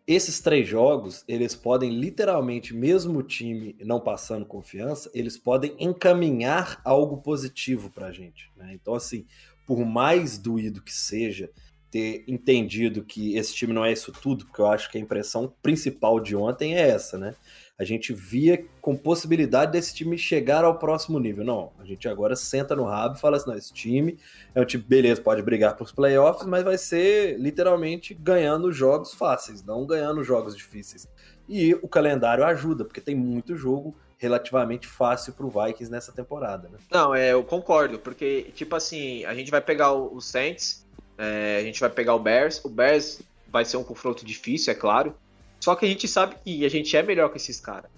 Esses 0.08 0.40
três 0.40 0.66
jogos, 0.66 1.22
eles 1.28 1.54
podem 1.54 1.90
literalmente, 1.90 2.74
mesmo 2.74 3.20
o 3.20 3.22
time 3.22 3.76
não 3.84 4.00
passando 4.00 4.44
confiança, 4.44 5.08
eles 5.14 5.38
podem 5.38 5.76
encaminhar 5.78 6.80
algo 6.84 7.18
positivo 7.18 7.90
pra 7.90 8.10
gente. 8.10 8.50
Né? 8.56 8.72
Então, 8.74 8.94
assim, 8.94 9.24
por 9.68 9.84
mais 9.84 10.38
doído 10.38 10.80
que 10.80 10.94
seja, 10.94 11.50
ter 11.90 12.24
entendido 12.26 13.04
que 13.04 13.36
esse 13.36 13.54
time 13.54 13.72
não 13.72 13.84
é 13.84 13.92
isso 13.92 14.10
tudo, 14.10 14.46
porque 14.46 14.62
eu 14.62 14.66
acho 14.66 14.90
que 14.90 14.96
a 14.96 15.00
impressão 15.00 15.52
principal 15.62 16.18
de 16.18 16.34
ontem 16.34 16.74
é 16.74 16.88
essa, 16.88 17.18
né? 17.18 17.34
A 17.78 17.84
gente 17.84 18.14
via 18.14 18.64
com 18.80 18.96
possibilidade 18.96 19.72
desse 19.72 19.94
time 19.94 20.16
chegar 20.16 20.64
ao 20.64 20.78
próximo 20.78 21.18
nível. 21.20 21.44
Não, 21.44 21.72
a 21.78 21.84
gente 21.84 22.08
agora 22.08 22.34
senta 22.34 22.74
no 22.74 22.84
rabo 22.84 23.16
e 23.16 23.20
fala 23.20 23.36
assim: 23.36 23.50
não, 23.50 23.56
esse 23.56 23.72
time 23.74 24.18
é 24.54 24.60
um 24.60 24.64
time, 24.64 24.82
beleza, 24.82 25.20
pode 25.20 25.42
brigar 25.42 25.76
para 25.76 25.84
os 25.84 25.92
playoffs, 25.92 26.46
mas 26.46 26.64
vai 26.64 26.78
ser 26.78 27.38
literalmente 27.38 28.14
ganhando 28.14 28.72
jogos 28.72 29.12
fáceis, 29.12 29.62
não 29.62 29.86
ganhando 29.86 30.24
jogos 30.24 30.56
difíceis. 30.56 31.06
E 31.46 31.74
o 31.74 31.88
calendário 31.88 32.44
ajuda, 32.44 32.86
porque 32.86 33.02
tem 33.02 33.14
muito 33.14 33.54
jogo 33.54 33.94
relativamente 34.18 34.86
fácil 34.86 35.32
pro 35.32 35.48
Vikings 35.48 35.90
nessa 35.90 36.12
temporada, 36.12 36.68
né? 36.68 36.78
Não, 36.90 37.14
é, 37.14 37.32
eu 37.32 37.42
concordo, 37.44 37.98
porque, 37.98 38.50
tipo 38.54 38.74
assim, 38.74 39.24
a 39.24 39.34
gente 39.34 39.50
vai 39.50 39.60
pegar 39.60 39.92
o 39.92 40.20
Saints, 40.20 40.84
é, 41.16 41.58
a 41.58 41.62
gente 41.62 41.78
vai 41.80 41.88
pegar 41.88 42.14
o 42.14 42.18
Bears, 42.18 42.62
o 42.64 42.68
Bears 42.68 43.20
vai 43.48 43.64
ser 43.64 43.76
um 43.76 43.84
confronto 43.84 44.24
difícil, 44.26 44.72
é 44.72 44.74
claro, 44.74 45.16
só 45.60 45.74
que 45.74 45.86
a 45.86 45.88
gente 45.88 46.06
sabe 46.08 46.36
que 46.44 46.64
a 46.64 46.68
gente 46.68 46.96
é 46.96 47.02
melhor 47.02 47.30
que 47.30 47.36
esses 47.36 47.60
caras. 47.60 47.90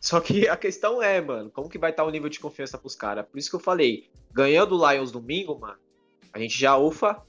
Só 0.00 0.20
que 0.20 0.48
a 0.48 0.56
questão 0.56 1.02
é, 1.02 1.20
mano, 1.20 1.50
como 1.50 1.68
que 1.68 1.78
vai 1.78 1.90
estar 1.90 2.04
o 2.04 2.10
nível 2.10 2.28
de 2.28 2.38
confiança 2.38 2.78
pros 2.78 2.94
caras? 2.94 3.26
Por 3.26 3.38
isso 3.38 3.50
que 3.50 3.56
eu 3.56 3.60
falei, 3.60 4.08
ganhando 4.32 4.78
o 4.78 4.90
Lions 4.90 5.10
domingo, 5.10 5.58
mano, 5.58 5.78
a 6.32 6.38
gente 6.38 6.58
já, 6.58 6.76
ufa, 6.76 7.22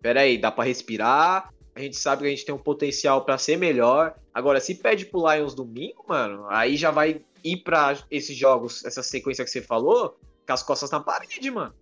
pera 0.00 0.20
aí, 0.20 0.38
dá 0.38 0.50
para 0.50 0.64
respirar, 0.64 1.52
a 1.74 1.80
gente 1.80 1.96
sabe 1.96 2.22
que 2.22 2.28
a 2.28 2.30
gente 2.30 2.44
tem 2.44 2.54
um 2.54 2.58
potencial 2.58 3.24
para 3.24 3.36
ser 3.36 3.56
melhor. 3.56 4.14
Agora, 4.32 4.60
se 4.60 4.74
pede 4.74 5.06
pro 5.06 5.30
Lions 5.30 5.54
domingo, 5.54 6.04
mano, 6.08 6.46
aí 6.48 6.76
já 6.76 6.90
vai 6.90 7.20
ir 7.44 7.58
para 7.58 7.98
esses 8.10 8.36
jogos, 8.36 8.84
essa 8.84 9.02
sequência 9.02 9.44
que 9.44 9.50
você 9.50 9.60
falou, 9.60 10.18
com 10.46 10.52
as 10.52 10.62
costas 10.62 10.90
na 10.90 11.00
parede, 11.00 11.50
mano. 11.50 11.74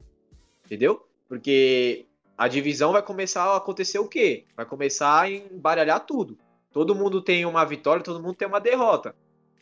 Entendeu? 0.67 1.07
Porque 1.29 2.07
a 2.37 2.49
divisão 2.49 2.93
vai 2.93 3.03
começar 3.03 3.45
a 3.45 3.57
acontecer 3.57 3.99
o 3.99 4.09
quê? 4.09 4.45
Vai 4.57 4.67
começar 4.67 5.23
a 5.23 5.31
embaralhar 5.31 6.05
tudo. 6.05 6.37
Todo 6.73 6.95
mundo 6.95 7.23
tem 7.23 7.45
uma 7.45 7.65
vitória, 7.65 8.03
todo 8.03 8.23
mundo 8.23 8.35
tem 8.35 8.49
uma 8.49 8.61
derrota. 8.61 9.15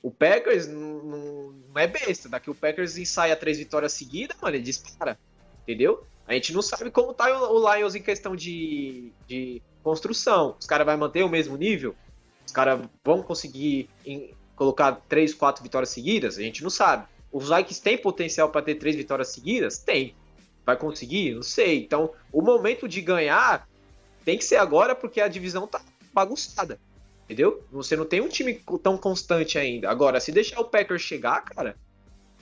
O 0.03 0.11
Packers 0.11 0.67
não, 0.67 1.53
não 1.53 1.81
é 1.81 1.87
besta. 1.87 2.29
Daqui 2.29 2.51
o 2.51 2.55
Packers 2.55 2.97
ensaia 2.97 3.37
três 3.37 3.59
vitórias 3.59 3.93
seguidas, 3.93 4.37
mano, 4.41 4.57
ele 4.57 4.65
dispara. 4.65 5.19
Entendeu? 5.63 6.07
A 6.27 6.33
gente 6.33 6.53
não 6.53 6.63
sabe 6.63 6.91
como 6.91 7.13
tá 7.13 7.51
o 7.51 7.75
Lions 7.75 7.95
em 7.95 8.03
questão 8.03 8.35
de, 8.35 9.13
de 9.27 9.61
construção. 9.83 10.57
Os 10.59 10.67
caras 10.67 10.87
vão 10.87 10.97
manter 10.97 11.25
o 11.25 11.29
mesmo 11.29 11.57
nível? 11.57 11.95
Os 12.47 12.53
caras 12.53 12.81
vão 13.05 13.23
conseguir 13.23 13.91
colocar 14.61 15.01
três, 15.09 15.33
quatro 15.33 15.62
vitórias 15.62 15.88
seguidas? 15.88 16.37
A 16.37 16.42
gente 16.42 16.62
não 16.62 16.68
sabe. 16.68 17.07
Os 17.33 17.49
Vikings 17.49 17.81
têm 17.81 17.96
potencial 17.96 18.51
para 18.51 18.61
ter 18.61 18.75
três 18.75 18.94
vitórias 18.94 19.29
seguidas? 19.29 19.79
Tem. 19.79 20.14
Vai 20.66 20.77
conseguir? 20.77 21.35
Não 21.35 21.42
sei. 21.42 21.83
Então, 21.83 22.11
o 22.31 22.42
momento 22.42 22.87
de 22.87 23.01
ganhar 23.01 23.66
tem 24.23 24.37
que 24.37 24.44
ser 24.44 24.57
agora 24.57 24.94
porque 24.94 25.18
a 25.18 25.29
divisão 25.29 25.66
tá 25.66 25.81
bagunçada. 26.12 26.79
Entendeu? 27.25 27.64
Você 27.73 27.96
não 27.96 28.05
tem 28.05 28.20
um 28.20 28.29
time 28.29 28.62
tão 28.83 28.99
constante 28.99 29.57
ainda. 29.57 29.88
Agora, 29.88 30.20
se 30.20 30.31
deixar 30.31 30.61
o 30.61 30.64
Packers 30.66 31.01
chegar, 31.01 31.40
cara, 31.40 31.75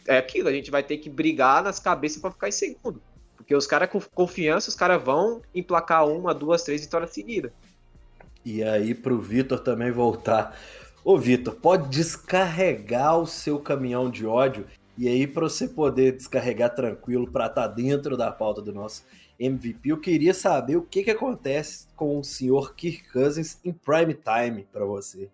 é 0.05 0.19
aquilo. 0.19 0.49
A 0.49 0.53
gente 0.53 0.73
vai 0.73 0.83
ter 0.83 0.97
que 0.97 1.09
brigar 1.09 1.63
nas 1.63 1.79
cabeças 1.79 2.21
para 2.21 2.33
ficar 2.33 2.49
em 2.49 2.53
segundo. 2.53 3.01
Porque 3.37 3.55
os 3.55 3.65
caras 3.65 3.89
com 3.89 4.01
confiança, 4.01 4.69
os 4.69 4.75
caras 4.75 5.01
vão 5.01 5.41
emplacar 5.55 6.05
uma, 6.09 6.35
duas, 6.35 6.65
três 6.65 6.81
vitórias 6.81 7.11
seguidas. 7.11 7.53
E 8.45 8.65
aí, 8.65 8.93
pro 8.93 9.21
Vitor 9.21 9.61
também 9.61 9.93
voltar 9.93 10.59
Ô, 11.05 11.17
Vitor, 11.17 11.55
pode 11.55 11.89
descarregar 11.89 13.19
o 13.19 13.27
seu 13.27 13.59
caminhão 13.61 14.11
de 14.11 14.27
ódio 14.27 14.67
e 14.97 15.09
aí 15.09 15.27
para 15.27 15.45
você 15.45 15.69
poder 15.69 16.17
descarregar 16.17 16.75
tranquilo 16.75 17.31
para 17.31 17.47
estar 17.47 17.69
tá 17.69 17.75
dentro 17.75 18.17
da 18.17 18.33
pauta 18.33 18.61
do 18.61 18.73
nosso 18.73 19.05
MVP, 19.39 19.91
eu 19.93 20.01
queria 20.01 20.35
saber 20.35 20.77
o 20.77 20.83
que, 20.83 21.05
que 21.05 21.11
acontece 21.13 21.87
com 21.95 22.19
o 22.19 22.25
senhor 22.25 22.75
Kirk 22.75 23.09
Cousins 23.13 23.61
em 23.65 23.73
prime 23.73 24.15
time 24.15 24.67
para 24.73 24.85
você. 24.85 25.31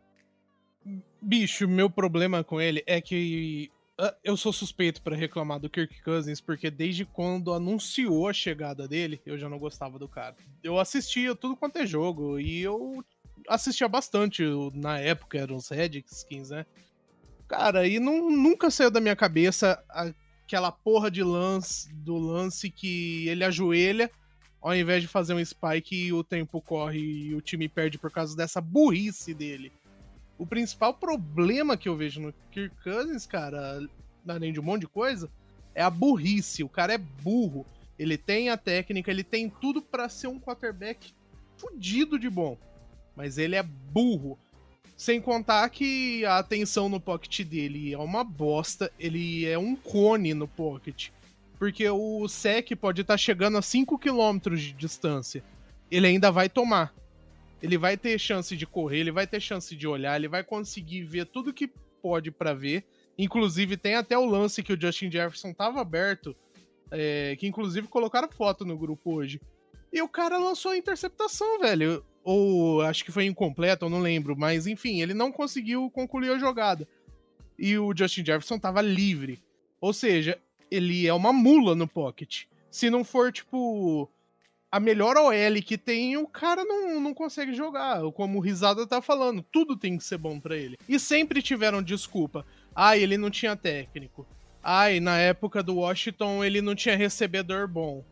Bicho, 1.21 1.67
meu 1.67 1.89
problema 1.89 2.45
com 2.45 2.61
ele 2.61 2.85
é 2.87 3.01
que 3.01 3.71
ah, 3.99 4.15
eu 4.23 4.37
sou 4.37 4.53
suspeito 4.53 5.01
para 5.01 5.17
reclamar 5.17 5.59
do 5.59 5.71
Kirk 5.71 6.03
Cousins, 6.03 6.41
porque 6.41 6.71
desde 6.71 7.07
quando 7.07 7.55
anunciou 7.55 8.29
a 8.29 8.33
chegada 8.35 8.87
dele, 8.87 9.23
eu 9.25 9.39
já 9.39 9.49
não 9.49 9.59
gostava 9.59 9.99
do 9.99 10.07
cara. 10.07 10.37
Eu 10.63 10.79
assistia 10.79 11.35
tudo 11.35 11.57
quanto 11.57 11.79
é 11.79 11.87
jogo 11.87 12.39
e 12.39 12.61
eu 12.61 13.03
assistia 13.49 13.89
bastante, 13.89 14.43
na 14.75 14.99
época 14.99 15.39
eram 15.39 15.57
os 15.57 15.69
Redskins, 15.69 16.51
né? 16.51 16.67
Cara, 17.49 17.87
e 17.87 17.99
não, 17.99 18.31
nunca 18.31 18.71
saiu 18.71 18.91
da 18.91 19.01
minha 19.01 19.17
cabeça 19.17 19.83
aquela 19.89 20.73
porra 20.73 21.11
de 21.11 21.23
lance, 21.23 21.93
do 21.93 22.17
lance 22.17 22.71
que 22.71 23.29
ele 23.29 23.45
ajoelha, 23.45 24.11
ao 24.61 24.75
invés 24.75 25.03
de 25.03 25.09
fazer 25.09 25.35
um 25.35 25.45
spike, 25.45 26.13
o 26.13 26.25
tempo 26.25 26.61
corre 26.61 26.99
e 26.99 27.35
o 27.35 27.41
time 27.41 27.69
perde 27.69 27.99
por 27.99 28.11
causa 28.11 28.35
dessa 28.35 28.61
burrice 28.61 29.35
dele. 29.35 29.71
O 30.39 30.47
principal 30.47 30.95
problema 30.95 31.77
que 31.77 31.89
eu 31.89 31.97
vejo 31.97 32.21
no 32.21 32.33
Kirk 32.51 32.75
Cousins, 32.83 33.27
cara, 33.27 33.87
além 34.27 34.53
de 34.53 34.59
um 34.59 34.63
monte 34.63 34.83
de 34.83 34.89
coisa, 34.89 35.31
é 35.75 35.83
a 35.83 35.91
burrice. 35.91 36.65
O 36.65 36.69
cara 36.69 36.95
é 36.95 36.99
burro. 36.99 37.67
Ele 37.99 38.17
tem 38.17 38.49
a 38.49 38.57
técnica, 38.57 39.11
ele 39.11 39.23
tem 39.23 39.49
tudo 39.49 39.83
para 39.83 40.09
ser 40.09 40.29
um 40.29 40.41
quarterback 40.41 41.13
fudido 41.57 42.19
de 42.19 42.29
bom 42.29 42.59
mas 43.17 43.39
ele 43.39 43.57
é 43.57 43.63
burro. 43.63 44.39
Sem 44.97 45.21
contar 45.21 45.69
que 45.71 46.25
a 46.25 46.39
atenção 46.39 46.89
no 46.89 47.01
pocket 47.01 47.41
dele 47.43 47.93
é 47.93 47.99
uma 47.99 48.23
bosta, 48.23 48.91
ele 48.99 49.45
é 49.45 49.59
um 49.59 49.75
cone 49.75 50.33
no 50.35 50.47
pocket. 50.47 51.09
Porque 51.59 51.89
o 51.89 52.29
sec 52.29 52.71
pode 52.77 53.01
estar 53.01 53.15
tá 53.15 53.19
chegando 53.19 53.59
a 53.59 53.63
5 53.63 53.99
km 53.99 54.55
de 54.57 54.73
distância. 54.73 55.43
Ele 55.91 56.07
ainda 56.07 56.31
vai 56.31 56.49
tomar. 56.49 56.95
Ele 57.63 57.77
vai 57.79 57.97
ter 57.97 58.19
chance 58.19 58.57
de 58.57 58.67
correr, 58.67 59.01
ele 59.01 59.13
vai 59.13 59.27
ter 59.27 59.41
chance 59.41 59.75
de 59.75 59.87
olhar, 59.87 60.17
ele 60.17 60.29
vai 60.29 60.45
conseguir 60.45 61.03
ver 61.03 61.27
tudo 61.27 61.53
que 61.53 61.71
pode 62.03 62.31
para 62.31 62.53
ver. 62.53 62.85
Inclusive, 63.17 63.77
tem 63.77 63.95
até 63.95 64.19
o 64.19 64.25
lance 64.25 64.63
que 64.63 64.73
o 64.73 64.81
Justin 64.81 65.11
Jefferson 65.11 65.53
tava 65.53 65.81
aberto, 65.81 66.37
é, 66.91 67.35
que 67.37 67.47
inclusive 67.47 67.89
colocaram 67.89 68.31
foto 68.31 68.65
no 68.65 68.77
grupo 68.77 69.15
hoje. 69.15 69.41
E 69.93 70.03
o 70.03 70.09
cara 70.09 70.37
lançou 70.37 70.73
a 70.73 70.77
interceptação, 70.77 71.59
velho 71.59 72.05
ou 72.25 72.81
acho 72.81 73.05
que 73.05 73.13
foi 73.13 73.27
incompleto, 73.27 73.85
eu 73.85 73.91
não 73.91 74.01
lembro, 74.01 74.35
mas 74.37 74.67
enfim, 74.67 75.03
ele 75.03 75.13
não 75.13 75.31
conseguiu 75.31 75.91
concluir 75.91 76.31
a 76.31 76.39
jogada. 76.39 76.89
E 77.59 77.79
o 77.79 77.95
Justin 77.95 78.25
Jefferson 78.25 78.59
tava 78.59 78.81
livre. 78.81 79.41
Ou 79.81 79.93
seja, 79.93 80.41
ele 80.71 81.07
é 81.07 81.13
uma 81.13 81.33
mula 81.33 81.75
no 81.75 81.87
pocket. 81.87 82.45
Se 82.71 82.89
não 82.91 83.05
for, 83.05 83.31
tipo, 83.31 84.11
a 84.73 84.81
melhor 84.81 85.17
OL 85.17 85.63
que 85.65 85.79
tem, 85.79 86.17
o 86.17 86.27
cara 86.27 86.65
não, 86.65 86.99
não 86.99 87.15
consegue 87.15 87.55
jogar. 87.55 88.01
Como 88.13 88.39
o 88.39 88.41
Risada 88.41 88.87
tá 88.87 89.01
falando, 89.01 89.45
tudo 89.53 89.77
tem 89.77 89.97
que 89.97 90.03
ser 90.03 90.19
bom 90.19 90.41
para 90.41 90.57
ele. 90.57 90.77
E 90.89 90.99
sempre 90.99 91.43
tiveram 91.43 91.83
desculpa. 91.83 92.45
Ai, 92.75 93.03
ele 93.03 93.17
não 93.17 93.31
tinha 93.31 93.55
técnico. 93.55 94.27
Ai, 94.63 94.99
na 94.99 95.19
época 95.19 95.63
do 95.63 95.77
Washington 95.77 96.43
ele 96.43 96.61
não 96.61 96.75
tinha 96.75 96.97
recebedor 96.97 97.69
bom. 97.69 98.03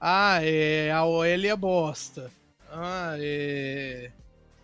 Ah, 0.00 0.38
é, 0.40 0.90
a 0.90 1.04
OL 1.04 1.24
é 1.24 1.56
bosta. 1.56 2.30
Ah, 2.70 3.14
é. 3.18 4.10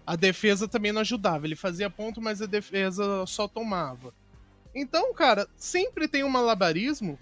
A 0.07 0.15
defesa 0.15 0.69
também 0.69 0.93
não 0.93 1.01
ajudava. 1.01 1.47
Ele 1.47 1.57
fazia 1.57 1.91
ponto, 1.91 2.21
mas 2.21 2.41
a 2.41 2.47
defesa 2.47 3.27
só 3.27 3.49
tomava. 3.49 4.15
Então, 4.75 5.13
cara, 5.13 5.49
sempre 5.57 6.07
tem 6.07 6.23
um 6.23 6.29
malabarismo 6.29 7.19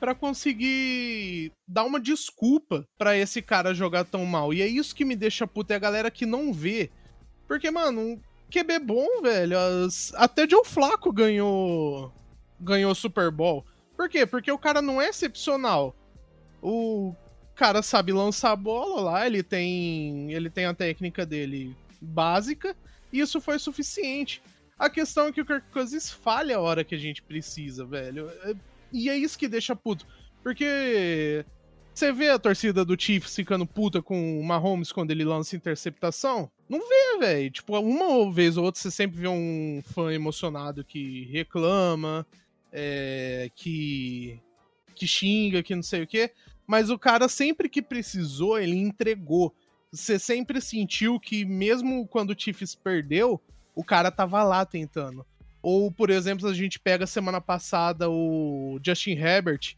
para 0.00 0.14
conseguir 0.14 1.52
dar 1.66 1.84
uma 1.84 2.00
desculpa 2.00 2.86
para 2.96 3.16
esse 3.16 3.42
cara 3.42 3.74
jogar 3.74 4.04
tão 4.04 4.24
mal. 4.24 4.52
E 4.52 4.62
é 4.62 4.66
isso 4.66 4.94
que 4.94 5.04
me 5.04 5.16
deixa 5.16 5.46
puta, 5.46 5.74
é 5.74 5.76
a 5.76 5.80
galera 5.80 6.10
que 6.10 6.26
não 6.26 6.52
vê. 6.52 6.90
Porque, 7.46 7.70
mano, 7.70 8.00
um 8.00 8.20
QB 8.50 8.78
bom, 8.80 9.22
velho. 9.22 9.56
Até 10.14 10.48
Joe 10.48 10.64
Flaco 10.64 11.12
ganhou 11.12 12.12
ganhou 12.60 12.94
Super 12.94 13.30
Bowl. 13.30 13.64
Por 13.96 14.08
quê? 14.08 14.26
Porque 14.26 14.50
o 14.50 14.58
cara 14.58 14.80
não 14.80 15.00
é 15.00 15.08
excepcional. 15.08 15.94
O 16.62 17.14
cara 17.54 17.82
sabe 17.82 18.12
lançar 18.12 18.52
a 18.52 18.56
bola 18.56 19.00
lá, 19.00 19.26
ele 19.26 19.42
tem, 19.42 20.32
ele 20.32 20.50
tem 20.50 20.64
a 20.66 20.74
técnica 20.74 21.24
dele 21.24 21.76
básica, 22.00 22.76
e 23.12 23.20
isso 23.20 23.40
foi 23.40 23.58
suficiente. 23.58 24.42
A 24.78 24.90
questão 24.90 25.28
é 25.28 25.32
que 25.32 25.40
o 25.40 25.46
Kirk 25.46 25.70
Cousins 25.72 26.10
falha 26.10 26.56
a 26.56 26.60
hora 26.60 26.84
que 26.84 26.94
a 26.94 26.98
gente 26.98 27.22
precisa, 27.22 27.84
velho. 27.84 28.28
É, 28.42 28.54
e 28.92 29.08
é 29.08 29.16
isso 29.16 29.38
que 29.38 29.48
deixa 29.48 29.76
puto. 29.76 30.06
Porque 30.42 31.44
você 31.94 32.12
vê 32.12 32.28
a 32.28 32.38
torcida 32.38 32.84
do 32.84 33.00
Chiefs 33.00 33.36
ficando 33.36 33.64
puta 33.64 34.02
com 34.02 34.40
o 34.40 34.44
Mahomes 34.44 34.90
quando 34.90 35.12
ele 35.12 35.24
lança 35.24 35.54
interceptação? 35.54 36.50
Não 36.68 36.80
vê, 36.80 37.18
velho. 37.20 37.50
Tipo, 37.52 37.78
uma 37.78 38.32
vez 38.32 38.56
ou 38.56 38.64
outra 38.64 38.80
você 38.80 38.90
sempre 38.90 39.20
vê 39.20 39.28
um 39.28 39.80
fã 39.84 40.12
emocionado 40.12 40.84
que 40.84 41.26
reclama, 41.30 42.26
é, 42.72 43.48
que, 43.54 44.40
que 44.94 45.06
xinga, 45.06 45.62
que 45.62 45.74
não 45.74 45.82
sei 45.84 46.02
o 46.02 46.06
quê. 46.06 46.32
Mas 46.66 46.90
o 46.90 46.98
cara, 46.98 47.28
sempre 47.28 47.68
que 47.68 47.82
precisou, 47.82 48.58
ele 48.58 48.76
entregou. 48.76 49.54
Você 49.92 50.18
sempre 50.18 50.60
sentiu 50.60 51.20
que, 51.20 51.44
mesmo 51.44 52.06
quando 52.08 52.30
o 52.30 52.36
Chiefs 52.38 52.74
perdeu, 52.74 53.40
o 53.74 53.84
cara 53.84 54.10
tava 54.10 54.42
lá 54.42 54.64
tentando. 54.64 55.24
Ou, 55.62 55.90
por 55.90 56.10
exemplo, 56.10 56.48
a 56.48 56.54
gente 56.54 56.78
pega 56.78 57.06
semana 57.06 57.40
passada 57.40 58.10
o 58.10 58.78
Justin 58.84 59.12
Herbert, 59.12 59.76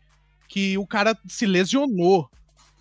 que 0.48 0.76
o 0.78 0.86
cara 0.86 1.16
se 1.26 1.46
lesionou. 1.46 2.30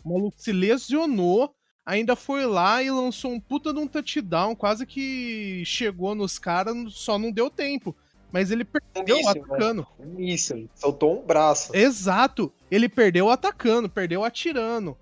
O 0.03 0.09
maluco 0.09 0.39
se 0.39 0.51
lesionou, 0.51 1.53
ainda 1.85 2.15
foi 2.15 2.45
lá 2.45 2.81
e 2.81 2.89
lançou 2.89 3.31
um 3.31 3.39
puta 3.39 3.73
de 3.73 3.79
um 3.79 3.87
touchdown, 3.87 4.55
quase 4.55 4.85
que 4.85 5.63
chegou 5.65 6.15
nos 6.15 6.39
caras, 6.39 6.93
só 6.93 7.19
não 7.19 7.31
deu 7.31 7.49
tempo. 7.49 7.95
Mas 8.35 8.51
ele 8.51 8.65
perdeu 8.65 9.15
um 9.15 9.29
atacando. 9.29 9.87
Isso, 10.17 10.67
soltou 10.75 11.21
um 11.21 11.25
braço. 11.25 11.73
Exato. 11.73 12.51
Ele 12.69 12.89
perdeu 12.89 13.29
atacando, 13.29 13.87
perdeu 13.87 14.25
atirando. 14.25 14.97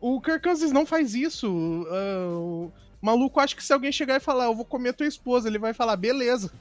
O 0.00 0.20
Kirk 0.20 0.44
Cousins 0.44 0.70
não 0.70 0.86
faz 0.86 1.12
isso. 1.12 1.50
Uh, 1.50 2.66
o 2.66 2.72
maluco 3.00 3.40
acha 3.40 3.56
que 3.56 3.64
se 3.64 3.72
alguém 3.72 3.90
chegar 3.90 4.14
e 4.14 4.20
falar, 4.20 4.44
eu 4.44 4.54
vou 4.54 4.64
comer 4.64 4.92
tua 4.92 5.08
esposa, 5.08 5.48
ele 5.48 5.58
vai 5.58 5.74
falar, 5.74 5.96
beleza. 5.96 6.52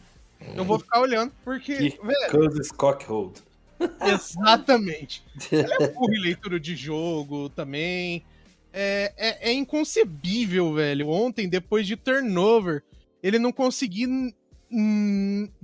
Eu 0.56 0.66
vou 0.66 0.80
ficar 0.80 1.02
olhando, 1.02 1.32
porque. 1.44 1.96
Cousins 2.32 2.72
cockhold. 2.72 3.38
Exatamente. 4.02 5.24
Ele 5.52 5.72
é 5.84 5.88
burro 5.88 6.16
em 6.16 6.20
leitura 6.20 6.60
de 6.60 6.76
jogo 6.76 7.48
também. 7.50 8.26
É, 8.74 9.14
é, 9.16 9.52
é, 9.52 9.54
inconcebível, 9.54 10.74
velho. 10.74 11.10
Ontem, 11.10 11.48
depois 11.48 11.86
de 11.86 11.96
turnover, 11.96 12.82
ele 13.22 13.38
não 13.38 13.52
conseguir 13.52 14.34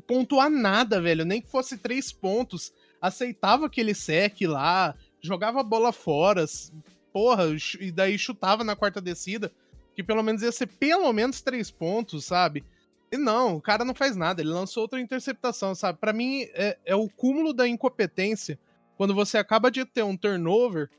pontuar 0.06 0.50
nada, 0.50 1.02
velho. 1.02 1.26
Nem 1.26 1.42
que 1.42 1.50
fosse 1.50 1.78
três 1.78 2.12
pontos. 2.12 2.74
Aceitava 3.02 3.68
aquele 3.68 3.94
sec 3.94 4.42
lá, 4.42 4.96
jogava 5.22 5.62
a 5.62 5.64
bola 5.64 5.92
fora, 5.92 6.46
porra, 7.14 7.44
e 7.80 7.92
daí 7.92 8.18
chutava 8.18 8.64
na 8.64 8.76
quarta 8.76 9.00
descida, 9.00 9.52
que 9.96 10.04
pelo 10.04 10.24
menos 10.24 10.42
ia 10.42 10.52
ser 10.52 10.68
pelo 10.68 11.12
menos 11.14 11.42
três 11.42 11.70
pontos, 11.70 12.26
sabe? 12.26 12.64
E 13.12 13.18
não, 13.18 13.56
o 13.56 13.62
cara 13.62 13.86
não 13.86 13.96
faz 13.96 14.16
nada, 14.16 14.42
ele 14.42 14.50
lançou 14.50 14.84
outra 14.84 15.00
interceptação, 15.00 15.74
sabe? 15.74 16.00
Para 16.00 16.12
mim 16.12 16.42
é, 16.54 16.78
é 16.86 16.96
o 16.96 17.08
cúmulo 17.08 17.54
da 17.54 17.68
incompetência 17.68 18.60
quando 18.98 19.14
você 19.14 19.38
acaba 19.38 19.72
de 19.72 19.86
ter 19.86 20.04
um 20.04 20.18
turnover 20.18 20.90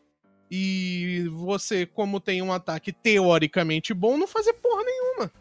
e 0.51 1.29
você, 1.31 1.85
como 1.85 2.21
tem 2.21 2.40
um 2.40 2.53
ataque 2.53 2.92
teoricamente 2.92 3.92
bom, 3.92 4.16
não 4.16 4.27
fazer 4.27 4.55
porra 4.55 4.83
nenhuma. 4.85 5.33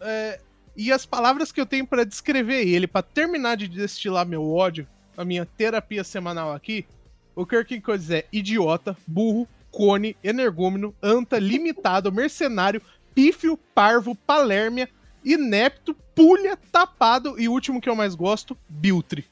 É, 0.00 0.40
e 0.76 0.92
as 0.92 1.04
palavras 1.04 1.52
que 1.52 1.60
eu 1.60 1.66
tenho 1.66 1.86
para 1.86 2.04
descrever 2.04 2.66
ele, 2.66 2.86
para 2.86 3.02
terminar 3.02 3.56
de 3.56 3.68
destilar 3.68 4.26
meu 4.26 4.50
ódio, 4.50 4.86
a 5.16 5.24
minha 5.24 5.44
terapia 5.44 6.02
semanal 6.02 6.52
aqui, 6.52 6.86
o 7.34 7.46
Kirk 7.46 7.80
Cousins 7.80 8.10
é 8.10 8.24
idiota, 8.32 8.96
burro, 9.06 9.48
cone, 9.70 10.16
energúmeno, 10.22 10.94
anta, 11.02 11.38
limitado, 11.38 12.12
mercenário, 12.12 12.82
pífio, 13.14 13.58
parvo, 13.74 14.14
palérmia, 14.14 14.88
inepto, 15.24 15.94
pulha, 16.14 16.58
tapado 16.70 17.40
e 17.40 17.48
o 17.48 17.52
último 17.52 17.80
que 17.80 17.88
eu 17.88 17.96
mais 17.96 18.14
gosto, 18.14 18.56
biltre. 18.68 19.24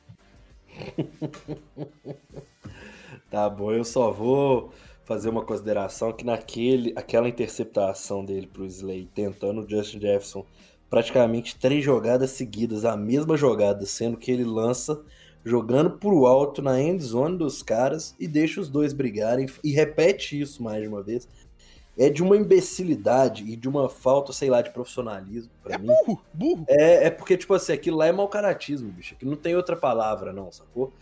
tá 3.31 3.48
bom, 3.48 3.72
eu 3.72 3.85
só 3.85 4.11
vou 4.11 4.72
fazer 5.05 5.29
uma 5.29 5.44
consideração 5.44 6.12
que 6.12 6.24
naquele 6.24 6.92
aquela 6.96 7.29
interceptação 7.29 8.24
dele 8.24 8.46
pro 8.46 8.64
Slay 8.64 9.09
tentando 9.12 9.62
o 9.62 9.68
Justin 9.68 10.00
Jefferson 10.00 10.46
praticamente 10.90 11.57
três 11.57 11.85
jogadas 11.85 12.33
seguidas, 12.33 12.85
a 12.85 12.96
mesma 12.96 13.37
jogada, 13.37 13.87
sendo 13.87 14.16
que 14.16 14.31
ele 14.31 14.44
lança 14.44 15.00
jogando 15.44 15.92
pro 15.92 16.26
alto 16.26 16.61
na 16.61 16.79
end 16.81 17.03
zone 17.03 17.38
dos 17.38 17.62
caras 17.62 18.14
e 18.18 18.26
deixa 18.26 18.61
os 18.61 18.68
dois 18.68 18.92
brigarem 18.92 19.46
e 19.62 19.70
repete 19.70 20.38
isso 20.38 20.62
mais 20.62 20.83
de 20.83 20.88
uma 20.88 21.03
vez. 21.03 21.29
É 21.98 22.09
de 22.09 22.22
uma 22.22 22.37
imbecilidade 22.37 23.44
e 23.44 23.57
de 23.57 23.68
uma 23.68 23.88
falta, 23.88 24.33
sei 24.33 24.48
lá, 24.48 24.62
de 24.62 24.70
profissionalismo 24.70 25.50
para 25.62 25.74
é 25.74 25.79
mim. 25.79 25.87
Burro, 25.87 26.22
burro. 26.33 26.64
É, 26.68 27.07
é 27.07 27.11
porque, 27.11 27.37
tipo 27.37 27.53
assim, 27.53 27.72
aquilo 27.72 27.98
lá 27.98 28.07
é 28.07 28.12
mau 28.12 28.29
caratismo, 28.29 28.90
bicho. 28.90 29.14
Aqui 29.14 29.26
não 29.26 29.37
tem 29.37 29.55
outra 29.55 29.76
palavra, 29.76 30.33
não, 30.33 30.50
sacou? 30.50 30.92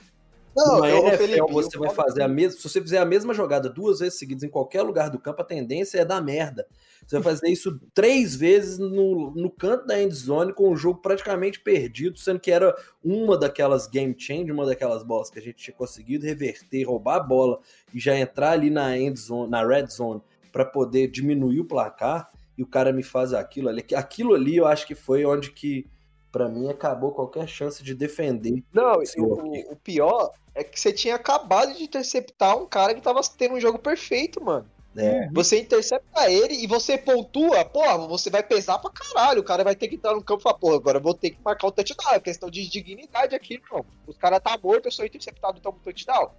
Não, 0.57 0.81
Na 0.81 0.91
eu, 0.91 1.07
NFL, 1.07 1.17
Felipe, 1.17 1.53
você 1.53 1.79
vai 1.79 1.91
fazer 1.91 2.23
a 2.23 2.29
mesma. 2.29 2.59
Se 2.59 2.69
você 2.69 2.81
fizer 2.81 2.99
a 2.99 3.05
mesma 3.05 3.33
jogada 3.33 3.69
duas 3.69 4.01
vezes 4.01 4.19
seguidas 4.19 4.43
em 4.43 4.49
qualquer 4.49 4.83
lugar 4.83 5.09
do 5.09 5.19
campo, 5.19 5.41
a 5.41 5.45
tendência 5.45 6.01
é 6.01 6.05
dar 6.05 6.21
merda. 6.21 6.67
Você 7.09 7.19
vai 7.19 7.23
fazer 7.23 7.49
isso 7.49 7.81
três 7.95 8.37
vezes 8.37 8.79
no, 8.79 9.31
no 9.31 9.51
canto 9.51 9.87
da 9.87 9.99
end 9.99 10.15
zone 10.15 10.53
com 10.53 10.69
o 10.69 10.77
jogo 10.77 11.01
praticamente 11.01 11.59
perdido, 11.59 12.19
sendo 12.19 12.39
que 12.39 12.51
era 12.51 12.77
uma 13.03 13.39
daquelas 13.39 13.87
game 13.87 14.15
change, 14.17 14.53
uma 14.53 14.67
daquelas 14.67 15.03
bolas 15.03 15.31
que 15.31 15.39
a 15.39 15.43
gente 15.43 15.57
tinha 15.57 15.75
conseguido 15.75 16.27
reverter, 16.27 16.87
roubar 16.87 17.17
a 17.17 17.21
bola 17.21 17.61
e 17.95 17.99
já 17.99 18.15
entrar 18.15 18.51
ali 18.51 18.69
na 18.69 18.95
end 18.99 19.19
zone, 19.19 19.51
na 19.51 19.67
red 19.67 19.87
zone, 19.87 20.21
para 20.53 20.67
poder 20.67 21.09
diminuir 21.09 21.61
o 21.61 21.65
placar. 21.65 22.31
E 22.59 22.63
o 22.63 22.67
cara 22.67 22.93
me 22.93 23.03
faz 23.03 23.33
aquilo 23.33 23.71
ali. 23.71 23.83
Aquilo 23.95 24.35
ali 24.35 24.59
eu 24.59 24.67
acho 24.67 24.87
que 24.87 24.95
foi 24.95 25.25
onde 25.25 25.51
que 25.51 25.87
para 26.31 26.47
mim 26.47 26.69
acabou 26.69 27.13
qualquer 27.13 27.49
chance 27.49 27.83
de 27.83 27.95
defender. 27.95 28.63
Não, 28.71 29.01
o, 29.17 29.73
o, 29.73 29.77
pior 29.77 30.31
é 30.55 30.63
que 30.63 30.79
você 30.79 30.93
tinha 30.93 31.15
acabado 31.15 31.75
de 31.75 31.83
interceptar 31.83 32.59
um 32.59 32.67
cara 32.67 32.95
que 32.95 33.01
tava 33.01 33.23
tendo 33.39 33.55
um 33.55 33.61
jogo 33.61 33.79
perfeito, 33.79 34.45
mano. 34.45 34.69
É. 34.99 35.29
Você 35.33 35.61
intercepta 35.61 36.31
ele 36.31 36.55
e 36.55 36.67
você 36.67 36.99
pontua, 36.99 37.65
porra, 37.65 37.99
você 38.07 38.31
vai 38.31 38.43
pesar 38.43 38.79
pra 38.79 38.91
caralho. 38.91 39.41
O 39.41 39.45
cara 39.45 39.63
vai 39.63 39.77
ter 39.77 39.89
que 39.89 39.97
entrar 39.97 40.15
no 40.15 40.23
campo 40.23 40.41
e 40.41 40.45
falar, 40.45 40.59
porra, 40.59 40.77
agora 40.77 40.99
eu 40.99 41.03
vou 41.03 41.15
ter 41.15 41.31
que 41.31 41.39
marcar 41.45 41.69
o 41.69 41.73
touchdown. 41.73 42.15
É 42.15 42.21
questão 42.21 42.51
de 42.51 42.69
dignidade 42.69 43.35
aqui, 43.35 43.55
irmão. 43.55 43.85
Os 44.07 44.17
caras 44.17 44.41
tá 44.41 44.59
morto, 44.63 44.87
eu 44.87 44.93
sou 44.93 45.05
interceptado, 45.05 45.59
então 45.59 45.73
touchdown. 45.73 46.31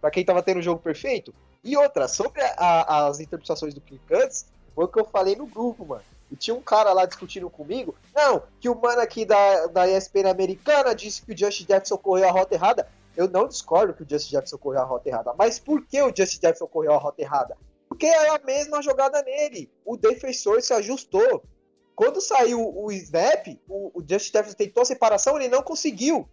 Pra 0.00 0.10
quem 0.10 0.24
tava 0.24 0.42
tendo 0.42 0.58
o 0.58 0.62
jogo 0.62 0.80
perfeito. 0.80 1.32
E 1.64 1.76
outra, 1.76 2.08
sobre 2.08 2.42
a, 2.42 3.06
as 3.06 3.20
interceptações 3.20 3.72
do 3.72 3.80
Kirk 3.80 4.02
foi 4.74 4.84
o 4.84 4.88
que 4.88 4.98
eu 4.98 5.04
falei 5.04 5.36
no 5.36 5.46
grupo, 5.46 5.86
mano. 5.86 6.02
E 6.30 6.36
tinha 6.36 6.56
um 6.56 6.62
cara 6.62 6.92
lá 6.92 7.04
discutindo 7.04 7.48
comigo. 7.48 7.94
Não, 8.14 8.42
que 8.58 8.68
o 8.68 8.74
mano 8.74 9.00
aqui 9.00 9.24
da, 9.24 9.66
da 9.66 9.86
ESPN 9.86 10.30
americana 10.30 10.94
disse 10.94 11.22
que 11.22 11.32
o 11.32 11.38
Justin 11.38 11.64
Jefferson 11.64 11.98
correu 11.98 12.28
a 12.28 12.32
rota 12.32 12.54
errada. 12.54 12.88
Eu 13.14 13.28
não 13.28 13.46
discordo 13.46 13.92
que 13.92 14.02
o 14.02 14.06
Justin 14.08 14.30
Jefferson 14.30 14.56
correu 14.56 14.80
a 14.80 14.84
rota 14.84 15.08
errada. 15.08 15.34
Mas 15.36 15.58
por 15.58 15.84
que 15.86 16.00
o 16.02 16.08
Justin 16.08 16.40
Jefferson 16.40 16.66
correu 16.66 16.94
a 16.94 16.96
rota 16.96 17.20
errada? 17.20 17.56
Porque 17.92 18.06
era 18.06 18.36
a 18.36 18.44
mesma 18.44 18.82
jogada 18.82 19.22
nele. 19.22 19.70
O 19.84 19.96
defensor 19.96 20.62
se 20.62 20.72
ajustou. 20.72 21.44
Quando 21.94 22.20
saiu 22.20 22.60
o 22.60 22.90
snap, 22.92 23.46
o, 23.68 23.98
o 23.98 24.00
Justin 24.00 24.32
Jefferson 24.32 24.56
tentou 24.56 24.82
a 24.82 24.86
separação, 24.86 25.36
ele 25.36 25.48
não 25.48 25.62
conseguiu. 25.62 26.28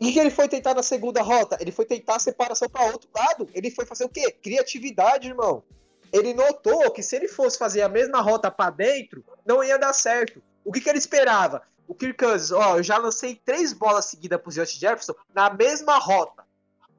E 0.00 0.12
que 0.12 0.18
ele 0.18 0.30
foi 0.30 0.48
tentar 0.48 0.74
na 0.74 0.82
segunda 0.82 1.22
rota? 1.22 1.58
Ele 1.60 1.72
foi 1.72 1.84
tentar 1.84 2.16
a 2.16 2.20
separação 2.20 2.68
para 2.68 2.86
outro 2.86 3.10
lado. 3.14 3.48
Ele 3.52 3.70
foi 3.70 3.84
fazer 3.84 4.04
o 4.04 4.08
quê? 4.08 4.30
Criatividade, 4.30 5.28
irmão 5.28 5.64
ele 6.12 6.34
notou 6.34 6.90
que 6.90 7.02
se 7.02 7.16
ele 7.16 7.28
fosse 7.28 7.58
fazer 7.58 7.82
a 7.82 7.88
mesma 7.88 8.20
rota 8.20 8.50
para 8.50 8.70
dentro, 8.70 9.24
não 9.44 9.62
ia 9.62 9.78
dar 9.78 9.92
certo. 9.92 10.42
O 10.64 10.72
que, 10.72 10.80
que 10.80 10.88
ele 10.88 10.98
esperava? 10.98 11.62
O 11.86 11.94
Kirk 11.94 12.18
Cousins, 12.18 12.50
ó, 12.50 12.78
eu 12.78 12.82
já 12.82 12.98
lancei 12.98 13.40
três 13.44 13.72
bolas 13.72 14.06
seguidas 14.06 14.40
pro 14.40 14.50
Justin 14.50 14.80
Jefferson 14.80 15.14
na 15.34 15.50
mesma 15.50 15.98
rota. 15.98 16.44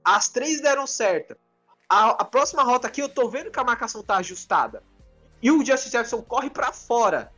As 0.04 0.30
três 0.30 0.62
deram 0.62 0.88
certo. 0.88 1.36
A, 1.90 2.10
a 2.12 2.26
próxima 2.26 2.64
rota 2.64 2.88
aqui 2.88 3.02
eu 3.02 3.10
tô 3.10 3.28
vendo 3.28 3.50
que 3.50 3.60
a 3.60 3.64
marcação 3.64 4.04
tá 4.04 4.18
ajustada. 4.18 4.84
E 5.42 5.50
o 5.50 5.66
Justin 5.66 5.90
Jefferson 5.90 6.22
corre 6.22 6.50
para 6.50 6.72
fora. 6.72 7.32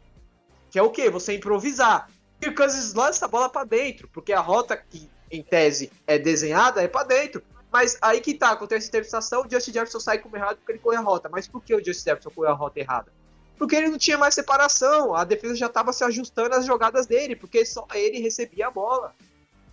Que 0.69 0.77
é 0.77 0.83
o 0.83 0.89
quê? 0.89 1.09
Você 1.09 1.33
improvisar. 1.33 2.09
E 2.41 2.47
o 2.47 2.55
Kansas 2.55 2.93
lança 2.93 3.25
a 3.25 3.27
bola 3.27 3.49
para 3.49 3.63
dentro, 3.63 4.07
porque 4.09 4.33
a 4.33 4.39
rota 4.39 4.75
que 4.75 5.09
em 5.29 5.41
tese 5.41 5.91
é 6.05 6.17
desenhada 6.17 6.81
é 6.81 6.87
para 6.87 7.05
dentro. 7.05 7.41
Mas 7.71 7.97
aí 8.01 8.19
que 8.19 8.33
tá, 8.33 8.51
acontece 8.51 8.87
a 8.87 8.89
interpretação, 8.89 9.43
o 9.43 9.49
Justin 9.49 9.71
Jefferson 9.71 9.99
sai 9.99 10.19
como 10.19 10.35
errado 10.35 10.57
porque 10.57 10.73
ele 10.73 10.79
corre 10.79 10.97
a 10.97 11.01
rota. 11.01 11.29
Mas 11.29 11.47
por 11.47 11.63
que 11.63 11.73
o 11.73 11.83
Justin 11.83 12.09
Jefferson 12.09 12.31
correu 12.31 12.51
a 12.51 12.55
rota 12.55 12.79
errada? 12.79 13.13
Porque 13.57 13.75
ele 13.75 13.89
não 13.89 13.97
tinha 13.97 14.17
mais 14.17 14.33
separação, 14.33 15.15
a 15.15 15.23
defesa 15.23 15.55
já 15.55 15.67
estava 15.67 15.93
se 15.93 16.03
ajustando 16.03 16.55
às 16.55 16.65
jogadas 16.65 17.05
dele, 17.05 17.35
porque 17.35 17.63
só 17.63 17.87
ele 17.93 18.19
recebia 18.19 18.67
a 18.67 18.71
bola. 18.71 19.13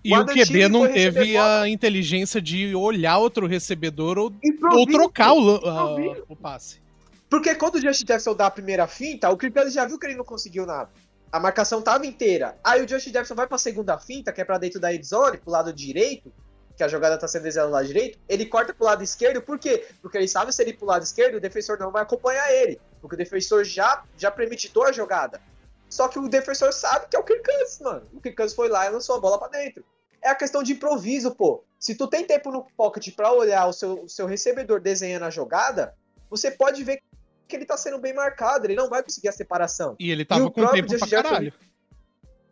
E 0.04 0.14
o 0.14 0.24
QB 0.24 0.68
não 0.68 0.90
teve 0.90 1.36
a 1.36 1.68
inteligência 1.68 2.40
de 2.40 2.74
olhar 2.74 3.18
outro 3.18 3.46
recebedor 3.46 4.18
ou, 4.18 4.32
ou 4.72 4.86
trocar 4.86 5.32
o, 5.32 5.56
uh, 5.56 6.24
o 6.28 6.36
passe. 6.36 6.80
Porque 7.28 7.54
quando 7.54 7.74
o 7.74 7.80
Justin 7.80 8.06
Jefferson 8.06 8.34
dá 8.34 8.46
a 8.46 8.50
primeira 8.50 8.86
finta, 8.86 9.28
o 9.28 9.36
Kirk 9.36 9.70
já 9.70 9.84
viu 9.84 9.98
que 9.98 10.06
ele 10.06 10.16
não 10.16 10.24
conseguiu 10.24 10.64
nada. 10.64 10.90
A 11.30 11.38
marcação 11.38 11.82
tava 11.82 12.06
inteira. 12.06 12.56
Aí 12.64 12.82
o 12.82 12.88
Justin 12.88 13.10
Jefferson 13.10 13.34
vai 13.34 13.46
pra 13.46 13.58
segunda 13.58 13.98
finta, 13.98 14.32
que 14.32 14.40
é 14.40 14.44
pra 14.44 14.56
dentro 14.56 14.80
da 14.80 14.94
endzone, 14.94 15.36
pro 15.36 15.50
lado 15.50 15.72
direito, 15.72 16.32
que 16.74 16.82
a 16.82 16.88
jogada 16.88 17.18
tá 17.18 17.28
sendo 17.28 17.42
desenhada 17.42 17.70
lado 17.70 17.86
direito, 17.86 18.18
ele 18.28 18.46
corta 18.46 18.72
pro 18.72 18.86
lado 18.86 19.02
esquerdo, 19.02 19.42
por 19.42 19.58
quê? 19.58 19.84
Porque 20.00 20.16
ele 20.16 20.28
sabe 20.28 20.52
se 20.54 20.62
ele 20.62 20.70
ir 20.70 20.74
pro 20.74 20.86
lado 20.86 21.02
esquerdo, 21.02 21.34
o 21.34 21.40
defensor 21.40 21.76
não 21.78 21.90
vai 21.90 22.02
acompanhar 22.02 22.50
ele. 22.52 22.80
Porque 23.00 23.16
o 23.16 23.18
defensor 23.18 23.64
já, 23.64 24.04
já 24.16 24.30
premeditou 24.30 24.84
a 24.84 24.92
jogada. 24.92 25.40
Só 25.88 26.08
que 26.08 26.18
o 26.18 26.28
defensor 26.28 26.72
sabe 26.72 27.06
que 27.08 27.16
é 27.16 27.18
o 27.18 27.24
Kirk 27.24 27.42
Cousins, 27.42 27.80
mano. 27.80 28.06
O 28.12 28.20
Kirk 28.20 28.36
Cousins 28.36 28.54
foi 28.54 28.68
lá 28.68 28.86
e 28.86 28.90
lançou 28.90 29.16
a 29.16 29.20
bola 29.20 29.38
para 29.38 29.48
dentro. 29.48 29.84
É 30.22 30.28
a 30.28 30.34
questão 30.34 30.62
de 30.62 30.72
improviso, 30.72 31.34
pô. 31.34 31.64
Se 31.78 31.94
tu 31.94 32.06
tem 32.08 32.24
tempo 32.24 32.50
no 32.50 32.66
pocket 32.76 33.14
para 33.14 33.32
olhar 33.32 33.66
o 33.66 33.72
seu, 33.72 34.04
o 34.04 34.08
seu 34.08 34.26
recebedor 34.26 34.80
desenhando 34.80 35.24
a 35.24 35.30
jogada, 35.30 35.94
você 36.28 36.50
pode 36.50 36.82
ver 36.84 37.00
que 37.46 37.56
ele 37.56 37.64
tá 37.64 37.76
sendo 37.76 37.98
bem 37.98 38.12
marcado, 38.12 38.66
ele 38.66 38.74
não 38.74 38.88
vai 38.88 39.02
conseguir 39.02 39.28
a 39.28 39.32
separação. 39.32 39.96
E 39.98 40.10
ele 40.10 40.24
tava 40.24 40.44
e 40.44 40.50
com 40.50 40.66
tempo 40.66 40.90
Justin 40.90 41.08
pra 41.08 41.22
caralho. 41.22 41.52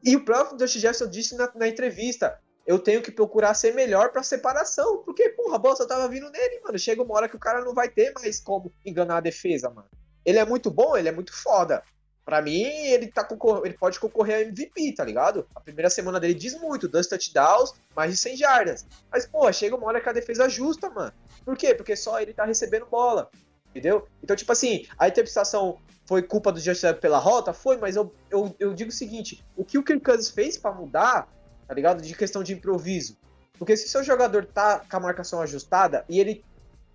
E 0.02 0.16
o 0.16 0.24
próprio 0.24 0.58
Justin 0.58 0.78
Jefferson 0.78 1.08
disse 1.08 1.36
na, 1.36 1.50
na, 1.54 1.68
entrevista, 1.68 2.38
eu 2.66 2.78
tenho 2.78 3.02
que 3.02 3.10
procurar 3.10 3.54
ser 3.54 3.74
melhor 3.74 4.10
pra 4.10 4.22
separação, 4.22 5.02
porque, 5.04 5.30
porra, 5.30 5.56
a 5.56 5.58
bola 5.58 5.76
só 5.76 5.86
tava 5.86 6.08
vindo 6.08 6.30
nele, 6.30 6.60
mano. 6.64 6.78
Chega 6.78 7.02
uma 7.02 7.14
hora 7.14 7.28
que 7.28 7.36
o 7.36 7.40
cara 7.40 7.64
não 7.64 7.74
vai 7.74 7.88
ter 7.88 8.12
mais 8.14 8.40
como 8.40 8.72
enganar 8.84 9.18
a 9.18 9.20
defesa, 9.20 9.68
mano. 9.68 9.88
Ele 10.24 10.38
é 10.38 10.44
muito 10.44 10.70
bom, 10.70 10.96
ele 10.96 11.08
é 11.08 11.12
muito 11.12 11.32
foda. 11.34 11.82
Pra 12.26 12.42
mim, 12.42 12.60
ele, 12.60 13.06
tá 13.06 13.24
ele 13.64 13.74
pode 13.74 14.00
concorrer 14.00 14.38
a 14.38 14.40
MVP, 14.42 14.94
tá 14.96 15.04
ligado? 15.04 15.46
A 15.54 15.60
primeira 15.60 15.88
semana 15.88 16.18
dele 16.18 16.34
diz 16.34 16.60
muito, 16.60 16.88
dois 16.88 17.06
touchdowns, 17.06 17.72
mais 17.94 18.10
de 18.10 18.16
100 18.16 18.36
jardas. 18.36 18.86
Mas, 19.12 19.24
pô, 19.24 19.50
chega 19.52 19.76
uma 19.76 19.86
hora 19.86 20.00
que 20.00 20.08
a 20.08 20.12
defesa 20.12 20.46
ajusta, 20.46 20.90
mano. 20.90 21.12
Por 21.44 21.56
quê? 21.56 21.72
Porque 21.72 21.94
só 21.94 22.20
ele 22.20 22.34
tá 22.34 22.44
recebendo 22.44 22.84
bola, 22.86 23.30
entendeu? 23.70 24.08
Então, 24.20 24.34
tipo 24.34 24.50
assim, 24.50 24.88
a 24.98 25.06
interpretação 25.06 25.78
foi 26.04 26.20
culpa 26.20 26.50
do 26.50 26.58
Justin 26.58 26.94
pela 26.94 27.18
rota? 27.18 27.52
Foi, 27.52 27.76
mas 27.76 27.94
eu, 27.94 28.12
eu, 28.28 28.52
eu 28.58 28.74
digo 28.74 28.90
o 28.90 28.92
seguinte, 28.92 29.44
o 29.56 29.64
que 29.64 29.78
o 29.78 29.84
Kirk 29.84 30.02
Cousins 30.02 30.28
fez 30.28 30.58
para 30.58 30.72
mudar, 30.72 31.28
tá 31.68 31.74
ligado? 31.74 32.02
De 32.02 32.12
questão 32.12 32.42
de 32.42 32.52
improviso. 32.52 33.16
Porque 33.56 33.76
se 33.76 33.88
seu 33.88 34.02
jogador 34.02 34.44
tá 34.46 34.80
com 34.80 34.96
a 34.96 35.00
marcação 35.00 35.40
ajustada 35.40 36.04
e 36.08 36.18
ele... 36.18 36.44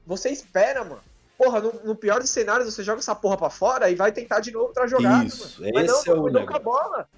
Você 0.05 0.29
espera, 0.29 0.83
mano 0.83 1.10
porra, 1.41 1.59
no, 1.59 1.73
no, 1.83 1.95
pior 1.95 2.19
dos 2.19 2.29
cenários, 2.29 2.71
você 2.71 2.83
joga 2.83 2.99
essa 2.99 3.15
porra 3.15 3.35
pra 3.35 3.49
fora 3.49 3.89
e 3.89 3.95
vai 3.95 4.11
tentar 4.11 4.41
de 4.41 4.51
novo 4.51 4.67
outra 4.67 4.87
jogada. 4.87 5.25
Isso, 5.25 5.59
mano. 5.59 5.71
Mas 5.73 5.87
não, 5.87 6.03
é 6.05 6.19
o 6.19 6.29
não 6.29 6.45
com 6.45 6.55
a 6.55 6.59
bola. 6.59 7.09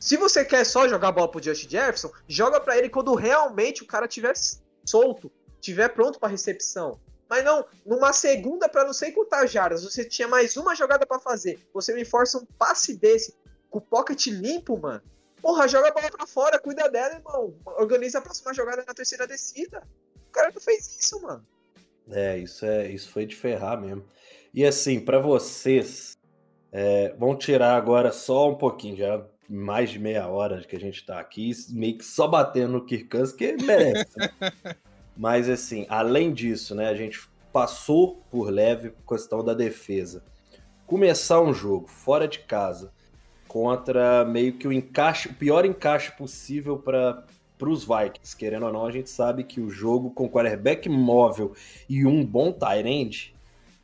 Se 0.00 0.16
você 0.16 0.44
quer 0.44 0.64
só 0.64 0.88
jogar 0.88 1.08
a 1.08 1.12
bola 1.12 1.30
pro 1.30 1.42
Justin 1.42 1.68
Jefferson, 1.68 2.10
joga 2.26 2.60
para 2.60 2.76
ele 2.76 2.88
quando 2.88 3.14
realmente 3.14 3.84
o 3.84 3.86
cara 3.86 4.08
tiver 4.08 4.32
solto, 4.84 5.30
tiver 5.60 5.88
pronto 5.90 6.18
para 6.18 6.28
recepção. 6.28 6.98
Mas 7.28 7.44
não, 7.44 7.64
numa 7.86 8.12
segunda 8.12 8.68
para 8.68 8.84
não 8.84 8.92
sei 8.92 9.12
quantas 9.12 9.52
jardas, 9.52 9.84
você 9.84 10.04
tinha 10.04 10.26
mais 10.26 10.56
uma 10.56 10.74
jogada 10.74 11.06
para 11.06 11.20
fazer. 11.20 11.60
Você 11.72 11.94
me 11.94 12.04
força 12.04 12.38
um 12.38 12.46
passe 12.58 12.96
desse 12.96 13.36
com 13.70 13.78
o 13.78 13.82
pocket 13.82 14.26
limpo, 14.28 14.76
mano. 14.76 15.02
Porra, 15.40 15.68
joga 15.68 15.88
a 15.88 15.92
bola 15.92 16.10
pra 16.10 16.26
fora, 16.26 16.58
cuida 16.58 16.88
dela, 16.88 17.14
irmão. 17.14 17.54
Organiza 17.64 18.18
a 18.18 18.22
próxima 18.22 18.52
jogada 18.52 18.84
na 18.84 18.94
terceira 18.94 19.28
descida. 19.28 19.86
O 20.28 20.32
cara 20.32 20.50
não 20.52 20.60
fez 20.60 20.98
isso, 20.98 21.20
mano. 21.22 21.46
É, 22.10 22.38
isso 22.38 22.64
é, 22.64 22.90
isso 22.90 23.10
foi 23.10 23.26
de 23.26 23.36
ferrar 23.36 23.80
mesmo. 23.80 24.04
E 24.52 24.64
assim, 24.64 25.00
para 25.00 25.18
vocês, 25.18 26.16
é, 26.72 27.14
vamos 27.18 27.44
tirar 27.44 27.76
agora 27.76 28.12
só 28.12 28.50
um 28.50 28.54
pouquinho, 28.54 28.96
já 28.96 29.24
mais 29.48 29.90
de 29.90 29.98
meia 29.98 30.26
hora 30.26 30.60
que 30.62 30.76
a 30.76 30.80
gente 30.80 31.04
tá 31.04 31.18
aqui, 31.18 31.52
meio 31.70 31.96
que 31.96 32.04
só 32.04 32.26
batendo 32.26 32.72
no 32.72 32.84
Kirkans, 32.84 33.32
que 33.32 33.56
merece. 33.56 34.14
Mas 35.16 35.48
assim, 35.48 35.86
além 35.88 36.32
disso, 36.32 36.74
né, 36.74 36.88
a 36.88 36.94
gente 36.94 37.20
passou 37.52 38.22
por 38.30 38.50
leve 38.50 38.92
questão 39.06 39.42
da 39.42 39.54
defesa. 39.54 40.22
Começar 40.86 41.40
um 41.40 41.52
jogo 41.52 41.88
fora 41.88 42.28
de 42.28 42.40
casa 42.40 42.92
contra 43.48 44.24
meio 44.24 44.52
que 44.52 44.68
o 44.68 44.72
encaixe, 44.72 45.28
o 45.28 45.34
pior 45.34 45.64
encaixe 45.64 46.12
possível 46.12 46.78
para 46.78 47.24
para 47.58 47.68
os 47.68 47.84
Vikings. 47.84 48.36
Querendo 48.36 48.66
ou 48.66 48.72
não, 48.72 48.86
a 48.86 48.92
gente 48.92 49.10
sabe 49.10 49.44
que 49.44 49.60
o 49.60 49.68
jogo 49.68 50.10
com 50.10 50.28
quarterback 50.28 50.88
móvel 50.88 51.52
e 51.88 52.06
um 52.06 52.24
bom 52.24 52.52
tight 52.52 52.88
end 52.88 53.34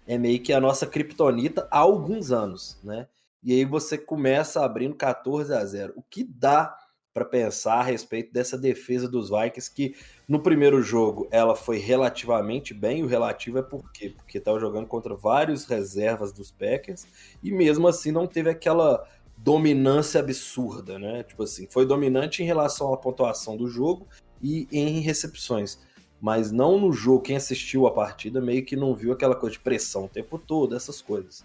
é 0.07 0.17
meio 0.17 0.41
que 0.41 0.53
a 0.53 0.61
nossa 0.61 0.87
criptonita 0.87 1.67
há 1.71 1.79
alguns 1.79 2.31
anos, 2.31 2.79
né? 2.85 3.09
E 3.43 3.53
aí 3.53 3.65
você 3.65 3.99
começa 3.99 4.65
abrindo 4.65 4.95
14 4.95 5.53
a 5.53 5.65
0. 5.65 5.93
O 5.97 6.03
que 6.03 6.25
dá 6.25 6.75
para 7.15 7.25
pensar 7.25 7.75
a 7.75 7.83
respeito 7.83 8.33
dessa 8.33 8.59
defesa 8.59 9.09
dos 9.09 9.31
Vikings 9.31 9.73
que 9.73 9.95
no 10.27 10.41
primeiro 10.41 10.83
jogo 10.83 11.29
ela 11.31 11.55
foi 11.55 11.79
relativamente 11.79 12.75
bem, 12.75 13.05
o 13.05 13.07
relativo 13.07 13.59
é 13.59 13.63
por 13.63 13.93
quê? 13.93 14.13
Porque 14.17 14.39
estava 14.39 14.59
jogando 14.59 14.89
contra 14.89 15.15
vários 15.15 15.65
reservas 15.65 16.33
dos 16.33 16.51
Packers 16.51 17.07
e 17.41 17.53
mesmo 17.53 17.87
assim 17.87 18.11
não 18.11 18.27
teve 18.27 18.51
aquela 18.51 19.07
dominância 19.37 20.21
absurda, 20.21 20.99
né? 20.99 21.23
Tipo 21.23 21.43
assim, 21.43 21.67
foi 21.71 21.85
dominante 21.85 22.43
em 22.43 22.47
relação 22.47 22.93
à 22.93 22.97
pontuação 22.97 23.57
do 23.57 23.69
jogo 23.69 24.07
e 24.43 24.67
em 24.73 25.01
recepções. 25.01 25.79
Mas 26.21 26.51
não 26.51 26.79
no 26.79 26.93
jogo, 26.93 27.23
quem 27.23 27.37
assistiu 27.37 27.87
a 27.87 27.91
partida 27.91 28.41
meio 28.41 28.65
que 28.65 28.77
não 28.77 28.95
viu 28.95 29.13
aquela 29.13 29.35
coisa 29.35 29.55
de 29.55 29.61
pressão 29.61 30.07
o 30.07 30.09
tempo 30.09 30.39
todo, 30.39 30.75
essas 30.75 31.03
coisas. 31.03 31.45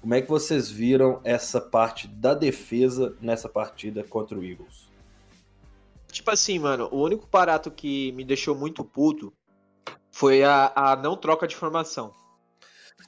Como 0.00 0.14
é 0.14 0.22
que 0.22 0.28
vocês 0.28 0.70
viram 0.70 1.20
essa 1.22 1.60
parte 1.60 2.08
da 2.08 2.34
defesa 2.34 3.14
nessa 3.20 3.48
partida 3.48 4.02
contra 4.02 4.38
o 4.38 4.42
Eagles? 4.42 4.90
Tipo 6.10 6.30
assim, 6.30 6.58
mano, 6.58 6.88
o 6.90 7.02
único 7.02 7.28
barato 7.30 7.70
que 7.70 8.10
me 8.12 8.24
deixou 8.24 8.54
muito 8.54 8.82
puto 8.82 9.32
foi 10.10 10.42
a, 10.42 10.72
a 10.74 10.96
não 10.96 11.16
troca 11.16 11.46
de 11.46 11.54
formação. 11.54 12.12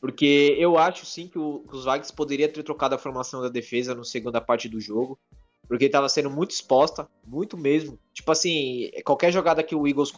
Porque 0.00 0.56
eu 0.58 0.78
acho 0.78 1.06
sim 1.06 1.28
que, 1.28 1.38
o, 1.38 1.64
que 1.68 1.76
os 1.76 1.84
Vikings 1.84 2.12
poderiam 2.12 2.48
ter 2.48 2.62
trocado 2.62 2.94
a 2.94 2.98
formação 2.98 3.40
da 3.40 3.48
defesa 3.48 3.94
na 3.94 4.04
segunda 4.04 4.40
parte 4.40 4.68
do 4.68 4.80
jogo. 4.80 5.18
Porque 5.68 5.84
estava 5.86 6.08
sendo 6.08 6.30
muito 6.30 6.50
exposta, 6.50 7.08
muito 7.26 7.56
mesmo. 7.56 7.98
Tipo 8.12 8.32
assim, 8.32 8.90
qualquer 9.04 9.32
jogada 9.32 9.62
que 9.62 9.74
o 9.74 9.86
Eagles. 9.86 10.10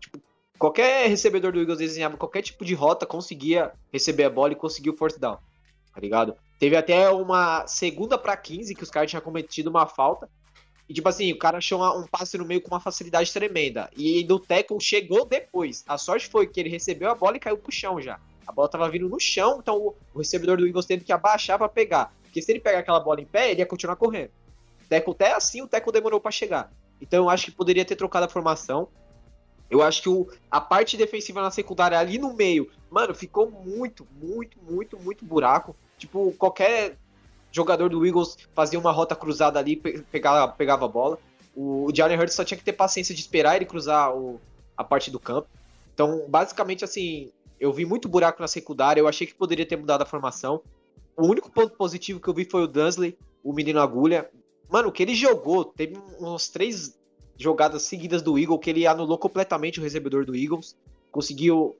Tipo, 0.00 0.22
qualquer 0.58 1.08
recebedor 1.08 1.52
do 1.52 1.60
Eagles 1.60 1.78
desenhava 1.78 2.16
qualquer 2.16 2.42
tipo 2.42 2.64
de 2.64 2.74
rota, 2.74 3.04
conseguia 3.04 3.72
receber 3.92 4.24
a 4.24 4.30
bola 4.30 4.52
e 4.52 4.56
conseguir 4.56 4.90
o 4.90 4.96
force 4.96 5.18
down. 5.18 5.36
Tá 5.92 6.00
ligado? 6.00 6.36
Teve 6.58 6.76
até 6.76 7.10
uma 7.10 7.66
segunda 7.66 8.16
para 8.16 8.36
15 8.36 8.74
que 8.74 8.82
os 8.82 8.90
caras 8.90 9.10
tinham 9.10 9.22
cometido 9.22 9.68
uma 9.68 9.86
falta. 9.86 10.28
E, 10.88 10.94
tipo 10.94 11.08
assim, 11.08 11.30
o 11.32 11.38
cara 11.38 11.58
achou 11.58 11.84
um 11.98 12.06
passe 12.06 12.38
no 12.38 12.46
meio 12.46 12.62
com 12.62 12.68
uma 12.68 12.80
facilidade 12.80 13.32
tremenda. 13.32 13.90
E 13.96 14.24
do 14.24 14.38
tackle 14.38 14.80
chegou 14.80 15.26
depois. 15.26 15.84
A 15.86 15.98
sorte 15.98 16.28
foi 16.28 16.46
que 16.46 16.58
ele 16.58 16.70
recebeu 16.70 17.10
a 17.10 17.14
bola 17.14 17.36
e 17.36 17.40
caiu 17.40 17.58
pro 17.58 17.70
chão 17.70 18.00
já. 18.00 18.18
A 18.48 18.52
bola 18.52 18.66
tava 18.66 18.88
vindo 18.88 19.10
no 19.10 19.20
chão, 19.20 19.58
então 19.60 19.76
o, 19.76 19.94
o 20.14 20.18
recebedor 20.20 20.56
do 20.56 20.66
Eagles 20.66 20.86
teve 20.86 21.04
que 21.04 21.12
abaixar 21.12 21.58
para 21.58 21.68
pegar. 21.68 22.14
Porque 22.22 22.40
se 22.40 22.50
ele 22.50 22.60
pegar 22.60 22.78
aquela 22.78 22.98
bola 22.98 23.20
em 23.20 23.26
pé, 23.26 23.50
ele 23.50 23.60
ia 23.60 23.66
continuar 23.66 23.96
correndo. 23.96 24.30
Teco 24.88 25.10
até 25.10 25.34
assim, 25.34 25.60
o 25.60 25.68
Teco 25.68 25.92
demorou 25.92 26.18
para 26.18 26.30
chegar. 26.30 26.72
Então 26.98 27.24
eu 27.24 27.30
acho 27.30 27.44
que 27.44 27.50
poderia 27.52 27.84
ter 27.84 27.94
trocado 27.94 28.24
a 28.24 28.28
formação. 28.28 28.88
Eu 29.70 29.82
acho 29.82 30.00
que 30.00 30.08
o, 30.08 30.26
a 30.50 30.62
parte 30.62 30.96
defensiva 30.96 31.42
na 31.42 31.50
secundária 31.50 31.98
ali 31.98 32.18
no 32.18 32.32
meio, 32.32 32.70
mano, 32.90 33.14
ficou 33.14 33.50
muito, 33.50 34.08
muito, 34.18 34.58
muito, 34.62 34.98
muito 34.98 35.26
buraco. 35.26 35.76
Tipo, 35.98 36.32
qualquer 36.32 36.96
jogador 37.52 37.90
do 37.90 38.06
Eagles 38.06 38.38
fazia 38.54 38.78
uma 38.78 38.92
rota 38.92 39.14
cruzada 39.14 39.58
ali, 39.58 39.76
pegava, 39.76 40.50
pegava 40.50 40.86
a 40.86 40.88
bola. 40.88 41.18
O, 41.54 41.84
o 41.84 41.94
Jalen 41.94 42.18
Hurts 42.18 42.34
só 42.34 42.44
tinha 42.44 42.56
que 42.56 42.64
ter 42.64 42.72
paciência 42.72 43.14
de 43.14 43.20
esperar 43.20 43.56
ele 43.56 43.66
cruzar 43.66 44.16
o, 44.16 44.40
a 44.74 44.82
parte 44.82 45.10
do 45.10 45.20
campo. 45.20 45.48
Então, 45.92 46.24
basicamente, 46.28 46.84
assim, 46.84 47.30
eu 47.60 47.72
vi 47.72 47.84
muito 47.84 48.08
buraco 48.08 48.40
na 48.40 48.48
secundária, 48.48 49.00
eu 49.00 49.08
achei 49.08 49.26
que 49.26 49.34
poderia 49.34 49.66
ter 49.66 49.76
mudado 49.76 50.02
a 50.02 50.06
formação. 50.06 50.62
O 51.16 51.26
único 51.26 51.50
ponto 51.50 51.76
positivo 51.76 52.20
que 52.20 52.28
eu 52.28 52.34
vi 52.34 52.44
foi 52.44 52.62
o 52.62 52.66
Dunsley, 52.66 53.16
o 53.42 53.52
menino 53.52 53.80
agulha. 53.80 54.30
Mano, 54.68 54.88
o 54.88 54.92
que 54.92 55.02
ele 55.02 55.14
jogou, 55.14 55.64
teve 55.64 55.96
uns 56.20 56.48
três 56.48 56.98
jogadas 57.36 57.82
seguidas 57.82 58.22
do 58.22 58.38
Eagle 58.38 58.58
que 58.58 58.70
ele 58.70 58.86
anulou 58.86 59.18
completamente 59.18 59.80
o 59.80 59.82
recebedor 59.82 60.24
do 60.24 60.36
Eagles. 60.36 60.76
Conseguiu. 61.10 61.76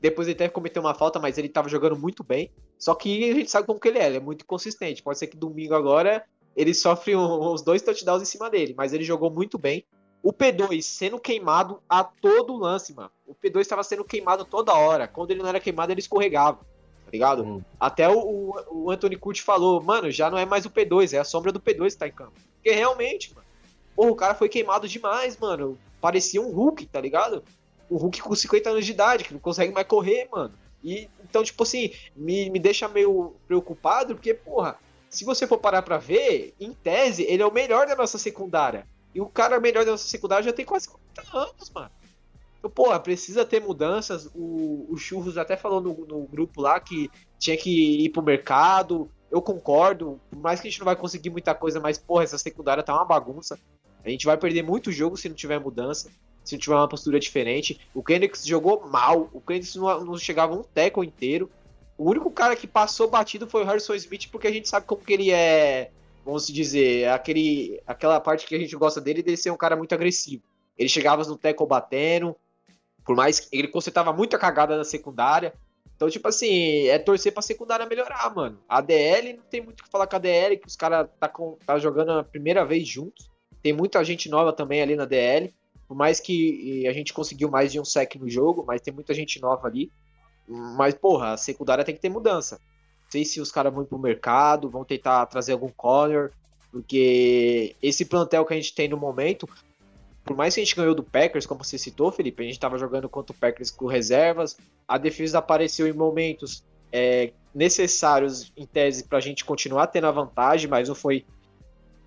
Depois 0.00 0.26
ele 0.26 0.34
até 0.34 0.48
cometeu 0.48 0.82
uma 0.82 0.94
falta, 0.94 1.18
mas 1.18 1.36
ele 1.36 1.48
tava 1.48 1.68
jogando 1.68 1.96
muito 1.96 2.24
bem. 2.24 2.50
Só 2.78 2.94
que 2.94 3.30
a 3.30 3.34
gente 3.34 3.50
sabe 3.50 3.66
como 3.66 3.78
que 3.78 3.88
ele 3.88 3.98
é, 3.98 4.06
ele 4.06 4.16
é 4.16 4.20
muito 4.20 4.44
consistente. 4.46 5.02
Pode 5.02 5.18
ser 5.18 5.26
que 5.26 5.36
domingo 5.36 5.74
agora 5.74 6.24
ele 6.56 6.72
sofre 6.72 7.14
uns 7.14 7.62
dois 7.62 7.82
touchdowns 7.82 8.22
em 8.22 8.26
cima 8.26 8.48
dele, 8.48 8.74
mas 8.76 8.92
ele 8.92 9.04
jogou 9.04 9.30
muito 9.30 9.58
bem. 9.58 9.84
O 10.24 10.32
P2 10.32 10.80
sendo 10.80 11.20
queimado 11.20 11.82
a 11.86 12.02
todo 12.02 12.56
lance, 12.56 12.94
mano. 12.94 13.10
O 13.26 13.34
P2 13.34 13.60
estava 13.60 13.84
sendo 13.84 14.02
queimado 14.02 14.42
toda 14.46 14.72
hora. 14.72 15.06
Quando 15.06 15.30
ele 15.30 15.42
não 15.42 15.48
era 15.50 15.60
queimado, 15.60 15.92
ele 15.92 16.00
escorregava. 16.00 16.60
Tá 17.04 17.10
ligado? 17.12 17.44
Hum. 17.44 17.62
Até 17.78 18.08
o, 18.08 18.18
o, 18.18 18.54
o 18.70 18.90
Anthony 18.90 19.16
Curti 19.16 19.42
falou, 19.42 19.82
mano, 19.82 20.10
já 20.10 20.30
não 20.30 20.38
é 20.38 20.46
mais 20.46 20.64
o 20.64 20.70
P2, 20.70 21.12
é 21.12 21.18
a 21.18 21.24
sombra 21.24 21.52
do 21.52 21.60
P2 21.60 21.90
que 21.90 21.98
tá 21.98 22.08
em 22.08 22.12
campo. 22.12 22.32
Porque 22.54 22.70
realmente, 22.70 23.34
mano. 23.34 23.46
Porra, 23.94 24.10
o 24.10 24.16
cara 24.16 24.34
foi 24.34 24.48
queimado 24.48 24.88
demais, 24.88 25.36
mano. 25.36 25.78
Parecia 26.00 26.40
um 26.40 26.50
Hulk, 26.50 26.86
tá 26.86 27.02
ligado? 27.02 27.44
Um 27.90 27.98
Hulk 27.98 28.22
com 28.22 28.34
50 28.34 28.70
anos 28.70 28.86
de 28.86 28.92
idade, 28.92 29.24
que 29.24 29.34
não 29.34 29.40
consegue 29.40 29.74
mais 29.74 29.86
correr, 29.86 30.26
mano. 30.32 30.54
E 30.82 31.06
então, 31.22 31.44
tipo 31.44 31.62
assim, 31.62 31.92
me, 32.16 32.48
me 32.48 32.58
deixa 32.58 32.88
meio 32.88 33.34
preocupado, 33.46 34.14
porque, 34.14 34.32
porra, 34.32 34.78
se 35.10 35.22
você 35.22 35.46
for 35.46 35.58
parar 35.58 35.82
pra 35.82 35.98
ver, 35.98 36.54
em 36.58 36.72
tese, 36.72 37.24
ele 37.24 37.42
é 37.42 37.46
o 37.46 37.52
melhor 37.52 37.86
da 37.86 37.94
nossa 37.94 38.16
secundária. 38.16 38.86
E 39.14 39.20
o 39.20 39.26
cara 39.26 39.60
melhor 39.60 39.84
da 39.84 39.92
nossa 39.92 40.08
secundária 40.08 40.44
já 40.44 40.52
tem 40.52 40.64
quase 40.64 40.88
40 40.88 41.38
anos, 41.38 41.70
mano. 41.70 41.90
Então, 42.58 42.70
porra, 42.70 42.98
precisa 42.98 43.44
ter 43.44 43.60
mudanças. 43.60 44.28
O, 44.34 44.86
o 44.88 44.96
Churros 44.96 45.36
até 45.36 45.56
falou 45.56 45.80
no, 45.80 45.94
no 46.06 46.26
grupo 46.26 46.60
lá 46.60 46.80
que 46.80 47.10
tinha 47.38 47.56
que 47.56 48.04
ir 48.04 48.08
pro 48.08 48.22
mercado. 48.22 49.10
Eu 49.30 49.42
concordo, 49.42 50.20
por 50.30 50.38
mais 50.38 50.60
que 50.60 50.68
a 50.68 50.70
gente 50.70 50.80
não 50.80 50.86
vai 50.86 50.96
conseguir 50.96 51.30
muita 51.30 51.54
coisa, 51.54 51.78
mas, 51.78 51.98
porra, 51.98 52.24
essa 52.24 52.38
secundária 52.38 52.82
tá 52.82 52.94
uma 52.94 53.04
bagunça. 53.04 53.58
A 54.04 54.08
gente 54.08 54.26
vai 54.26 54.36
perder 54.36 54.62
muito 54.62 54.90
jogo 54.90 55.16
se 55.16 55.28
não 55.28 55.36
tiver 55.36 55.58
mudança, 55.58 56.10
se 56.42 56.54
não 56.54 56.60
tiver 56.60 56.74
uma 56.74 56.88
postura 56.88 57.20
diferente. 57.20 57.80
O 57.94 58.02
Kendricks 58.02 58.46
jogou 58.46 58.86
mal, 58.88 59.28
o 59.32 59.40
Kendricks 59.40 59.74
não, 59.76 60.04
não 60.04 60.18
chegava 60.18 60.54
um 60.54 60.62
teco 60.62 61.04
inteiro. 61.04 61.50
O 61.96 62.10
único 62.10 62.30
cara 62.30 62.56
que 62.56 62.66
passou 62.66 63.08
batido 63.08 63.46
foi 63.46 63.62
o 63.62 63.66
Harrison 63.66 63.94
Smith, 63.94 64.28
porque 64.30 64.46
a 64.46 64.52
gente 64.52 64.68
sabe 64.68 64.86
como 64.86 65.02
que 65.02 65.12
ele 65.12 65.30
é, 65.30 65.90
vamos 66.24 66.46
dizer, 66.46 67.08
aquele, 67.08 67.80
aquela 67.86 68.18
parte 68.18 68.46
que 68.46 68.54
a 68.54 68.58
gente 68.58 68.74
gosta 68.76 69.00
dele, 69.00 69.22
dele 69.22 69.36
ser 69.36 69.50
um 69.50 69.56
cara 69.56 69.76
muito 69.76 69.94
agressivo. 69.94 70.42
Ele 70.76 70.88
chegava 70.88 71.22
no 71.24 71.36
teco 71.36 71.66
batendo, 71.66 72.34
por 73.04 73.14
mais 73.14 73.40
que 73.40 73.56
ele 73.56 73.68
consertava 73.68 74.12
muito 74.12 74.34
a 74.34 74.38
cagada 74.38 74.76
da 74.76 74.84
secundária. 74.84 75.52
Então, 75.94 76.08
tipo 76.08 76.26
assim, 76.26 76.86
é 76.88 76.98
torcer 76.98 77.32
pra 77.32 77.42
secundária 77.42 77.86
melhorar, 77.86 78.34
mano. 78.34 78.58
A 78.68 78.80
DL 78.80 79.34
não 79.34 79.44
tem 79.44 79.60
muito 79.60 79.80
o 79.80 79.84
que 79.84 79.90
falar 79.90 80.06
com 80.06 80.16
a 80.16 80.18
DL, 80.18 80.56
que 80.56 80.66
os 80.66 80.74
caras 80.74 81.08
tá, 81.20 81.30
tá 81.64 81.78
jogando 81.78 82.12
a 82.12 82.24
primeira 82.24 82.64
vez 82.64 82.88
juntos. 82.88 83.30
Tem 83.62 83.72
muita 83.72 84.02
gente 84.02 84.28
nova 84.28 84.52
também 84.52 84.82
ali 84.82 84.96
na 84.96 85.04
DL. 85.04 85.54
Por 85.86 85.96
mais 85.96 86.18
que 86.18 86.86
a 86.88 86.92
gente 86.92 87.12
conseguiu 87.12 87.50
mais 87.50 87.70
de 87.70 87.78
um 87.78 87.84
sec 87.84 88.16
no 88.16 88.28
jogo, 88.28 88.64
mas 88.66 88.80
tem 88.80 88.92
muita 88.92 89.14
gente 89.14 89.40
nova 89.40 89.68
ali. 89.68 89.90
Mas, 90.48 90.94
porra, 90.94 91.32
a 91.32 91.36
secundária 91.36 91.84
tem 91.84 91.94
que 91.94 92.00
ter 92.00 92.08
mudança. 92.08 92.58
Sei 93.14 93.24
se 93.24 93.40
os 93.40 93.52
caras 93.52 93.72
vão 93.72 93.84
ir 93.84 93.86
pro 93.86 93.96
mercado, 93.96 94.68
vão 94.68 94.84
tentar 94.84 95.24
trazer 95.26 95.52
algum 95.52 95.68
corner, 95.68 96.32
porque 96.72 97.76
esse 97.80 98.04
plantel 98.04 98.44
que 98.44 98.52
a 98.52 98.56
gente 98.56 98.74
tem 98.74 98.88
no 98.88 98.96
momento, 98.96 99.48
por 100.24 100.36
mais 100.36 100.52
que 100.52 100.60
a 100.60 100.64
gente 100.64 100.74
ganhou 100.74 100.96
do 100.96 101.04
Packers, 101.04 101.46
como 101.46 101.62
você 101.62 101.78
citou, 101.78 102.10
Felipe, 102.10 102.42
a 102.42 102.46
gente 102.46 102.58
tava 102.58 102.76
jogando 102.76 103.08
contra 103.08 103.32
o 103.32 103.38
Packers 103.38 103.70
com 103.70 103.86
reservas, 103.86 104.56
a 104.88 104.98
defesa 104.98 105.38
apareceu 105.38 105.86
em 105.86 105.92
momentos 105.92 106.64
é, 106.90 107.32
necessários, 107.54 108.52
em 108.56 108.66
tese, 108.66 109.04
pra 109.04 109.20
gente 109.20 109.44
continuar 109.44 109.86
tendo 109.86 110.08
a 110.08 110.10
vantagem, 110.10 110.68
mas 110.68 110.88
não 110.88 110.96
foi 110.96 111.24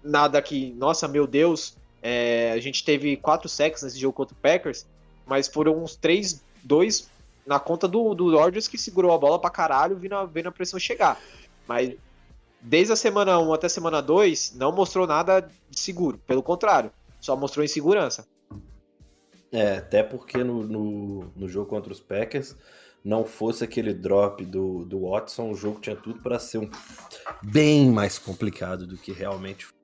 nada 0.04 0.42
que, 0.42 0.74
nossa, 0.74 1.08
meu 1.08 1.26
Deus, 1.26 1.78
é, 2.02 2.52
a 2.52 2.60
gente 2.60 2.84
teve 2.84 3.16
quatro 3.16 3.48
sacks 3.48 3.82
nesse 3.82 3.98
jogo 3.98 4.12
contra 4.12 4.36
o 4.36 4.42
Packers, 4.42 4.86
mas 5.26 5.48
foram 5.48 5.82
uns 5.82 5.96
três, 5.96 6.44
dois 6.66 7.10
na 7.48 7.60
conta 7.60 7.88
do, 7.88 8.14
do 8.14 8.38
Rodgers 8.38 8.68
que 8.68 8.78
segurou 8.78 9.14
a 9.14 9.18
bola 9.18 9.40
pra 9.40 9.50
caralho, 9.50 9.98
vendo 9.98 10.16
a, 10.16 10.26
vendo 10.26 10.48
a 10.48 10.52
pressão 10.52 10.80
chegar. 10.80 11.20
Mas 11.66 11.96
desde 12.62 12.92
a 12.94 12.96
semana 12.96 13.40
1 13.40 13.54
até 13.54 13.68
a 13.68 13.70
semana 13.70 14.02
2, 14.02 14.56
não 14.56 14.72
mostrou 14.72 15.08
nada 15.08 15.50
de 15.70 15.80
seguro. 15.80 16.20
Pelo 16.28 16.44
contrário, 16.44 16.92
só 17.22 17.36
mostrou 17.36 17.64
insegurança. 17.64 18.28
É, 19.52 19.78
até 19.78 20.04
porque 20.04 20.44
no, 20.44 20.64
no, 20.64 21.32
no 21.36 21.48
jogo 21.48 21.70
contra 21.70 21.92
os 21.92 22.02
Packers, 22.02 22.54
não 23.04 23.24
fosse 23.24 23.64
aquele 23.64 23.94
drop 23.94 24.44
do, 24.44 24.84
do 24.84 25.10
Watson, 25.10 25.52
o 25.52 25.56
jogo 25.56 25.80
tinha 25.80 25.96
tudo 25.96 26.22
para 26.22 26.38
ser 26.38 26.58
um 26.58 26.70
bem 27.42 27.90
mais 27.90 28.20
complicado 28.20 28.86
do 28.86 28.98
que 28.98 29.14
realmente 29.14 29.66
foi. 29.66 29.77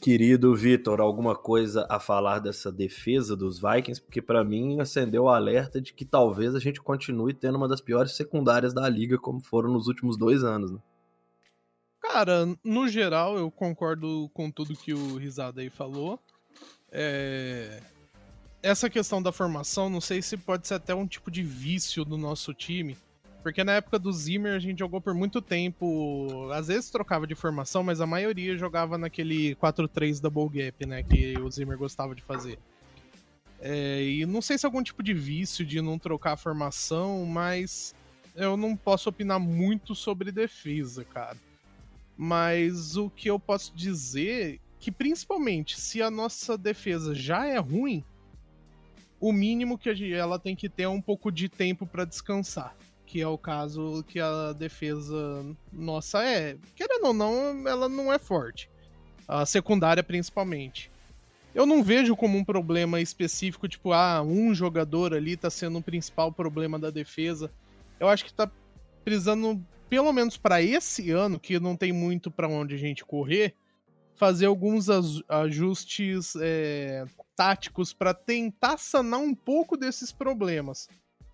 Querido 0.00 0.54
Vitor, 0.56 0.98
alguma 0.98 1.36
coisa 1.36 1.86
a 1.90 2.00
falar 2.00 2.38
dessa 2.38 2.72
defesa 2.72 3.36
dos 3.36 3.60
Vikings? 3.60 4.00
Porque 4.00 4.22
para 4.22 4.42
mim 4.42 4.80
acendeu 4.80 5.24
o 5.24 5.28
alerta 5.28 5.78
de 5.78 5.92
que 5.92 6.06
talvez 6.06 6.54
a 6.54 6.58
gente 6.58 6.80
continue 6.80 7.34
tendo 7.34 7.56
uma 7.56 7.68
das 7.68 7.82
piores 7.82 8.12
secundárias 8.12 8.72
da 8.72 8.88
liga, 8.88 9.18
como 9.18 9.40
foram 9.40 9.70
nos 9.70 9.88
últimos 9.88 10.16
dois 10.16 10.42
anos. 10.42 10.72
Né? 10.72 10.78
Cara, 12.00 12.46
no 12.64 12.88
geral, 12.88 13.36
eu 13.36 13.50
concordo 13.50 14.30
com 14.32 14.50
tudo 14.50 14.74
que 14.74 14.94
o 14.94 15.16
Risada 15.18 15.60
aí 15.60 15.68
falou. 15.68 16.18
É, 16.90 17.82
Essa 18.62 18.88
questão 18.88 19.22
da 19.22 19.30
formação, 19.30 19.90
não 19.90 20.00
sei 20.00 20.22
se 20.22 20.34
pode 20.38 20.66
ser 20.66 20.74
até 20.74 20.94
um 20.94 21.06
tipo 21.06 21.30
de 21.30 21.42
vício 21.42 22.06
do 22.06 22.16
nosso 22.16 22.54
time. 22.54 22.96
Porque 23.42 23.64
na 23.64 23.72
época 23.72 23.98
do 23.98 24.12
Zimmer 24.12 24.54
a 24.54 24.58
gente 24.58 24.78
jogou 24.78 25.00
por 25.00 25.14
muito 25.14 25.40
tempo. 25.40 26.50
Às 26.52 26.68
vezes 26.68 26.90
trocava 26.90 27.26
de 27.26 27.34
formação, 27.34 27.82
mas 27.82 28.00
a 28.00 28.06
maioria 28.06 28.56
jogava 28.56 28.98
naquele 28.98 29.54
4-3 29.56 30.20
double 30.20 30.48
gap, 30.48 30.86
né? 30.86 31.02
Que 31.02 31.38
o 31.38 31.50
Zimmer 31.50 31.78
gostava 31.78 32.14
de 32.14 32.22
fazer. 32.22 32.58
É, 33.60 34.02
e 34.02 34.26
não 34.26 34.40
sei 34.40 34.56
se 34.56 34.64
é 34.64 34.68
algum 34.68 34.82
tipo 34.82 35.02
de 35.02 35.12
vício 35.12 35.64
de 35.64 35.80
não 35.82 35.98
trocar 35.98 36.32
a 36.32 36.36
formação, 36.36 37.24
mas 37.26 37.94
eu 38.34 38.56
não 38.56 38.76
posso 38.76 39.08
opinar 39.08 39.38
muito 39.38 39.94
sobre 39.94 40.32
defesa, 40.32 41.04
cara. 41.04 41.36
Mas 42.16 42.96
o 42.96 43.10
que 43.10 43.28
eu 43.28 43.38
posso 43.38 43.74
dizer 43.74 44.60
que 44.78 44.90
principalmente 44.90 45.78
se 45.78 46.00
a 46.02 46.10
nossa 46.10 46.56
defesa 46.56 47.14
já 47.14 47.46
é 47.46 47.58
ruim, 47.58 48.02
o 49.20 49.32
mínimo 49.32 49.76
que 49.76 49.90
ela 50.14 50.38
tem 50.38 50.56
que 50.56 50.68
ter 50.68 50.84
é 50.84 50.88
um 50.88 51.02
pouco 51.02 51.30
de 51.30 51.48
tempo 51.48 51.86
para 51.86 52.06
descansar, 52.06 52.74
que 53.10 53.20
é 53.20 53.26
o 53.26 53.36
caso 53.36 54.04
que 54.06 54.20
a 54.20 54.52
defesa 54.52 55.44
nossa 55.72 56.22
é. 56.24 56.56
Querendo 56.76 57.06
ou 57.06 57.12
não, 57.12 57.66
ela 57.66 57.88
não 57.88 58.12
é 58.12 58.20
forte. 58.20 58.70
A 59.26 59.44
secundária 59.44 60.00
principalmente. 60.00 60.88
Eu 61.52 61.66
não 61.66 61.82
vejo 61.82 62.14
como 62.14 62.38
um 62.38 62.44
problema 62.44 63.00
específico, 63.00 63.66
tipo, 63.66 63.92
ah, 63.92 64.22
um 64.22 64.54
jogador 64.54 65.12
ali 65.12 65.36
tá 65.36 65.50
sendo 65.50 65.78
o 65.78 65.82
principal 65.82 66.30
problema 66.30 66.78
da 66.78 66.88
defesa. 66.88 67.50
Eu 67.98 68.08
acho 68.08 68.24
que 68.24 68.32
tá 68.32 68.48
precisando, 69.04 69.60
pelo 69.88 70.12
menos 70.12 70.36
para 70.36 70.62
esse 70.62 71.10
ano, 71.10 71.40
que 71.40 71.58
não 71.58 71.76
tem 71.76 71.92
muito 71.92 72.30
para 72.30 72.46
onde 72.46 72.76
a 72.76 72.78
gente 72.78 73.04
correr, 73.04 73.56
fazer 74.14 74.46
alguns 74.46 74.86
ajustes 75.28 76.36
é, 76.40 77.04
táticos 77.34 77.92
para 77.92 78.14
tentar 78.14 78.76
sanar 78.76 79.18
um 79.18 79.34
pouco 79.34 79.76
desses 79.76 80.12
problemas. 80.12 80.88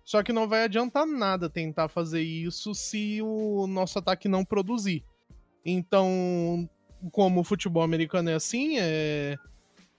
Só 0.07 0.23
que 0.23 0.31
não 0.31 0.47
vai 0.47 0.63
adiantar 0.63 1.05
nada 1.05 1.49
tentar 1.49 1.89
fazer 1.89 2.21
isso 2.21 2.73
se 2.73 3.21
o 3.21 3.67
nosso 3.67 3.99
ataque 3.99 4.29
não 4.29 4.45
produzir. 4.45 5.03
Então, 5.65 6.69
como 7.11 7.41
o 7.41 7.43
futebol 7.43 7.83
americano 7.83 8.29
é 8.29 8.35
assim, 8.35 8.77
é, 8.79 9.35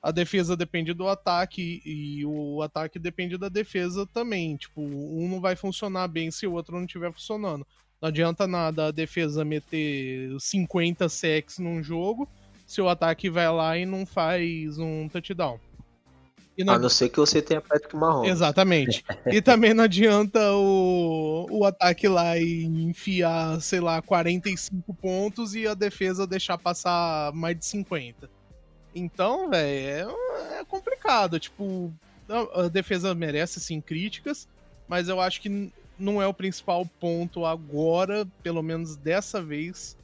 a 0.02 0.10
defesa 0.10 0.56
depende 0.56 0.94
do 0.94 1.06
ataque 1.06 1.82
e 1.84 2.24
o 2.24 2.62
ataque 2.62 2.98
depende 2.98 3.36
da 3.36 3.50
defesa 3.50 4.06
também. 4.06 4.56
Tipo, 4.56 4.80
um 4.80 5.28
não 5.28 5.42
vai 5.42 5.54
funcionar 5.54 6.08
bem 6.08 6.30
se 6.30 6.46
o 6.46 6.54
outro 6.54 6.74
não 6.74 6.86
estiver 6.86 7.12
funcionando. 7.12 7.66
Não 8.00 8.08
adianta 8.08 8.46
nada 8.46 8.86
a 8.86 8.90
defesa 8.90 9.44
meter 9.44 10.34
50 10.40 11.06
sacks 11.10 11.58
num 11.58 11.82
jogo 11.82 12.26
se 12.66 12.80
o 12.80 12.88
ataque 12.88 13.28
vai 13.28 13.52
lá 13.52 13.76
e 13.76 13.84
não 13.84 14.06
faz 14.06 14.78
um 14.78 15.06
touchdown. 15.06 15.60
Não 16.64 16.74
A 16.74 16.78
não 16.78 16.88
ser 16.88 17.08
que 17.08 17.18
você 17.18 17.40
tenha 17.40 17.60
Patrick 17.60 17.94
Mahomes. 17.94 18.30
Exatamente. 18.30 19.04
E 19.26 19.42
também 19.42 19.74
não 19.74 19.84
adianta 19.84 20.52
o, 20.52 21.46
o 21.50 21.64
ataque 21.64 22.08
lá 22.08 22.38
e 22.38 22.64
enfiar, 22.64 23.60
sei 23.60 23.78
lá, 23.78 24.00
45 24.00 24.94
pontos 24.94 25.54
e 25.54 25.66
a 25.66 25.74
defesa 25.74 26.26
deixar 26.26 26.56
passar 26.56 27.32
mais 27.34 27.58
de 27.58 27.66
50. 27.66 28.30
Então, 28.94 29.50
velho, 29.50 30.10
é, 30.50 30.60
é 30.60 30.64
complicado. 30.64 31.38
Tipo, 31.38 31.92
a, 32.54 32.68
defesa 32.68 33.14
merece 33.14 33.60
sim 33.60 33.80
críticas, 33.80 34.48
mas 34.88 35.08
eu 35.08 35.20
acho 35.20 35.40
que 35.42 35.70
não 35.98 36.22
é 36.22 36.26
o 36.26 36.34
principal 36.34 36.86
ponto 36.98 37.44
agora, 37.44 38.26
pelo 38.42 38.62
menos 38.62 38.96
dessa 38.96 39.42
vez, 39.42 39.96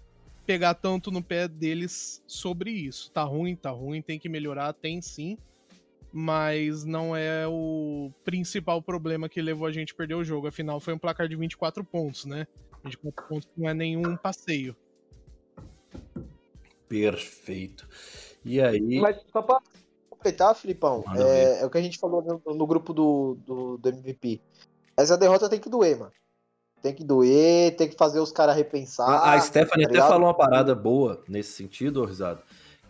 pegar 0.45 0.75
tanto 0.75 1.11
no 1.11 1.23
pé 1.23 1.49
deles 1.49 2.23
sobre 2.27 2.71
isso. 2.71 3.11
Tá 3.11 3.23
ruim, 3.23 3.57
tá 3.57 3.71
ruim, 3.71 4.03
tem 4.03 4.19
que 4.19 4.29
melhorar, 4.29 4.73
tem 4.75 5.01
sim 5.01 5.39
mas 6.17 6.85
não 6.85 7.17
é 7.17 7.45
o 7.49 8.09
principal 8.23 8.81
problema 8.81 9.29
que 9.29 9.43
levou 9.43 9.67
a 9.67 9.73
gente 9.73 9.93
a 9.93 9.97
perder 9.97 10.15
o 10.15 10.23
jogo. 10.23 10.47
Afinal, 10.47 10.79
foi 10.79 10.95
um 10.95 10.99
placar 10.99 11.27
de 11.27 11.35
24 11.35 11.83
pontos, 11.83 12.25
né? 12.25 12.47
24 12.85 13.25
pontos 13.27 13.49
não 13.57 13.69
é 13.69 13.75
nenhum 13.75 14.17
passeio. 14.17 14.77
Perfeito. 16.89 17.89
E 18.45 18.61
aí. 18.61 19.01
Mas 19.01 19.17
só 19.33 19.43
pra 19.43 19.59
completar, 20.09 20.55
Filipão, 20.55 21.03
é, 21.17 21.63
é 21.63 21.67
o 21.67 21.71
que 21.71 21.79
a 21.79 21.83
gente 21.83 21.99
falou 21.99 22.23
no, 22.23 22.55
no 22.55 22.65
grupo 22.65 22.95
do, 22.95 23.37
do, 23.45 23.77
do 23.79 23.89
MVP. 23.89 24.41
Essa 24.97 25.19
derrota 25.19 25.49
tem 25.49 25.59
que 25.59 25.69
doer, 25.69 25.99
mano. 25.99 26.13
Tem 26.81 26.95
que 26.95 27.03
doer, 27.03 27.75
tem 27.75 27.89
que 27.89 27.97
fazer 27.97 28.21
os 28.21 28.31
caras 28.31 28.55
repensar. 28.55 29.09
A, 29.09 29.33
a 29.33 29.41
Stephanie 29.41 29.87
tá 29.87 29.91
até 29.91 29.99
falou 29.99 30.29
uma 30.29 30.37
parada 30.37 30.77
boa 30.77 31.25
nesse 31.27 31.55
sentido, 31.55 32.03
ô 32.03 32.05
Risado, 32.05 32.41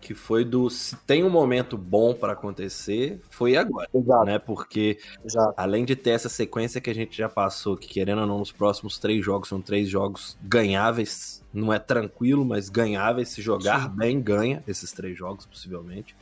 que 0.04 0.12
foi 0.14 0.44
do 0.44 0.68
se 0.68 0.94
tem 1.06 1.24
um 1.24 1.30
momento 1.30 1.78
bom 1.78 2.12
para 2.12 2.34
acontecer, 2.34 3.22
foi 3.30 3.56
agora, 3.56 3.88
Exato, 3.94 4.24
né? 4.26 4.38
Porque 4.38 4.98
exato. 5.24 5.54
além 5.56 5.82
de 5.82 5.96
ter 5.96 6.10
essa 6.10 6.28
sequência 6.28 6.78
que 6.78 6.90
a 6.90 6.94
gente 6.94 7.16
já 7.16 7.26
passou, 7.26 7.74
que 7.74 7.88
querendo 7.88 8.20
ou 8.20 8.26
não, 8.26 8.38
nos 8.38 8.52
próximos 8.52 8.98
três 8.98 9.24
jogos 9.24 9.48
são 9.48 9.62
três 9.62 9.88
jogos 9.88 10.36
ganháveis, 10.42 11.42
não 11.54 11.72
é 11.72 11.78
tranquilo, 11.78 12.44
mas 12.44 12.68
ganháveis. 12.68 13.30
Se 13.30 13.40
jogar 13.40 13.84
Sim. 13.84 13.96
bem, 13.96 14.20
ganha 14.20 14.62
esses 14.68 14.92
três 14.92 15.16
jogos, 15.16 15.46
possivelmente. 15.46 16.14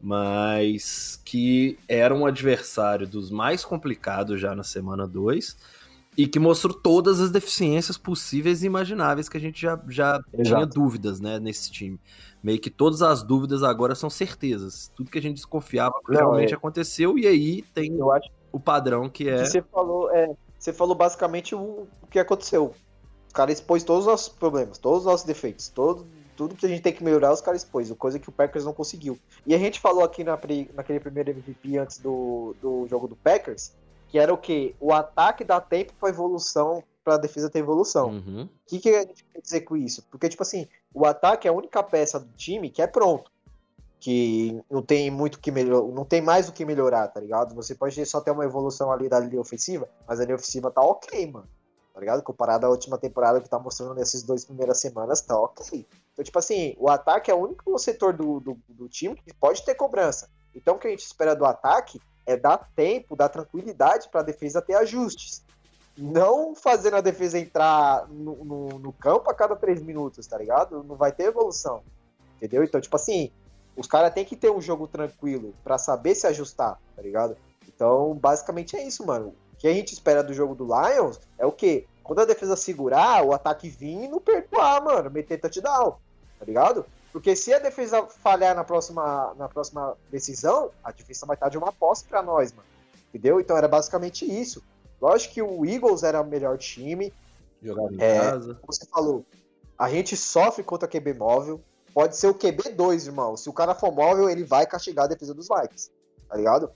Mas 0.00 1.22
que 1.24 1.78
era 1.88 2.12
um 2.12 2.26
adversário 2.26 3.06
dos 3.06 3.30
mais 3.30 3.64
complicados 3.64 4.40
já 4.40 4.52
na 4.52 4.64
semana 4.64 5.06
2 5.06 5.56
e 6.16 6.26
que 6.26 6.38
mostrou 6.38 6.74
todas 6.74 7.20
as 7.20 7.30
deficiências 7.30 7.98
possíveis 7.98 8.62
e 8.62 8.66
imagináveis 8.66 9.28
que 9.28 9.36
a 9.36 9.40
gente 9.40 9.60
já, 9.60 9.78
já 9.88 10.20
tinha 10.42 10.64
dúvidas 10.64 11.20
né, 11.20 11.38
nesse 11.38 11.70
time. 11.70 12.00
Meio 12.46 12.60
que 12.60 12.70
todas 12.70 13.02
as 13.02 13.24
dúvidas 13.24 13.64
agora 13.64 13.92
são 13.96 14.08
certezas. 14.08 14.88
Tudo 14.94 15.10
que 15.10 15.18
a 15.18 15.20
gente 15.20 15.34
desconfiava 15.34 15.96
Não, 16.08 16.16
realmente 16.16 16.54
é. 16.54 16.56
aconteceu, 16.56 17.18
e 17.18 17.26
aí 17.26 17.62
tem 17.74 17.98
Eu 17.98 18.12
acho 18.12 18.30
o 18.52 18.60
padrão 18.60 19.08
que 19.08 19.28
é. 19.28 19.38
que 19.38 19.46
você 19.46 19.60
falou, 19.60 20.08
é, 20.12 20.32
você 20.56 20.72
falou 20.72 20.94
basicamente 20.94 21.56
o, 21.56 21.88
o 22.00 22.06
que 22.08 22.20
aconteceu. 22.20 22.72
Os 23.26 23.32
caras 23.32 23.58
expôs 23.58 23.82
todos 23.82 24.02
os 24.02 24.06
nossos 24.06 24.28
problemas, 24.28 24.78
todos 24.78 25.00
os 25.00 25.06
nossos 25.06 25.26
defeitos, 25.26 25.68
todo, 25.68 26.06
tudo 26.36 26.54
que 26.54 26.64
a 26.64 26.68
gente 26.68 26.82
tem 26.82 26.92
que 26.92 27.02
melhorar, 27.02 27.32
os 27.32 27.40
caras 27.40 27.64
expôs, 27.64 27.90
coisa 27.94 28.16
que 28.16 28.28
o 28.28 28.32
Packers 28.32 28.64
não 28.64 28.72
conseguiu. 28.72 29.18
E 29.44 29.52
a 29.52 29.58
gente 29.58 29.80
falou 29.80 30.04
aqui 30.04 30.22
na, 30.22 30.38
naquele 30.72 31.00
primeiro 31.00 31.32
MVP 31.32 31.78
antes 31.78 31.98
do, 31.98 32.54
do 32.62 32.86
jogo 32.86 33.08
do 33.08 33.16
Packers, 33.16 33.74
que 34.06 34.20
era 34.20 34.32
o 34.32 34.38
quê? 34.38 34.72
O 34.78 34.92
ataque 34.92 35.42
dá 35.42 35.60
tempo 35.60 35.94
pra 35.98 36.10
evolução, 36.10 36.84
pra 37.06 37.16
defesa 37.16 37.48
ter 37.48 37.60
evolução. 37.60 38.08
Uhum. 38.08 38.42
O 38.42 38.48
que, 38.66 38.80
que 38.80 38.88
a 38.88 39.02
gente 39.02 39.24
quer 39.32 39.40
dizer 39.40 39.60
com 39.60 39.76
isso? 39.76 40.04
Porque, 40.10 40.28
tipo 40.28 40.42
assim, 40.42 40.66
o 40.92 41.06
ataque 41.06 41.46
é 41.46 41.50
a 41.52 41.54
única 41.54 41.80
peça 41.80 42.18
do 42.18 42.26
time 42.32 42.68
que 42.68 42.82
é 42.82 42.86
pronto. 42.88 43.30
Que 44.00 44.60
não 44.68 44.82
tem 44.82 45.08
muito 45.08 45.38
que 45.38 45.52
melhorar, 45.52 45.86
não 45.94 46.04
tem 46.04 46.20
mais 46.20 46.48
o 46.48 46.52
que 46.52 46.64
melhorar, 46.64 47.06
tá 47.06 47.20
ligado? 47.20 47.54
Você 47.54 47.76
pode 47.76 48.04
só 48.06 48.20
ter 48.20 48.32
uma 48.32 48.44
evolução 48.44 48.90
ali 48.90 49.08
da 49.08 49.20
linha 49.20 49.40
ofensiva, 49.40 49.88
mas 50.06 50.18
a 50.18 50.24
linha 50.24 50.34
ofensiva 50.34 50.68
tá 50.68 50.82
ok, 50.82 51.30
mano. 51.30 51.48
Tá 51.94 52.00
ligado? 52.00 52.24
Comparado 52.24 52.66
à 52.66 52.68
última 52.68 52.98
temporada 52.98 53.40
que 53.40 53.48
tá 53.48 53.58
mostrando 53.58 53.94
nessas 53.94 54.24
duas 54.24 54.44
primeiras 54.44 54.80
semanas, 54.80 55.20
tá 55.20 55.38
ok. 55.38 55.86
Então, 56.12 56.24
tipo 56.24 56.38
assim, 56.40 56.74
o 56.76 56.90
ataque 56.90 57.30
é 57.30 57.34
o 57.34 57.38
único 57.38 57.78
setor 57.78 58.12
do, 58.14 58.40
do, 58.40 58.58
do 58.68 58.88
time 58.88 59.14
que 59.14 59.32
pode 59.32 59.64
ter 59.64 59.76
cobrança. 59.76 60.28
Então, 60.52 60.74
o 60.74 60.78
que 60.78 60.88
a 60.88 60.90
gente 60.90 61.06
espera 61.06 61.36
do 61.36 61.44
ataque 61.44 62.00
é 62.26 62.36
dar 62.36 62.58
tempo, 62.74 63.14
dar 63.14 63.28
tranquilidade 63.28 64.08
pra 64.08 64.22
defesa 64.22 64.60
ter 64.60 64.74
ajustes 64.74 65.45
não 65.96 66.54
fazendo 66.54 66.96
a 66.96 67.00
defesa 67.00 67.38
entrar 67.38 68.06
no, 68.08 68.44
no, 68.44 68.68
no 68.78 68.92
campo 68.92 69.30
a 69.30 69.34
cada 69.34 69.56
três 69.56 69.82
minutos, 69.82 70.26
tá 70.26 70.36
ligado? 70.36 70.84
Não 70.84 70.96
vai 70.96 71.12
ter 71.12 71.24
evolução. 71.24 71.82
Entendeu? 72.36 72.62
Então, 72.62 72.80
tipo 72.80 72.96
assim, 72.96 73.30
os 73.76 73.86
caras 73.86 74.12
têm 74.12 74.24
que 74.24 74.36
ter 74.36 74.50
um 74.50 74.60
jogo 74.60 74.86
tranquilo 74.86 75.54
pra 75.64 75.78
saber 75.78 76.14
se 76.14 76.26
ajustar, 76.26 76.78
tá 76.94 77.02
ligado? 77.02 77.36
Então, 77.66 78.14
basicamente 78.14 78.76
é 78.76 78.86
isso, 78.86 79.06
mano. 79.06 79.34
O 79.54 79.56
que 79.56 79.68
a 79.68 79.72
gente 79.72 79.92
espera 79.92 80.22
do 80.22 80.34
jogo 80.34 80.54
do 80.54 80.64
Lions 80.64 81.18
é 81.38 81.46
o 81.46 81.52
quê? 81.52 81.86
Quando 82.02 82.20
a 82.20 82.24
defesa 82.24 82.56
segurar, 82.56 83.24
o 83.24 83.32
ataque 83.32 83.68
vir 83.68 84.04
e 84.04 84.08
não 84.08 84.20
perdoar, 84.20 84.82
mano, 84.82 85.10
meter 85.10 85.40
touchdown, 85.40 85.96
tá 86.38 86.44
ligado? 86.44 86.86
Porque 87.12 87.34
se 87.34 87.52
a 87.52 87.58
defesa 87.58 88.06
falhar 88.06 88.54
na 88.54 88.62
próxima, 88.62 89.34
na 89.38 89.48
próxima 89.48 89.96
decisão, 90.10 90.70
a 90.84 90.92
defesa 90.92 91.24
vai 91.24 91.34
estar 91.34 91.48
de 91.48 91.56
uma 91.56 91.72
posse 91.72 92.04
pra 92.04 92.22
nós, 92.22 92.52
mano. 92.52 92.68
Entendeu? 93.08 93.40
Então 93.40 93.56
era 93.56 93.66
basicamente 93.66 94.24
isso. 94.24 94.62
Lógico 95.00 95.34
que 95.34 95.42
o 95.42 95.64
Eagles 95.64 96.02
era 96.02 96.20
o 96.20 96.26
melhor 96.26 96.56
time, 96.58 97.12
Jogava 97.62 97.92
em 97.92 97.96
É. 98.00 98.18
casa. 98.18 98.54
como 98.54 98.72
você 98.72 98.86
falou, 98.86 99.24
a 99.78 99.88
gente 99.90 100.16
sofre 100.16 100.62
contra 100.62 100.86
QB 100.88 101.14
móvel. 101.14 101.60
Pode 101.94 102.16
ser 102.16 102.26
o 102.28 102.34
QB2, 102.34 103.06
irmão. 103.06 103.36
Se 103.36 103.48
o 103.48 103.52
cara 103.52 103.74
for 103.74 103.90
móvel, 103.90 104.28
ele 104.28 104.44
vai 104.44 104.66
castigar 104.66 105.06
a 105.06 105.08
defesa 105.08 105.32
dos 105.34 105.48
Vikings. 105.48 105.90
Tá 106.28 106.36
ligado? 106.36 106.70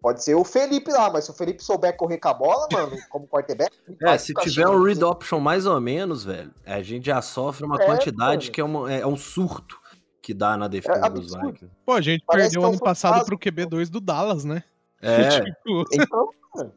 Pode 0.00 0.22
ser 0.22 0.34
o 0.36 0.44
Felipe 0.44 0.92
lá, 0.92 1.10
mas 1.10 1.24
se 1.24 1.30
o 1.30 1.34
Felipe 1.34 1.62
souber 1.64 1.96
correr 1.96 2.18
com 2.18 2.28
a 2.28 2.34
bola, 2.34 2.68
mano, 2.70 2.90
como 3.10 3.26
quarterback. 3.26 3.74
É, 4.02 4.16
se 4.18 4.32
tiver 4.34 4.68
um 4.68 4.82
read 4.82 5.02
option 5.02 5.40
mais 5.40 5.66
ou 5.66 5.80
menos, 5.80 6.22
velho, 6.24 6.52
a 6.64 6.82
gente 6.82 7.06
já 7.06 7.20
sofre 7.22 7.64
uma 7.64 7.82
É, 7.82 7.86
quantidade 7.86 8.46
mano. 8.46 8.52
que 8.52 8.60
é, 8.60 8.64
uma- 8.64 8.92
é 8.92 9.06
um 9.06 9.16
surto 9.16 9.76
que 10.22 10.32
dá 10.34 10.56
na 10.56 10.68
defesa 10.68 11.06
É 11.06 11.10
dos. 11.10 11.34
Vikings. 11.34 11.70
Pô, 11.84 11.92
a 11.94 12.00
gente 12.02 12.22
Parece 12.26 12.50
perdeu 12.50 12.68
é 12.68 12.70
ano 12.72 12.78
passado 12.78 13.24
pro 13.24 13.38
QB2 13.38 13.88
do 13.88 14.00
Dallas, 14.00 14.44
né? 14.44 14.62
É, 15.00 15.28
Tipo, 15.64 15.84
Então, 15.92 16.28
mano, 16.54 16.72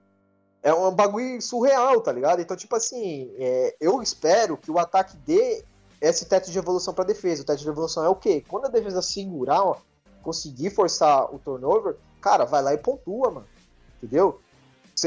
é 0.64 0.74
um 0.74 0.92
bagulho 0.92 1.42
surreal, 1.42 2.02
tá 2.02 2.12
ligado? 2.12 2.42
Então, 2.42 2.56
tipo 2.56 2.76
assim, 2.76 3.34
é, 3.38 3.76
eu 3.80 4.02
espero 4.02 4.58
que 4.58 4.70
o 4.70 4.78
ataque 4.78 5.18
dê 5.18 5.64
esse 6.00 6.26
teto 6.26 6.52
de 6.52 6.58
evolução 6.58 6.94
pra 6.94 7.04
defesa. 7.04 7.42
O 7.42 7.46
teto 7.46 7.60
de 7.60 7.68
evolução 7.68 8.04
é 8.06 8.10
o 8.10 8.16
quê? 8.16 8.44
Quando 8.48 8.66
a 8.66 8.70
defesa 8.70 9.02
segurar, 9.02 9.64
ó, 9.64 9.78
conseguir 10.22 10.70
forçar 10.70 11.34
o 11.34 11.40
turnover, 11.40 11.98
cara, 12.20 12.46
vai 12.46 12.62
lá 12.62 12.74
e 12.74 12.78
pontua, 12.78 13.32
mano. 13.32 13.48
Entendeu? 13.98 14.40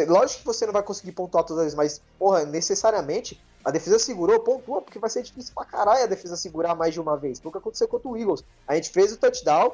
Lógico 0.08 0.40
que 0.40 0.46
você 0.46 0.66
não 0.66 0.72
vai 0.72 0.82
conseguir 0.82 1.12
pontuar 1.12 1.44
todas 1.44 1.58
as 1.58 1.64
vezes, 1.64 1.76
mas, 1.76 2.02
porra, 2.18 2.44
necessariamente 2.44 3.40
a 3.64 3.70
defesa 3.70 3.98
segurou, 3.98 4.40
pontua, 4.40 4.82
porque 4.82 4.98
vai 4.98 5.08
ser 5.08 5.22
difícil 5.22 5.54
pra 5.54 5.64
caralho 5.64 6.02
a 6.02 6.06
defesa 6.06 6.36
segurar 6.36 6.74
mais 6.74 6.92
de 6.92 7.00
uma 7.00 7.16
vez. 7.16 7.38
Que 7.38 7.48
aconteceu 7.48 7.88
contra 7.88 8.08
o 8.08 8.16
Eagles. 8.16 8.44
A 8.66 8.74
gente 8.74 8.90
fez 8.90 9.12
o 9.12 9.16
touchdown, 9.16 9.72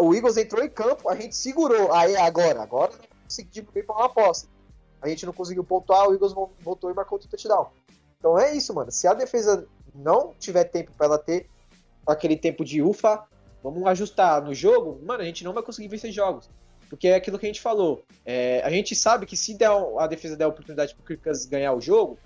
o 0.00 0.14
Eagles 0.14 0.36
entrou 0.36 0.64
em 0.64 0.70
campo, 0.70 1.08
a 1.08 1.16
gente 1.16 1.36
segurou. 1.36 1.92
Aí 1.92 2.16
agora, 2.16 2.62
agora 2.62 2.92
não 2.92 3.06
consegui 3.24 3.50
diminuir 3.50 3.82
pra 3.82 3.96
uma 3.96 4.08
posse. 4.08 4.48
A 5.00 5.08
gente 5.08 5.26
não 5.26 5.32
conseguiu 5.32 5.62
pontuar, 5.64 6.08
o 6.08 6.12
Eagles 6.14 6.32
vol- 6.32 6.52
voltou 6.60 6.90
e 6.90 6.94
marcou 6.94 7.16
outro 7.16 7.28
touchdown. 7.28 7.68
Então 8.18 8.38
é 8.38 8.54
isso, 8.54 8.74
mano. 8.74 8.90
Se 8.90 9.06
a 9.06 9.14
defesa 9.14 9.66
não 9.94 10.34
tiver 10.38 10.64
tempo 10.64 10.90
pra 10.96 11.06
ela 11.06 11.18
ter 11.18 11.48
aquele 12.06 12.36
tempo 12.36 12.64
de 12.64 12.82
ufa, 12.82 13.24
vamos 13.62 13.84
ajustar 13.86 14.42
no 14.42 14.54
jogo, 14.54 15.00
mano, 15.04 15.22
a 15.22 15.26
gente 15.26 15.44
não 15.44 15.52
vai 15.52 15.62
conseguir 15.62 15.88
vencer 15.88 16.10
jogos. 16.12 16.48
Porque 16.88 17.08
é 17.08 17.16
aquilo 17.16 17.38
que 17.38 17.46
a 17.46 17.48
gente 17.48 17.60
falou. 17.60 18.04
É, 18.24 18.62
a 18.64 18.70
gente 18.70 18.94
sabe 18.94 19.26
que 19.26 19.36
se 19.36 19.54
der, 19.54 19.70
a 19.98 20.06
defesa 20.06 20.36
der 20.36 20.44
a 20.44 20.48
oportunidade 20.48 20.94
pro 20.94 21.04
Kirk 21.04 21.22
Cousins 21.22 21.46
ganhar 21.46 21.72
o 21.72 21.80
jogo, 21.80 22.16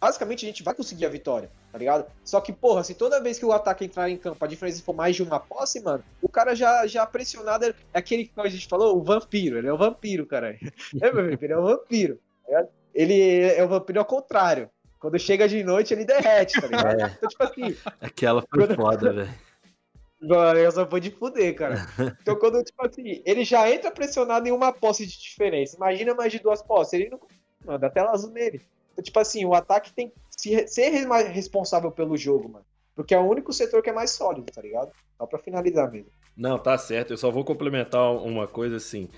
basicamente 0.00 0.44
a 0.44 0.48
gente 0.48 0.62
vai 0.62 0.72
conseguir 0.74 1.04
a 1.06 1.08
vitória, 1.08 1.50
tá 1.74 1.78
ligado? 1.78 2.06
Só 2.24 2.40
que, 2.40 2.52
porra, 2.52 2.84
se 2.84 2.94
toda 2.94 3.20
vez 3.20 3.36
que 3.36 3.44
o 3.44 3.52
ataque 3.52 3.84
entrar 3.84 4.08
em 4.08 4.16
campo 4.16 4.44
a 4.44 4.46
diferença 4.46 4.80
for 4.80 4.94
mais 4.94 5.16
de 5.16 5.24
uma 5.24 5.40
posse, 5.40 5.82
mano, 5.82 6.04
o 6.22 6.28
cara 6.28 6.54
já, 6.54 6.86
já 6.86 7.04
pressionado 7.04 7.64
é 7.64 7.74
aquele 7.92 8.26
que 8.26 8.40
a 8.40 8.48
gente 8.48 8.68
falou, 8.68 8.96
o 8.96 9.02
vampiro. 9.02 9.58
Ele 9.58 9.66
é 9.66 9.72
o 9.72 9.76
vampiro, 9.76 10.24
cara. 10.24 10.56
É, 11.02 11.12
meu 11.12 11.24
filho, 11.24 11.38
ele 11.42 11.52
é 11.52 11.58
o 11.58 11.64
vampiro. 11.64 12.20
tá? 12.48 12.64
Ele 12.94 13.40
é 13.40 13.64
o 13.64 13.68
vampiro 13.68 13.98
ao 13.98 14.04
contrário. 14.04 14.70
Quando 15.00 15.18
chega 15.18 15.48
de 15.48 15.64
noite, 15.64 15.92
ele 15.92 16.04
derrete, 16.04 16.60
tá 16.60 16.68
ligado? 16.68 17.00
É. 17.00 17.12
Então, 17.16 17.28
tipo 17.28 17.42
assim, 17.42 17.76
aquela 18.00 18.40
foi 18.42 18.72
foda, 18.72 19.12
velho. 19.12 19.34
Mano, 20.22 20.58
eu 20.60 20.70
só 20.70 20.86
foi 20.86 21.00
de 21.00 21.10
fuder, 21.10 21.56
cara. 21.56 21.74
Então, 22.22 22.36
quando, 22.36 22.62
tipo 22.62 22.86
assim, 22.86 23.20
ele 23.26 23.44
já 23.44 23.68
entra 23.68 23.90
pressionado 23.90 24.46
em 24.46 24.52
uma 24.52 24.72
posse 24.72 25.04
de 25.04 25.20
diferença. 25.20 25.76
Imagina 25.76 26.14
mais 26.14 26.30
de 26.30 26.38
duas 26.38 26.62
posses. 26.62 26.92
Ele 26.92 27.10
não. 27.10 27.20
Mano, 27.64 27.80
dá 27.80 27.90
tela 27.90 28.12
azul 28.12 28.30
nele. 28.30 28.62
Então, 28.92 29.02
tipo 29.02 29.18
assim, 29.18 29.44
o 29.44 29.54
ataque 29.54 29.92
tem 29.92 30.12
se- 30.36 30.66
ser 30.68 30.90
responsável 31.32 31.90
pelo 31.90 32.16
jogo, 32.16 32.48
mano. 32.48 32.64
Porque 32.94 33.14
é 33.14 33.18
o 33.18 33.28
único 33.28 33.52
setor 33.52 33.82
que 33.82 33.90
é 33.90 33.92
mais 33.92 34.10
sólido, 34.10 34.50
tá 34.52 34.62
ligado? 34.62 34.90
Só 35.18 35.26
pra 35.26 35.38
finalizar 35.38 35.90
mesmo. 35.90 36.10
Não, 36.36 36.58
tá 36.58 36.76
certo. 36.78 37.12
Eu 37.12 37.16
só 37.16 37.30
vou 37.30 37.44
complementar 37.44 38.12
uma 38.12 38.46
coisa 38.46 38.76
assim. 38.76 39.08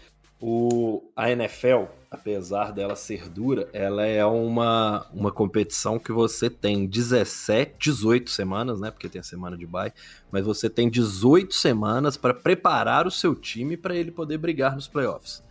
O, 0.41 1.11
a 1.17 1.31
NFL, 1.31 1.85
apesar 2.11 2.71
dela 2.71 2.95
ser 2.95 3.27
dura, 3.29 3.71
ela 3.73 4.05
é 4.05 4.25
uma, 4.25 5.07
uma 5.13 5.33
competição 5.33 5.99
que 5.99 6.13
você 6.13 6.51
tem 6.51 6.87
17, 6.87 7.75
18 7.79 8.31
semanas, 8.31 8.79
né? 8.79 8.91
Porque 8.91 9.09
tem 9.09 9.21
a 9.21 9.25
semana 9.25 9.57
de 9.57 9.67
bye, 9.67 9.93
mas 10.31 10.45
você 10.45 10.69
tem 10.69 10.91
18 10.91 11.55
semanas 11.55 12.19
para 12.19 12.35
preparar 12.35 13.07
o 13.07 13.11
seu 13.11 13.35
time 13.35 13.79
para 13.79 13.95
ele 13.95 14.11
poder 14.11 14.37
brigar 14.37 14.75
nos 14.75 14.87
playoffs. 14.87 15.43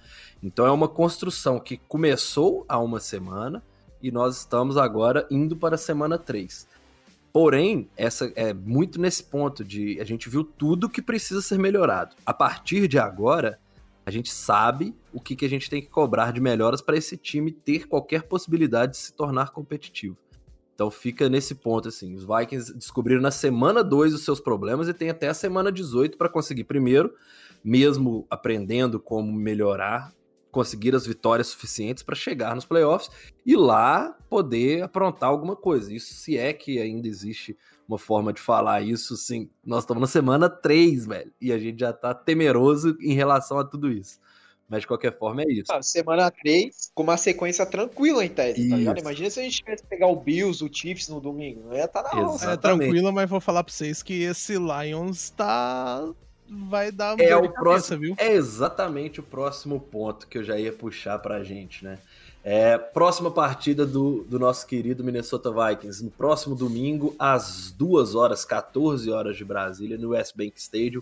Então 0.42 0.68
é 0.68 0.72
uma 0.72 0.88
construção 0.88 1.60
que 1.60 1.78
começou 1.78 2.64
há 2.70 2.78
uma 2.78 3.00
semana 3.00 3.64
e 4.06 4.12
nós 4.12 4.38
estamos 4.38 4.78
agora 4.78 5.28
indo 5.32 5.56
para 5.56 5.74
a 5.74 5.80
semana 5.80 6.16
3. 6.16 6.68
Porém, 7.34 7.90
essa 7.98 8.32
é 8.36 8.54
muito 8.54 9.02
nesse 9.02 9.24
ponto 9.24 9.64
de 9.64 10.00
a 10.00 10.04
gente 10.04 10.30
viu 10.30 10.44
tudo 10.44 10.88
que 10.88 11.02
precisa 11.02 11.42
ser 11.42 11.58
melhorado. 11.58 12.16
A 12.24 12.32
partir 12.32 12.88
de 12.88 13.00
agora, 13.00 13.60
a 14.06 14.12
gente 14.12 14.32
sabe 14.32 14.96
o 15.12 15.20
que, 15.20 15.36
que 15.36 15.44
a 15.44 15.50
gente 15.50 15.72
tem 15.72 15.82
que 15.82 15.90
cobrar 15.90 16.32
de 16.32 16.40
melhoras 16.40 16.82
para 16.82 16.96
esse 16.96 17.18
time 17.18 17.52
ter 17.52 17.88
qualquer 17.88 18.24
possibilidade 18.24 18.92
de 18.92 19.00
se 19.00 19.12
tornar 19.12 19.50
competitivo. 19.50 20.16
Então 20.76 20.92
fica 20.92 21.28
nesse 21.28 21.56
ponto 21.56 21.88
assim, 21.88 22.14
os 22.14 22.26
Vikings 22.26 22.76
descobriram 22.76 23.22
na 23.22 23.32
semana 23.32 23.84
2 23.84 24.14
os 24.14 24.24
seus 24.24 24.40
problemas 24.40 24.88
e 24.88 24.94
tem 24.94 25.10
até 25.10 25.30
a 25.30 25.34
semana 25.34 25.72
18 25.72 26.16
para 26.16 26.30
conseguir 26.30 26.66
primeiro, 26.66 27.12
mesmo 27.64 28.28
aprendendo 28.30 29.00
como 29.00 29.34
melhorar, 29.34 30.14
conseguir 30.56 30.96
as 30.96 31.06
vitórias 31.06 31.48
suficientes 31.48 32.02
para 32.02 32.16
chegar 32.16 32.56
nos 32.56 32.64
playoffs 32.64 33.12
e 33.46 33.58
lá 33.58 34.18
poder 34.30 34.84
aprontar 34.84 35.28
alguma 35.28 35.54
coisa. 35.54 35.94
Isso 35.94 36.14
se 36.14 36.38
é 36.38 36.54
que 36.54 36.80
ainda 36.80 37.10
existe 37.10 37.58
uma 37.86 37.98
forma 37.98 38.32
de 38.32 38.40
falar 38.40 38.82
isso, 38.82 39.18
sim. 39.18 39.50
Nós 39.66 39.84
estamos 39.84 40.00
na 40.00 40.08
semana 40.08 40.50
3, 40.50 41.08
velho, 41.08 41.34
e 41.42 41.52
a 41.52 41.60
gente 41.60 41.82
já 41.82 41.92
tá 41.92 42.14
temeroso 42.14 42.96
em 43.02 43.14
relação 43.14 43.60
a 43.60 43.66
tudo 43.66 43.92
isso. 43.92 44.18
Mas 44.70 44.82
de 44.82 44.88
qualquer 44.88 45.18
forma 45.20 45.42
é 45.42 45.52
isso. 45.52 45.74
Ah, 45.74 45.82
semana 45.84 46.32
3, 46.32 46.92
com 46.96 47.04
uma 47.04 47.18
sequência 47.18 47.66
tranquila 47.66 48.24
em 48.24 48.30
tese, 48.30 48.70
tá 48.70 48.78
ligado? 48.78 49.00
Imagina 49.00 49.30
se 49.30 49.42
a 49.42 49.44
gente 49.44 49.58
tivesse 49.58 49.84
que 49.84 49.90
pegar 49.90 50.08
o 50.08 50.16
Bills, 50.16 50.64
o 50.64 50.74
Chiefs 50.74 51.10
no 51.10 51.20
domingo. 51.20 51.68
Não 51.68 51.76
ia 51.76 51.84
estar 51.84 52.02
na 52.02 52.12
Exato. 52.12 52.30
onça. 52.30 52.52
É 52.52 52.58
tranquilo, 52.58 53.12
mas 53.12 53.30
vou 53.30 53.42
falar 53.42 53.62
pra 53.62 53.74
vocês 53.74 54.02
que 54.02 54.24
esse 54.24 54.54
Lions 54.58 55.32
tá. 55.32 56.02
Vai 56.50 56.92
dar 56.92 57.20
É 57.20 57.36
o 57.36 57.42
cabeça, 57.42 57.54
próximo- 57.60 58.00
viu? 58.00 58.16
É 58.18 58.32
exatamente 58.34 59.20
o 59.20 59.24
próximo 59.24 59.80
ponto 59.80 60.28
que 60.28 60.38
eu 60.38 60.44
já 60.44 60.58
ia 60.60 60.72
puxar 60.72 61.18
pra 61.20 61.44
gente, 61.44 61.84
né? 61.84 61.98
É, 62.44 62.78
próxima 62.78 63.32
partida 63.32 63.88
do, 63.88 64.24
do 64.30 64.38
nosso 64.38 64.68
querido 64.68 65.04
Minnesota 65.04 65.50
Vikings, 65.52 66.04
no 66.04 66.12
próximo 66.12 66.56
domingo, 66.56 67.16
às 67.18 67.72
2 67.72 68.14
horas, 68.14 68.46
14 68.46 69.10
horas 69.10 69.36
de 69.36 69.44
Brasília, 69.44 69.98
no 69.98 70.10
West 70.10 70.36
Bank 70.38 70.54
Stadium, 70.60 71.02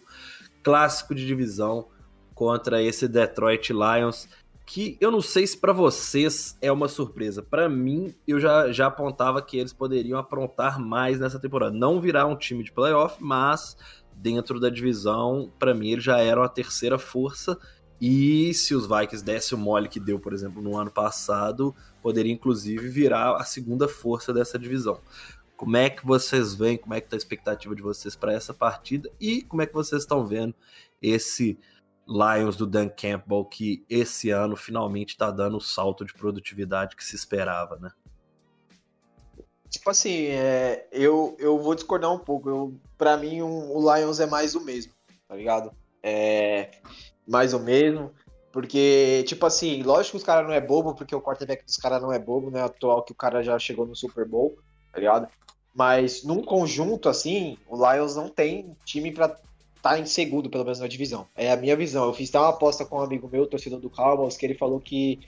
clássico 0.63 1.13
de 1.13 1.25
divisão 1.27 1.87
contra 2.33 2.81
esse 2.81 3.09
Detroit 3.09 3.73
Lions, 3.73 4.29
que 4.65 4.97
eu 5.01 5.11
não 5.11 5.19
sei 5.21 5.45
se 5.45 5.57
pra 5.57 5.73
vocês 5.73 6.57
é 6.61 6.71
uma 6.71 6.87
surpresa. 6.87 7.43
Pra 7.43 7.67
mim, 7.67 8.15
eu 8.25 8.39
já, 8.39 8.71
já 8.71 8.87
apontava 8.87 9.41
que 9.41 9.57
eles 9.57 9.73
poderiam 9.73 10.17
aprontar 10.17 10.79
mais 10.79 11.19
nessa 11.19 11.37
temporada. 11.37 11.75
Não 11.75 11.99
virar 11.99 12.25
um 12.25 12.37
time 12.37 12.63
de 12.63 12.71
playoff, 12.71 13.17
mas 13.21 13.75
dentro 14.15 14.59
da 14.59 14.69
divisão, 14.69 15.51
pra 15.57 15.73
mim, 15.73 15.91
eles 15.91 16.03
já 16.03 16.19
eram 16.19 16.43
a 16.43 16.49
terceira 16.49 16.97
força. 16.97 17.57
E 17.99 18.53
se 18.53 18.75
os 18.75 18.85
Vikings 18.85 19.23
dessem 19.23 19.57
o 19.57 19.61
mole 19.61 19.87
que 19.87 19.99
deu, 19.99 20.19
por 20.19 20.33
exemplo, 20.33 20.61
no 20.61 20.77
ano 20.77 20.91
passado, 20.91 21.73
poderia 22.01 22.33
inclusive 22.33 22.89
virar 22.89 23.35
a 23.37 23.43
segunda 23.43 23.87
força 23.87 24.33
dessa 24.33 24.59
divisão. 24.59 24.99
Como 25.55 25.77
é 25.77 25.89
que 25.89 26.05
vocês 26.05 26.53
veem? 26.53 26.77
Como 26.77 26.93
é 26.93 26.99
que 26.99 27.07
tá 27.07 27.15
a 27.15 27.17
expectativa 27.17 27.73
de 27.75 27.81
vocês 27.81 28.15
para 28.15 28.33
essa 28.33 28.53
partida? 28.53 29.09
E 29.19 29.43
como 29.43 29.61
é 29.61 29.65
que 29.65 29.73
vocês 29.73 30.01
estão 30.01 30.25
vendo 30.25 30.53
esse 31.01 31.57
Lions 32.07 32.57
do 32.57 32.67
Dan 32.67 32.89
Campbell 32.89 33.45
que 33.45 33.85
esse 33.89 34.29
ano 34.29 34.55
finalmente 34.57 35.09
está 35.09 35.31
dando 35.31 35.57
o 35.57 35.61
salto 35.61 36.03
de 36.03 36.13
produtividade 36.13 36.95
que 36.95 37.03
se 37.03 37.15
esperava, 37.15 37.77
né? 37.77 37.91
Tipo 39.73 39.89
assim, 39.89 40.27
é, 40.27 40.87
eu, 40.91 41.35
eu 41.39 41.57
vou 41.59 41.73
discordar 41.73 42.13
um 42.13 42.19
pouco. 42.19 42.47
Eu, 42.47 42.73
pra 42.95 43.17
mim, 43.17 43.41
um- 43.41 43.75
o 43.75 43.95
Lions 43.95 44.19
é 44.19 44.27
mais 44.27 44.53
o 44.53 44.61
mesmo, 44.61 44.93
tá 45.27 45.35
ligado? 45.35 45.71
É 46.03 46.69
mais 47.27 47.53
o 47.55 47.59
mesmo. 47.59 48.11
Porque, 48.51 49.23
tipo 49.27 49.43
assim, 49.47 49.81
lógico 49.81 50.11
que 50.11 50.17
os 50.17 50.23
caras 50.23 50.45
não 50.47 50.53
é 50.53 50.61
bobo, 50.61 50.93
porque 50.93 51.15
o 51.15 51.21
quarterback 51.21 51.65
dos 51.65 51.75
caras 51.77 51.99
não 52.03 52.13
é 52.13 52.19
bobo, 52.19 52.51
né? 52.51 52.61
Atual 52.61 53.01
que 53.03 53.11
o 53.11 53.15
cara 53.15 53.41
já 53.41 53.57
chegou 53.57 53.83
no 53.87 53.95
Super 53.95 54.27
Bowl, 54.27 54.55
tá 54.91 54.99
ligado? 54.99 55.27
Mas 55.73 56.23
num 56.23 56.43
conjunto, 56.43 57.09
assim, 57.09 57.57
o 57.67 57.75
Lions 57.75 58.15
não 58.15 58.29
tem 58.29 58.77
time 58.85 59.11
pra 59.11 59.35
estar 59.75 59.97
em 59.99 60.05
segundo, 60.05 60.51
pelo 60.51 60.63
menos 60.63 60.79
na 60.79 60.87
divisão. 60.87 61.27
É 61.35 61.51
a 61.51 61.57
minha 61.57 61.75
visão. 61.75 62.05
Eu 62.05 62.13
fiz 62.13 62.29
até 62.29 62.37
uma 62.37 62.49
aposta 62.49 62.85
com 62.85 62.97
um 62.97 63.01
amigo 63.01 63.27
meu, 63.27 63.47
torcedor 63.47 63.79
do 63.79 63.89
Cowboys, 63.89 64.37
que 64.37 64.45
ele 64.45 64.53
falou 64.53 64.79
que 64.79 65.21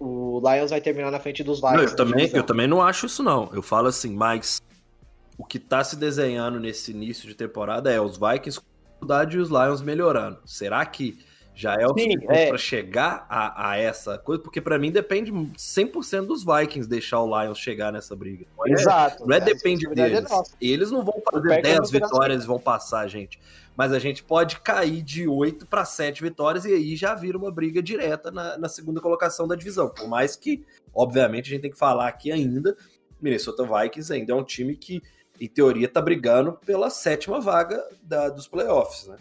o, 0.00 0.40
Lions 0.40 0.70
vai 0.70 0.80
terminar 0.80 1.10
na 1.10 1.20
frente 1.20 1.42
dos 1.42 1.60
Vikings. 1.60 1.76
Não, 1.76 1.90
eu, 1.90 1.96
também, 1.96 2.30
eu 2.32 2.42
também 2.42 2.66
não 2.66 2.82
acho 2.82 3.06
isso, 3.06 3.22
não. 3.22 3.50
Eu 3.52 3.62
falo 3.62 3.88
assim, 3.88 4.14
mas 4.14 4.60
o 5.38 5.44
que 5.44 5.58
tá 5.58 5.82
se 5.82 5.96
desenhando 5.96 6.60
nesse 6.60 6.90
início 6.90 7.26
de 7.26 7.34
temporada 7.34 7.90
é 7.90 8.00
os 8.00 8.18
Vikings 8.18 8.60
com 8.60 8.66
dificuldade 8.84 9.36
e 9.36 9.40
os 9.40 9.48
Lions 9.48 9.80
melhorando. 9.80 10.38
Será 10.44 10.84
que 10.84 11.18
já 11.54 11.74
é 11.74 11.86
o 11.86 11.90
Sim, 11.94 12.12
suficiente 12.12 12.26
é. 12.32 12.48
pra 12.48 12.58
chegar 12.58 13.26
a, 13.28 13.70
a 13.70 13.76
essa 13.76 14.16
coisa? 14.18 14.42
Porque 14.42 14.60
pra 14.60 14.78
mim 14.78 14.90
depende 14.90 15.30
100% 15.32 16.26
dos 16.26 16.44
Vikings 16.44 16.88
deixar 16.88 17.20
o 17.20 17.42
Lions 17.42 17.58
chegar 17.58 17.92
nessa 17.92 18.16
briga. 18.16 18.46
Não 18.56 18.66
é- 18.66 18.70
Exato. 18.72 19.26
Não 19.26 19.34
é 19.36 19.40
A 19.40 19.44
depende 19.44 19.86
é 19.86 19.90
deles. 19.90 20.22
nossa. 20.30 20.54
Eles 20.60 20.90
não 20.90 21.04
vão 21.04 21.20
fazer 21.30 21.48
Packers 21.48 21.62
10 21.62 21.78
não 21.78 21.86
terá 21.90 22.06
vitórias 22.06 22.44
e 22.44 22.46
vão 22.46 22.58
passar 22.58 23.00
a 23.00 23.06
gente. 23.06 23.38
Mas 23.76 23.92
a 23.92 23.98
gente 23.98 24.22
pode 24.22 24.60
cair 24.60 25.02
de 25.02 25.26
8 25.26 25.66
para 25.66 25.84
7 25.84 26.22
vitórias 26.22 26.64
e 26.64 26.72
aí 26.72 26.94
já 26.96 27.14
vira 27.14 27.38
uma 27.38 27.50
briga 27.50 27.82
direta 27.82 28.30
na, 28.30 28.58
na 28.58 28.68
segunda 28.68 29.00
colocação 29.00 29.48
da 29.48 29.54
divisão. 29.54 29.88
Por 29.88 30.06
mais 30.08 30.36
que, 30.36 30.62
obviamente, 30.94 31.46
a 31.46 31.50
gente 31.50 31.62
tem 31.62 31.70
que 31.70 31.78
falar 31.78 32.06
aqui 32.08 32.30
ainda, 32.30 32.76
Minnesota 33.20 33.62
Vikings 33.64 34.12
ainda 34.12 34.32
é 34.32 34.36
um 34.36 34.44
time 34.44 34.76
que, 34.76 35.00
em 35.40 35.48
teoria, 35.48 35.88
tá 35.88 36.02
brigando 36.02 36.52
pela 36.66 36.90
sétima 36.90 37.40
vaga 37.40 37.82
da- 38.02 38.28
dos 38.28 38.46
playoffs, 38.46 39.06
né? 39.06 39.16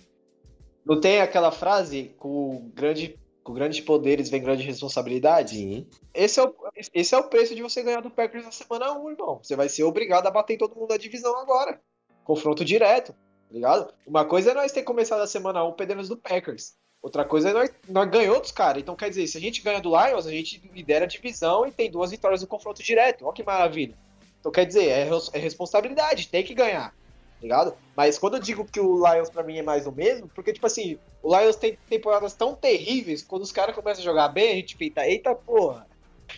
Não 0.86 1.00
tem 1.00 1.22
aquela 1.22 1.52
frase 1.52 2.16
com 2.18 2.72
grande 2.74 3.20
com 3.44 3.54
grandes 3.54 3.80
poderes 3.80 4.30
vem 4.30 4.42
grande 4.42 4.64
responsabilidade? 4.64 5.56
Sim. 5.56 5.88
Esse 6.14 6.40
é, 6.40 6.44
o, 6.44 6.54
esse 6.94 7.16
é 7.16 7.18
o 7.18 7.24
preço 7.24 7.56
de 7.56 7.62
você 7.62 7.82
ganhar 7.82 8.02
do 8.02 8.10
Packers 8.12 8.46
na 8.46 8.52
semana 8.52 8.92
1, 8.92 9.10
irmão. 9.10 9.40
Você 9.42 9.56
vai 9.56 9.68
ser 9.68 9.84
obrigado 9.84 10.28
a 10.28 10.32
bater 10.32 10.54
em 10.54 10.58
todo 10.58 10.76
mundo 10.76 10.90
da 10.90 10.98
divisão 10.98 11.36
agora. 11.40 11.82
Confronto 12.24 12.64
direto, 12.64 13.14
tá 13.14 13.54
ligado? 13.54 13.92
Uma 14.06 14.26
coisa 14.26 14.52
é 14.52 14.54
nós 14.54 14.72
ter 14.72 14.84
começado 14.84 15.22
a 15.22 15.28
semana 15.28 15.64
1 15.64 15.74
perdendo 15.74 16.02
os 16.02 16.10
do 16.10 16.18
Packers. 16.18 16.76
Outra 17.02 17.26
coisa 17.26 17.50
é 17.50 17.54
nós, 17.54 17.72
nós 17.90 18.10
ganhou 18.12 18.40
dos 18.40 18.52
caras. 18.52 18.82
Então, 18.82 18.96
quer 18.96 19.10
dizer, 19.10 19.26
se 19.26 19.38
a 19.38 19.42
gente 19.42 19.64
ganha 19.64 19.82
do 19.82 19.90
Lions, 19.90 20.28
a 20.28 20.32
gente 20.32 20.62
lidera 20.72 21.06
a 21.06 21.08
divisão 21.08 21.66
e 21.66 21.72
tem 21.72 21.90
duas 21.90 22.12
vitórias 22.12 22.42
no 22.42 22.48
confronto 22.48 22.84
direto. 22.84 23.26
Olha 23.26 23.34
que 23.34 23.44
maravilha. 23.44 23.98
Então, 24.40 24.52
quer 24.52 24.66
dizer, 24.66 24.86
é, 24.86 25.10
é 25.34 25.40
responsabilidade, 25.40 26.28
tem 26.28 26.44
que 26.44 26.54
ganhar, 26.54 26.96
ligado? 27.42 27.74
Mas 27.96 28.18
quando 28.18 28.36
eu 28.36 28.40
digo 28.40 28.66
que 28.66 28.80
o 28.80 28.96
Lions 28.96 29.30
pra 29.30 29.44
mim 29.44 29.58
é 29.58 29.64
mais 29.64 29.86
do 29.86 29.92
mesmo, 29.92 30.28
porque, 30.30 30.54
tipo 30.54 30.66
assim, 30.66 30.98
o 31.22 31.38
Lions 31.38 31.56
tem 31.56 31.78
temporadas 31.90 32.34
tão 32.34 32.56
terríveis, 32.56 33.22
quando 33.22 33.44
os 33.44 33.52
caras 33.52 33.76
começam 33.76 34.02
a 34.02 34.06
jogar 34.06 34.30
bem, 34.30 34.52
a 34.52 34.56
gente 34.56 34.76
fica, 34.76 35.08
eita 35.08 35.34
porra, 35.34 35.88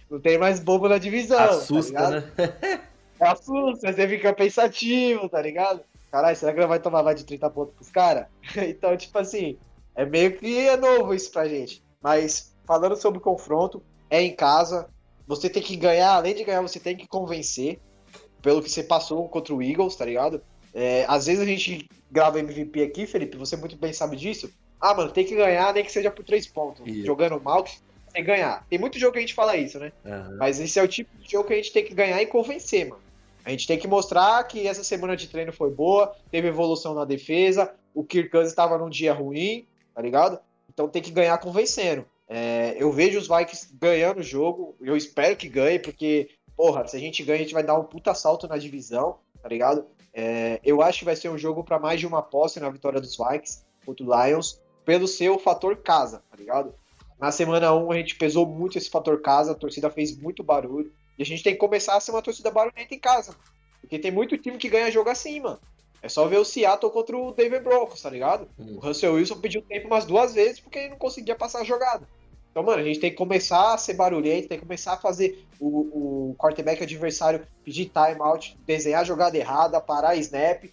não 0.10 0.20
tem 0.20 0.38
mais 0.38 0.60
bobo 0.60 0.88
na 0.88 0.98
divisão. 0.98 1.40
Assusta, 1.40 1.94
tá 1.94 2.10
né? 2.10 2.24
Assusta, 3.20 3.94
você 3.94 4.08
fica 4.08 4.34
pensativo, 4.34 5.30
tá 5.30 5.42
ligado? 5.42 5.82
Caralho, 6.12 6.36
será 6.36 6.54
que 6.54 6.60
ela 6.60 6.68
vai 6.68 6.80
tomar 6.80 7.04
mais 7.04 7.18
de 7.18 7.26
30 7.26 7.50
pontos 7.50 7.74
pros 7.76 7.90
caras? 7.90 8.28
então, 8.56 8.96
tipo 8.96 9.18
assim, 9.18 9.58
é 9.96 10.06
meio 10.06 10.38
que 10.38 10.68
é 10.68 10.78
novo 10.78 11.14
isso 11.14 11.32
pra 11.32 11.48
gente. 11.48 11.84
Mas, 12.02 12.56
falando 12.66 12.96
sobre 12.96 13.20
o 13.20 13.22
confronto, 13.22 13.82
é 14.10 14.22
em 14.22 14.36
casa. 14.36 14.90
Você 15.26 15.50
tem 15.50 15.64
que 15.64 15.76
ganhar, 15.76 16.12
além 16.12 16.36
de 16.36 16.44
ganhar, 16.44 16.62
você 16.62 16.80
tem 16.80 16.96
que 16.96 17.08
convencer. 17.08 17.80
Pelo 18.42 18.62
que 18.62 18.70
você 18.70 18.84
passou 18.84 19.28
contra 19.30 19.56
o 19.56 19.64
Eagles, 19.64 19.96
tá 19.96 20.06
ligado? 20.06 20.44
É, 20.74 21.06
às 21.08 21.26
vezes 21.26 21.42
a 21.42 21.46
gente 21.46 21.88
grava 22.12 22.40
MVP 22.40 22.82
aqui, 22.82 23.06
Felipe, 23.06 23.38
você 23.38 23.56
muito 23.56 23.76
bem 23.76 23.94
sabe 23.94 24.16
disso. 24.16 24.52
Ah, 24.80 24.94
mano, 24.94 25.12
tem 25.12 25.26
que 25.26 25.36
ganhar, 25.36 25.74
nem 25.74 25.84
que 25.84 25.92
seja 25.92 26.12
por 26.12 26.26
três 26.26 26.46
pontos. 26.48 26.86
Isso. 26.86 27.06
Jogando 27.06 27.40
mal, 27.40 27.64
tem 27.64 27.76
que 28.14 28.24
ganhar. 28.24 28.66
Tem 28.70 28.78
muito 28.78 29.00
jogo 29.00 29.14
que 29.14 29.20
a 29.20 29.22
gente 29.22 29.34
fala 29.34 29.56
isso, 29.56 29.80
né? 29.80 29.92
Aham. 30.06 30.36
Mas 30.38 30.60
esse 30.60 30.80
é 30.80 30.84
o 30.84 30.88
tipo 30.88 31.10
de 31.18 31.32
jogo 31.32 31.48
que 31.48 31.54
a 31.54 31.58
gente 31.58 31.72
tem 31.72 31.84
que 31.84 31.94
ganhar 31.94 32.22
e 32.22 32.26
convencer, 32.26 32.88
mano. 32.88 33.02
A 33.46 33.50
gente 33.50 33.68
tem 33.68 33.78
que 33.78 33.88
mostrar 33.88 34.42
que 34.46 34.68
essa 34.68 34.84
semana 34.84 35.18
de 35.18 35.28
treino 35.28 35.52
foi 35.52 35.70
boa, 35.70 36.16
teve 36.32 36.48
evolução 36.48 36.94
na 36.94 37.04
defesa, 37.04 37.74
o 37.94 38.04
Kirk 38.04 38.30
Cousins 38.30 38.52
estava 38.52 38.78
num 38.78 38.90
dia 38.90 39.14
ruim, 39.14 39.66
tá 39.94 40.02
ligado? 40.02 40.40
Então 40.70 40.88
tem 40.88 41.02
que 41.02 41.12
ganhar 41.12 41.38
convencendo. 41.38 42.06
É, 42.28 42.76
eu 42.78 42.92
vejo 42.92 43.20
os 43.20 43.28
Vikings 43.28 43.70
ganhando 43.80 44.20
o 44.20 44.24
jogo, 44.24 44.76
eu 44.82 44.96
espero 44.96 45.36
que 45.36 45.50
ganhe, 45.50 45.78
porque, 45.78 46.30
porra, 46.56 46.88
se 46.88 46.96
a 46.96 47.00
gente 47.00 47.22
ganha, 47.22 47.40
a 47.40 47.44
gente 47.44 47.54
vai 47.54 47.64
dar 47.64 47.78
um 47.78 47.84
puta 47.84 48.14
salto 48.14 48.48
na 48.48 48.58
divisão, 48.58 49.18
tá 49.42 49.50
ligado? 49.50 49.86
É, 50.14 50.60
eu 50.64 50.82
acho 50.82 51.00
que 51.00 51.06
vai 51.06 51.16
ser 51.16 51.30
um 51.30 51.38
jogo 51.38 51.64
para 51.64 51.80
mais 51.80 52.00
de 52.00 52.06
uma 52.06 52.22
posse 52.22 52.60
na 52.60 52.70
vitória 52.70 53.02
dos 53.02 53.18
Vikings 53.18 53.64
contra 53.86 54.06
o 54.06 54.28
Lions, 54.28 54.62
pelo 54.86 55.08
seu 55.08 55.40
fator 55.40 55.78
casa, 55.78 56.24
tá 56.30 56.38
ligado? 56.38 56.74
Na 57.20 57.32
semana 57.32 57.74
1 57.74 57.92
a 57.92 57.98
gente 57.98 58.16
pesou 58.16 58.46
muito 58.46 58.78
esse 58.78 58.90
fator 58.90 59.22
casa, 59.22 59.54
a 59.54 59.56
torcida 59.56 59.90
fez 59.90 60.16
muito 60.16 60.44
barulho. 60.44 60.92
E 61.18 61.24
a 61.24 61.26
gente 61.26 61.44
tem 61.44 61.54
que 61.54 61.60
começar 61.60 61.96
a 61.96 62.00
ser 62.00 62.12
uma 62.12 62.22
torcida 62.22 62.52
barulhenta 62.52 62.94
em 62.94 63.00
casa. 63.00 63.36
Porque 63.80 64.00
tem 64.00 64.12
muito 64.12 64.38
time 64.38 64.58
que 64.58 64.70
ganha 64.70 64.92
jogo 64.92 65.10
assim, 65.10 65.40
mano. 65.40 65.60
É 66.02 66.10
só 66.10 66.28
ver 66.28 66.38
o 66.38 66.44
Seattle 66.44 66.92
contra 66.92 67.18
o 67.18 67.32
Denver 67.32 67.64
Broncos, 67.64 68.02
tá 68.02 68.10
ligado? 68.10 68.50
Hum. 68.60 68.76
O 68.76 68.80
Russell 68.80 69.14
Wilson 69.14 69.40
pediu 69.40 69.62
tempo 69.62 69.88
umas 69.88 70.06
duas 70.06 70.34
vezes 70.34 70.60
porque 70.60 70.80
ele 70.80 70.90
não 70.90 70.98
conseguia 70.98 71.36
passar 71.36 71.62
a 71.62 71.64
jogada. 71.64 72.08
Então, 72.54 72.62
mano, 72.62 72.84
a 72.84 72.86
gente 72.86 73.00
tem 73.00 73.10
que 73.10 73.18
começar 73.18 73.74
a 73.74 73.78
ser 73.80 73.96
barulhento, 73.96 74.48
tem 74.48 74.60
que 74.60 74.64
começar 74.64 74.94
a 74.94 74.98
fazer 74.98 75.44
o, 75.60 76.30
o 76.30 76.36
quarterback 76.38 76.84
adversário 76.84 77.48
pedir 77.66 77.90
timeout, 77.90 78.56
desenhar 78.64 79.02
a 79.02 79.04
jogada 79.04 79.36
errada, 79.36 79.82
parar 79.82 80.10
a 80.10 80.16
snap, 80.18 80.66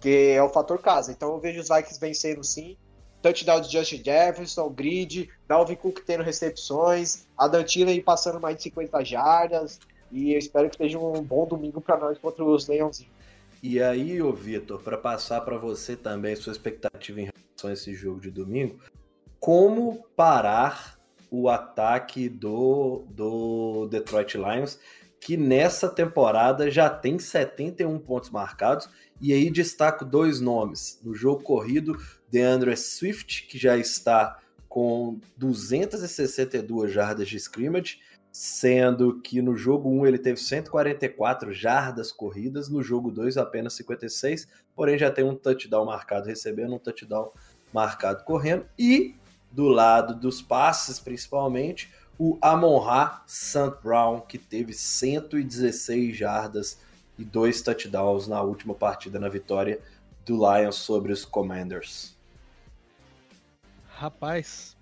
que 0.00 0.32
é 0.32 0.42
o 0.42 0.48
fator 0.48 0.80
casa. 0.80 1.12
Então 1.12 1.30
eu 1.32 1.38
vejo 1.38 1.60
os 1.60 1.68
Vikings 1.68 2.00
vencendo 2.00 2.42
sim. 2.42 2.76
Touchdown 3.22 3.60
de 3.60 3.70
Justin 3.70 4.02
Jefferson, 4.02 4.68
grid, 4.68 5.30
Dalvin 5.46 5.76
Cook 5.76 6.00
tendo 6.04 6.24
recepções, 6.24 7.28
a 7.38 7.46
Dantillen 7.46 8.00
passando 8.00 8.40
mais 8.40 8.56
de 8.56 8.64
50 8.64 9.04
jardas. 9.04 9.78
E 10.10 10.32
eu 10.32 10.38
espero 10.38 10.68
que 10.68 10.76
seja 10.76 10.98
um 10.98 11.22
bom 11.22 11.46
domingo 11.46 11.80
para 11.80 11.96
nós 11.98 12.18
contra 12.18 12.44
os 12.44 12.66
Leãozinhos. 12.66 13.12
E 13.62 13.80
aí, 13.80 14.20
ô 14.20 14.32
Vitor, 14.32 14.82
para 14.82 14.98
passar 14.98 15.40
para 15.42 15.56
você 15.56 15.94
também 15.96 16.34
sua 16.34 16.52
expectativa 16.52 17.20
em 17.20 17.30
relação 17.32 17.70
a 17.70 17.72
esse 17.72 17.94
jogo 17.94 18.20
de 18.20 18.30
domingo, 18.30 18.80
como 19.38 20.04
parar 20.16 20.97
o 21.30 21.48
ataque 21.48 22.28
do, 22.28 23.04
do 23.10 23.86
Detroit 23.88 24.36
Lions, 24.36 24.78
que 25.20 25.36
nessa 25.36 25.88
temporada 25.88 26.70
já 26.70 26.88
tem 26.88 27.18
71 27.18 27.98
pontos 27.98 28.30
marcados, 28.30 28.88
e 29.20 29.32
aí 29.32 29.50
destaco 29.50 30.04
dois 30.04 30.40
nomes. 30.40 31.00
No 31.02 31.14
jogo 31.14 31.42
corrido, 31.42 31.98
DeAndre 32.30 32.76
Swift, 32.76 33.46
que 33.48 33.58
já 33.58 33.76
está 33.76 34.38
com 34.68 35.18
262 35.36 36.92
jardas 36.92 37.28
de 37.28 37.36
scrimmage, 37.36 37.98
sendo 38.30 39.20
que 39.20 39.42
no 39.42 39.56
jogo 39.56 39.88
1 39.90 40.06
ele 40.06 40.18
teve 40.18 40.38
144 40.38 41.52
jardas 41.52 42.12
corridas, 42.12 42.68
no 42.68 42.82
jogo 42.82 43.10
2 43.10 43.36
apenas 43.36 43.72
56, 43.74 44.46
porém 44.76 44.98
já 44.98 45.10
tem 45.10 45.24
um 45.24 45.34
touchdown 45.34 45.86
marcado 45.86 46.28
recebendo, 46.28 46.74
um 46.74 46.78
touchdown 46.78 47.32
marcado 47.72 48.22
correndo, 48.24 48.66
e 48.78 49.16
do 49.50 49.68
lado 49.68 50.14
dos 50.14 50.42
passes, 50.42 50.98
principalmente, 50.98 51.92
o 52.18 52.36
Amon-Ra 52.42 53.22
St. 53.26 53.76
Brown, 53.82 54.20
que 54.20 54.38
teve 54.38 54.72
116 54.72 56.16
jardas 56.16 56.80
e 57.18 57.24
dois 57.24 57.62
touchdowns 57.62 58.26
na 58.26 58.42
última 58.42 58.74
partida 58.74 59.18
na 59.18 59.28
vitória 59.28 59.80
do 60.24 60.36
Lions 60.36 60.76
sobre 60.76 61.12
os 61.12 61.24
Commanders. 61.24 62.16
Rapaz, 63.88 64.76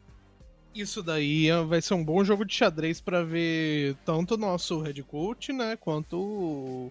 isso 0.74 1.02
daí 1.02 1.48
vai 1.66 1.80
ser 1.80 1.94
um 1.94 2.04
bom 2.04 2.22
jogo 2.22 2.44
de 2.44 2.54
xadrez 2.54 3.00
para 3.00 3.24
ver 3.24 3.96
tanto 4.04 4.34
o 4.34 4.38
nosso 4.38 4.80
head 4.80 5.02
coach, 5.02 5.52
né, 5.52 5.76
quanto 5.76 6.90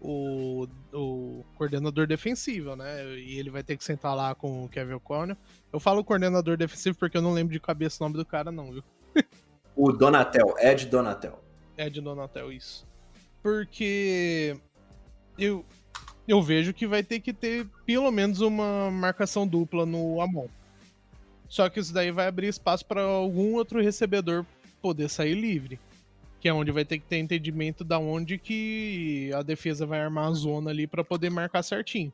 o, 0.00 0.66
o, 0.92 1.44
coordenador 1.56 2.06
defensivo, 2.06 2.74
né? 2.74 3.04
E 3.18 3.38
ele 3.38 3.50
vai 3.50 3.62
ter 3.62 3.76
que 3.76 3.84
sentar 3.84 4.16
lá 4.16 4.34
com 4.34 4.64
o 4.64 4.68
Kevin 4.68 4.94
O'Connor. 4.94 5.36
Eu 5.72 5.78
falo 5.78 6.02
coordenador 6.02 6.56
defensivo 6.56 6.98
porque 6.98 7.16
eu 7.16 7.22
não 7.22 7.32
lembro 7.32 7.52
de 7.52 7.60
cabeça 7.60 8.02
o 8.02 8.06
nome 8.06 8.16
do 8.16 8.24
cara, 8.24 8.50
não, 8.50 8.72
viu? 8.72 8.84
o 9.76 9.92
Donatel, 9.92 10.54
Ed 10.58 10.86
Donatel. 10.86 11.38
Ed 11.76 12.00
Donatel, 12.00 12.52
isso. 12.52 12.86
Porque 13.42 14.56
eu, 15.38 15.64
eu 16.26 16.42
vejo 16.42 16.72
que 16.72 16.86
vai 16.86 17.02
ter 17.02 17.20
que 17.20 17.32
ter 17.32 17.66
pelo 17.84 18.10
menos 18.10 18.40
uma 18.40 18.90
marcação 18.90 19.46
dupla 19.46 19.84
no 19.84 20.20
Amon. 20.20 20.48
Só 21.48 21.68
que 21.68 21.80
isso 21.80 21.92
daí 21.92 22.10
vai 22.10 22.28
abrir 22.28 22.46
espaço 22.46 22.86
para 22.86 23.02
algum 23.02 23.54
outro 23.54 23.82
recebedor 23.82 24.46
poder 24.80 25.08
sair 25.08 25.34
livre. 25.34 25.78
Que 26.40 26.48
é 26.48 26.52
onde 26.52 26.72
vai 26.72 26.84
ter 26.84 26.98
que 26.98 27.06
ter 27.06 27.18
entendimento 27.18 27.84
da 27.84 27.98
onde 27.98 28.38
que 28.38 29.30
a 29.34 29.42
defesa 29.42 29.84
vai 29.86 30.00
armar 30.00 30.28
a 30.28 30.32
zona 30.32 30.70
ali 30.70 30.86
para 30.86 31.04
poder 31.04 31.30
marcar 31.30 31.62
certinho. 31.62 32.12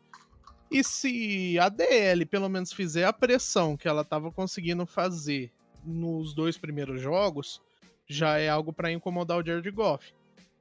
E 0.70 0.82
se 0.82 1.58
a 1.58 1.68
DL 1.68 2.26
pelo 2.26 2.48
menos 2.48 2.72
fizer 2.72 3.04
a 3.04 3.12
pressão 3.12 3.76
que 3.76 3.86
ela 3.86 4.02
estava 4.02 4.32
conseguindo 4.32 4.84
fazer 4.84 5.52
nos 5.84 6.34
dois 6.34 6.58
primeiros 6.58 7.00
jogos, 7.00 7.62
já 8.08 8.38
é 8.38 8.48
algo 8.48 8.72
para 8.72 8.90
incomodar 8.90 9.38
o 9.38 9.46
Jared 9.46 9.70
Goff. 9.70 10.12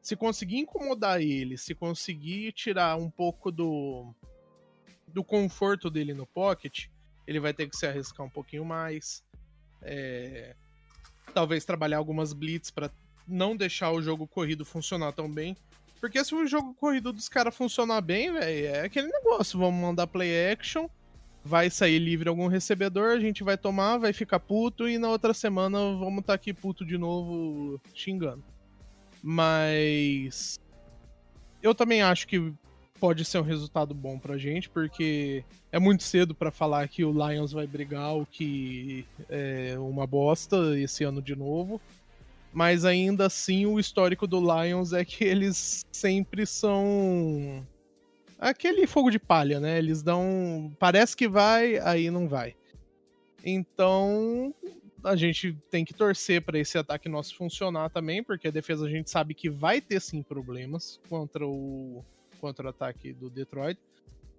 Se 0.01 0.15
conseguir 0.15 0.57
incomodar 0.57 1.19
ele, 1.19 1.57
se 1.57 1.73
conseguir 1.73 2.51
tirar 2.51 2.95
um 2.95 3.09
pouco 3.09 3.51
do, 3.51 4.13
do 5.07 5.23
conforto 5.23 5.89
dele 5.89 6.13
no 6.13 6.27
pocket, 6.27 6.87
ele 7.25 7.39
vai 7.39 7.53
ter 7.53 7.67
que 7.67 7.75
se 7.75 7.87
arriscar 7.87 8.25
um 8.25 8.29
pouquinho 8.29 8.63
mais. 8.63 9.23
É, 9.81 10.55
talvez 11.33 11.65
trabalhar 11.65 11.97
algumas 11.97 12.33
blitz 12.33 12.69
para 12.69 12.91
não 13.27 13.55
deixar 13.55 13.91
o 13.91 14.01
jogo 14.01 14.27
corrido 14.27 14.65
funcionar 14.65 15.11
tão 15.11 15.29
bem. 15.29 15.55
Porque 15.99 16.23
se 16.23 16.35
o 16.35 16.45
jogo 16.45 16.73
corrido 16.75 17.11
dos 17.11 17.27
caras 17.27 17.55
funcionar 17.55 18.01
bem, 18.01 18.31
velho, 18.31 18.67
é 18.67 18.81
aquele 18.81 19.07
negócio. 19.07 19.57
Vamos 19.57 19.81
mandar 19.81 20.07
play 20.07 20.51
action, 20.51 20.87
vai 21.43 21.69
sair 21.69 21.99
livre 21.99 22.29
algum 22.29 22.47
recebedor, 22.47 23.11
a 23.11 23.19
gente 23.19 23.43
vai 23.43 23.57
tomar, 23.57 23.97
vai 23.97 24.13
ficar 24.13 24.39
puto 24.39 24.87
e 24.87 24.97
na 24.97 25.09
outra 25.09 25.33
semana 25.33 25.77
vamos 25.77 26.19
estar 26.19 26.33
tá 26.33 26.33
aqui 26.33 26.53
puto 26.53 26.85
de 26.85 26.97
novo 26.97 27.81
xingando. 27.93 28.43
Mas 29.23 30.59
eu 31.63 31.73
também 31.73 32.01
acho 32.01 32.27
que 32.27 32.53
pode 32.99 33.25
ser 33.25 33.39
um 33.39 33.43
resultado 33.43 33.93
bom 33.93 34.17
pra 34.17 34.37
gente, 34.37 34.69
porque 34.69 35.43
é 35.71 35.79
muito 35.79 36.03
cedo 36.03 36.33
para 36.33 36.51
falar 36.51 36.87
que 36.87 37.03
o 37.03 37.11
Lions 37.11 37.51
vai 37.51 37.67
brigar, 37.67 38.15
o 38.15 38.25
que 38.25 39.05
é 39.29 39.75
uma 39.77 40.07
bosta 40.07 40.77
esse 40.77 41.03
ano 41.03 41.21
de 41.21 41.35
novo. 41.35 41.81
Mas 42.55 42.85
ainda 42.85 43.25
assim, 43.25 43.65
o 43.65 43.77
histórico 43.77 44.25
do 44.25 44.39
Lions 44.39 44.93
é 44.93 45.03
que 45.03 45.25
eles 45.25 45.85
sempre 45.91 46.45
são 46.45 47.67
aquele 48.39 48.87
fogo 48.87 49.11
de 49.11 49.19
palha, 49.19 49.59
né? 49.59 49.77
Eles 49.77 50.01
dão, 50.01 50.73
parece 50.79 51.17
que 51.17 51.27
vai, 51.27 51.77
aí 51.79 52.09
não 52.09 52.29
vai. 52.29 52.55
Então, 53.43 54.55
a 55.03 55.17
gente 55.17 55.51
tem 55.69 55.83
que 55.83 55.93
torcer 55.93 56.43
para 56.43 56.57
esse 56.57 56.77
ataque 56.77 57.09
nosso 57.09 57.35
funcionar 57.35 57.89
também, 57.89 58.23
porque 58.23 58.47
a 58.47 58.51
defesa 58.51 58.85
a 58.85 58.89
gente 58.89 59.09
sabe 59.09 59.33
que 59.33 59.49
vai 59.49 59.81
ter 59.81 59.99
sim 59.99 60.23
problemas 60.23 60.97
contra 61.09 61.45
o 61.45 62.05
contra 62.39 62.67
o 62.67 62.69
ataque 62.69 63.11
do 63.11 63.29
Detroit, 63.29 63.79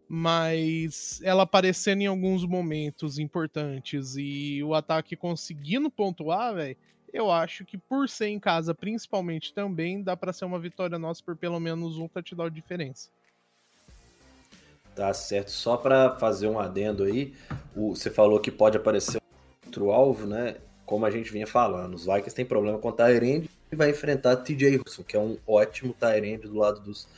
mas 0.09 1.21
ela 1.23 1.43
aparecendo 1.43 2.01
em 2.01 2.07
alguns 2.07 2.47
momentos 2.47 3.19
importantes 3.19 4.17
e 4.17 4.63
o 4.63 4.75
ataque 4.75 5.17
conseguindo 5.17 5.91
pontuar, 5.91 6.55
velho, 6.55 6.77
eu 7.17 7.31
acho 7.31 7.65
que 7.65 7.79
por 7.79 8.09
ser 8.09 8.29
em 8.29 8.39
casa, 8.39 8.75
principalmente 8.75 9.53
também, 9.53 10.03
dá 10.03 10.17
para 10.17 10.33
ser 10.33 10.45
uma 10.45 10.59
vitória 10.59 10.99
nossa 10.99 11.23
por 11.23 11.37
pelo 11.37 11.59
menos 11.59 11.99
um 11.99 12.09
touchdown 12.09 12.49
de 12.49 12.57
diferença. 12.57 13.09
Tá 14.95 15.13
certo. 15.13 15.51
Só 15.51 15.77
para 15.77 16.17
fazer 16.17 16.47
um 16.49 16.59
adendo 16.59 17.05
aí, 17.05 17.35
o, 17.75 17.95
você 17.95 18.11
falou 18.11 18.41
que 18.41 18.51
pode 18.51 18.77
aparecer 18.77 19.21
outro 19.65 19.91
alvo, 19.91 20.27
né? 20.27 20.57
Como 20.85 21.05
a 21.05 21.11
gente 21.11 21.33
vinha 21.33 21.47
falando, 21.47 21.95
os 21.95 22.07
Vikings 22.07 22.35
têm 22.35 22.45
problema 22.45 22.79
com 22.79 22.89
o 22.89 22.93
Tyrande 22.93 23.51
e 23.71 23.77
vai 23.77 23.91
enfrentar 23.91 24.37
TJ 24.37 24.79
Wilson, 24.79 25.03
que 25.03 25.17
é 25.17 25.21
um 25.21 25.37
ótimo 25.47 25.93
Tyrande 25.93 26.47
do 26.47 26.57
lado 26.57 26.81
dos 26.81 27.09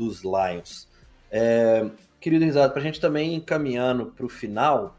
dos 0.00 0.22
Lions. 0.22 0.88
É, 1.30 1.86
querido 2.18 2.44
Risado, 2.44 2.72
para 2.72 2.80
a 2.80 2.84
gente 2.84 2.98
também 2.98 3.34
encaminhando 3.34 4.06
para 4.06 4.24
o 4.24 4.28
final, 4.28 4.96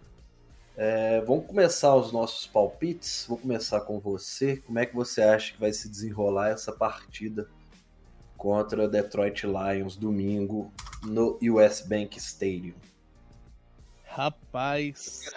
é, 0.76 1.22
vamos 1.22 1.46
começar 1.46 1.96
os 1.96 2.12
nossos 2.12 2.48
palpites. 2.48 3.26
Vou 3.28 3.38
começar 3.38 3.82
com 3.82 4.00
você. 4.00 4.58
Como 4.58 4.80
é 4.80 4.86
que 4.86 4.96
você 4.96 5.22
acha 5.22 5.54
que 5.54 5.60
vai 5.60 5.74
se 5.74 5.90
desenrolar 5.90 6.50
essa 6.50 6.72
partida 6.72 7.48
contra 8.38 8.88
Detroit 8.88 9.44
Lions 9.46 9.96
domingo 9.96 10.72
no 11.04 11.38
US 11.42 11.82
Bank 11.82 12.18
Stadium? 12.18 12.74
Rapaz. 14.06 15.30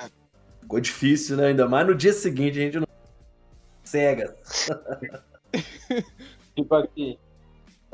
Ficou 0.60 0.80
difícil, 0.80 1.36
né? 1.36 1.48
Ainda 1.48 1.68
mais 1.68 1.86
no 1.86 1.94
dia 1.94 2.12
seguinte 2.12 2.58
a 2.58 2.62
gente 2.62 2.80
não. 2.80 2.88
Cega. 3.84 4.34
tipo 6.56 6.74
aqui, 6.74 7.18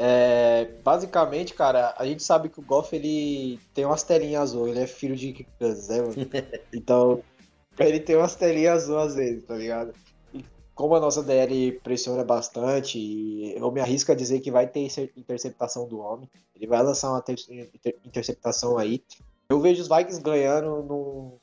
é, 0.03 0.64
basicamente, 0.82 1.53
cara, 1.53 1.94
a 1.98 2.07
gente 2.07 2.22
sabe 2.22 2.48
que 2.48 2.59
o 2.59 2.62
Goff 2.62 2.96
ele 2.96 3.61
tem 3.74 3.84
umas 3.84 4.03
telinhas 4.03 4.44
azul, 4.44 4.66
ele 4.66 4.80
é 4.80 4.86
filho 4.86 5.14
de 5.14 5.46
Kansas, 5.59 5.88
né, 5.88 6.01
mano? 6.01 6.14
Então, 6.72 7.22
ele 7.78 8.01
tem 8.01 8.16
umas 8.16 8.34
telinhas 8.34 8.84
azul 8.84 8.98
às 8.98 9.14
vezes, 9.14 9.44
tá 9.44 9.55
ligado? 9.57 9.92
E 10.32 10.42
como 10.74 10.94
a 10.94 11.01
nossa 11.01 11.22
DL 11.22 11.72
pressiona 11.82 12.24
bastante, 12.24 13.53
eu 13.55 13.70
me 13.70 13.78
arrisco 13.82 14.11
a 14.11 14.14
dizer 14.14 14.40
que 14.40 14.51
vai 14.51 14.66
ter 14.66 14.90
interceptação 15.14 15.86
do 15.86 16.01
homem. 16.01 16.30
Ele 16.57 16.66
vai 16.66 16.82
lançar 16.82 17.11
uma 17.11 17.22
interceptação 18.03 18.78
aí. 18.78 19.05
Eu 19.51 19.61
vejo 19.61 19.82
os 19.82 19.88
Vikings 19.88 20.22
ganhando 20.22 20.82
num. 20.82 21.36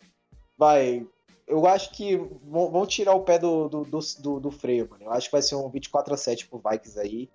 Vai. 0.57 1.05
Eu 1.45 1.67
acho 1.67 1.91
que 1.91 2.17
vão 2.43 2.87
tirar 2.87 3.13
o 3.13 3.21
pé 3.21 3.37
do, 3.37 3.69
do, 3.69 3.83
do, 3.83 4.39
do 4.39 4.51
freio, 4.51 4.89
mano. 4.89 5.03
Eu 5.03 5.11
acho 5.11 5.27
que 5.27 5.33
vai 5.33 5.43
ser 5.43 5.53
um 5.53 5.69
24 5.69 6.15
a 6.15 6.17
7 6.17 6.47
pro 6.47 6.59
Vikings 6.67 6.99
aí 6.99 7.29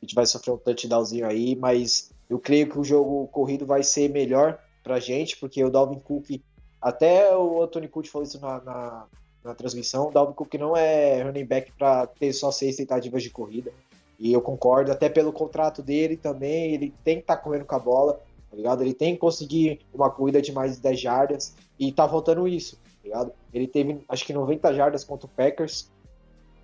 a 0.00 0.04
gente 0.04 0.14
vai 0.14 0.26
sofrer 0.26 0.52
um 0.52 0.58
touchdownzinho 0.58 1.26
aí, 1.26 1.56
mas 1.56 2.10
eu 2.28 2.38
creio 2.38 2.68
que 2.68 2.78
o 2.78 2.84
jogo 2.84 3.26
corrido 3.28 3.66
vai 3.66 3.82
ser 3.82 4.08
melhor 4.08 4.58
pra 4.82 5.00
gente, 5.00 5.36
porque 5.36 5.62
o 5.64 5.70
Dalvin 5.70 5.98
Cook, 5.98 6.40
até 6.80 7.36
o 7.36 7.62
Anthony 7.62 7.88
Cook 7.88 8.06
falou 8.06 8.26
isso 8.26 8.40
na, 8.40 8.60
na, 8.60 9.06
na 9.44 9.54
transmissão, 9.54 10.08
o 10.08 10.12
Dalvin 10.12 10.34
Cook 10.34 10.54
não 10.54 10.76
é 10.76 11.22
running 11.22 11.44
back 11.44 11.72
para 11.72 12.06
ter 12.06 12.32
só 12.32 12.50
seis 12.50 12.76
tentativas 12.76 13.22
de 13.22 13.30
corrida. 13.30 13.72
E 14.18 14.32
eu 14.32 14.40
concordo, 14.40 14.90
até 14.90 15.08
pelo 15.08 15.32
contrato 15.32 15.80
dele 15.80 16.16
também, 16.16 16.74
ele 16.74 16.92
tem 17.04 17.16
que 17.16 17.22
estar 17.22 17.36
tá 17.36 17.42
correndo 17.42 17.64
com 17.64 17.74
a 17.76 17.78
bola, 17.78 18.20
tá 18.50 18.56
ligado? 18.56 18.82
Ele 18.82 18.94
tem 18.94 19.14
que 19.14 19.20
conseguir 19.20 19.80
uma 19.94 20.10
corrida 20.10 20.42
de 20.42 20.52
mais 20.52 20.74
de 20.74 20.82
10 20.82 21.00
jardas, 21.00 21.54
e 21.78 21.92
tá 21.92 22.08
faltando 22.08 22.48
isso, 22.48 22.76
tá 22.76 23.04
ligado? 23.04 23.32
Ele 23.54 23.68
teve, 23.68 24.04
acho 24.08 24.26
que 24.26 24.32
90 24.32 24.74
jardas 24.74 25.04
contra 25.04 25.26
o 25.26 25.30
Packers, 25.30 25.88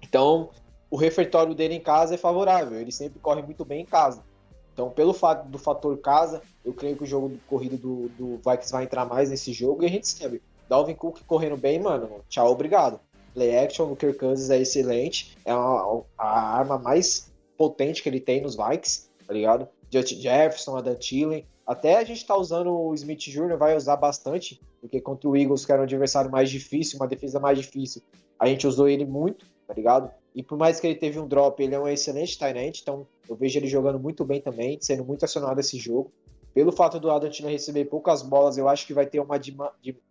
então 0.03 0.51
o 0.95 0.97
refeitório 0.97 1.57
dele 1.57 1.75
em 1.75 1.81
casa 1.81 2.15
é 2.15 2.17
favorável, 2.17 2.79
ele 2.81 2.93
sempre 2.93 3.19
corre 3.19 3.43
muito 3.43 3.65
bem 3.65 3.83
em 3.83 3.85
casa. 3.85 4.23
Então, 4.73 4.91
pelo 4.91 5.13
fato 5.13 5.49
do 5.49 5.59
fator 5.59 5.99
casa, 5.99 6.41
eu 6.65 6.73
creio 6.73 6.97
que 6.97 7.03
o 7.03 7.07
jogo 7.07 7.31
de 7.31 7.39
corrida 7.49 7.77
do, 7.77 8.09
do 8.11 8.37
Vikings 8.37 8.71
vai 8.71 8.85
entrar 8.85 9.05
mais 9.05 9.29
nesse 9.29 9.53
jogo 9.53 9.83
e 9.83 9.87
a 9.87 9.89
gente 9.89 10.07
sabe. 10.07 10.41
Dalvin 10.69 10.95
Cook 10.95 11.25
correndo 11.27 11.57
bem, 11.57 11.81
mano, 11.81 12.21
tchau, 12.29 12.49
obrigado. 12.49 13.01
Play 13.33 13.59
action 13.59 13.89
do 13.89 13.97
Kirk 13.97 14.21
Cousins 14.21 14.51
é 14.51 14.61
excelente, 14.61 15.37
é 15.45 15.51
a, 15.51 16.01
a 16.17 16.59
arma 16.59 16.79
mais 16.79 17.29
potente 17.59 18.01
que 18.01 18.09
ele 18.09 18.21
tem 18.21 18.41
nos 18.41 18.55
Vikings, 18.55 19.09
tá 19.27 19.33
ligado? 19.33 19.67
Justin 19.91 20.21
Jefferson, 20.21 20.77
Adam 20.77 20.95
Thielen, 20.95 21.45
até 21.67 21.97
a 21.97 22.05
gente 22.05 22.25
tá 22.25 22.37
usando 22.37 22.71
o 22.71 22.95
Smith 22.95 23.19
Jr., 23.19 23.57
vai 23.59 23.77
usar 23.77 23.97
bastante, 23.97 24.61
porque 24.81 25.01
contra 25.01 25.29
o 25.29 25.37
Eagles, 25.37 25.67
que 25.67 25.73
era 25.73 25.81
um 25.81 25.85
adversário 25.85 26.31
mais 26.31 26.49
difícil, 26.49 27.01
uma 27.01 27.09
defesa 27.09 27.41
mais 27.41 27.59
difícil, 27.59 28.01
a 28.39 28.47
gente 28.47 28.65
usou 28.65 28.89
ele 28.89 29.05
muito, 29.05 29.45
tá 29.67 29.75
ligado? 29.75 30.09
E 30.35 30.43
por 30.43 30.59
mais 30.59 30.81
que 30.81 30.87
ele 30.87 30.97
teve 30.97 31.19
um 31.19 31.29
drop, 31.29 31.63
ele 31.63 31.75
é 31.75 31.79
um 31.79 31.89
excelente 31.89 32.37
tight 32.37 32.83
então 32.83 33.07
eu 33.29 33.37
vejo 33.37 33.59
ele 33.59 33.69
jogando 33.69 34.01
muito 34.01 34.25
bem 34.25 34.41
também, 34.41 34.79
sendo 34.81 35.05
muito 35.05 35.25
acionado 35.25 35.61
esse 35.61 35.79
jogo. 35.79 36.13
Pelo 36.53 36.73
fato 36.73 36.99
do 36.99 37.11
Adam 37.11 37.31
Tina 37.31 37.49
receber 37.49 37.85
poucas 37.87 38.23
bolas, 38.23 38.59
eu 38.59 38.69
acho 38.69 38.87
que 38.87 38.95
vai 38.95 39.07
ter 39.07 39.21
uma 39.21 39.37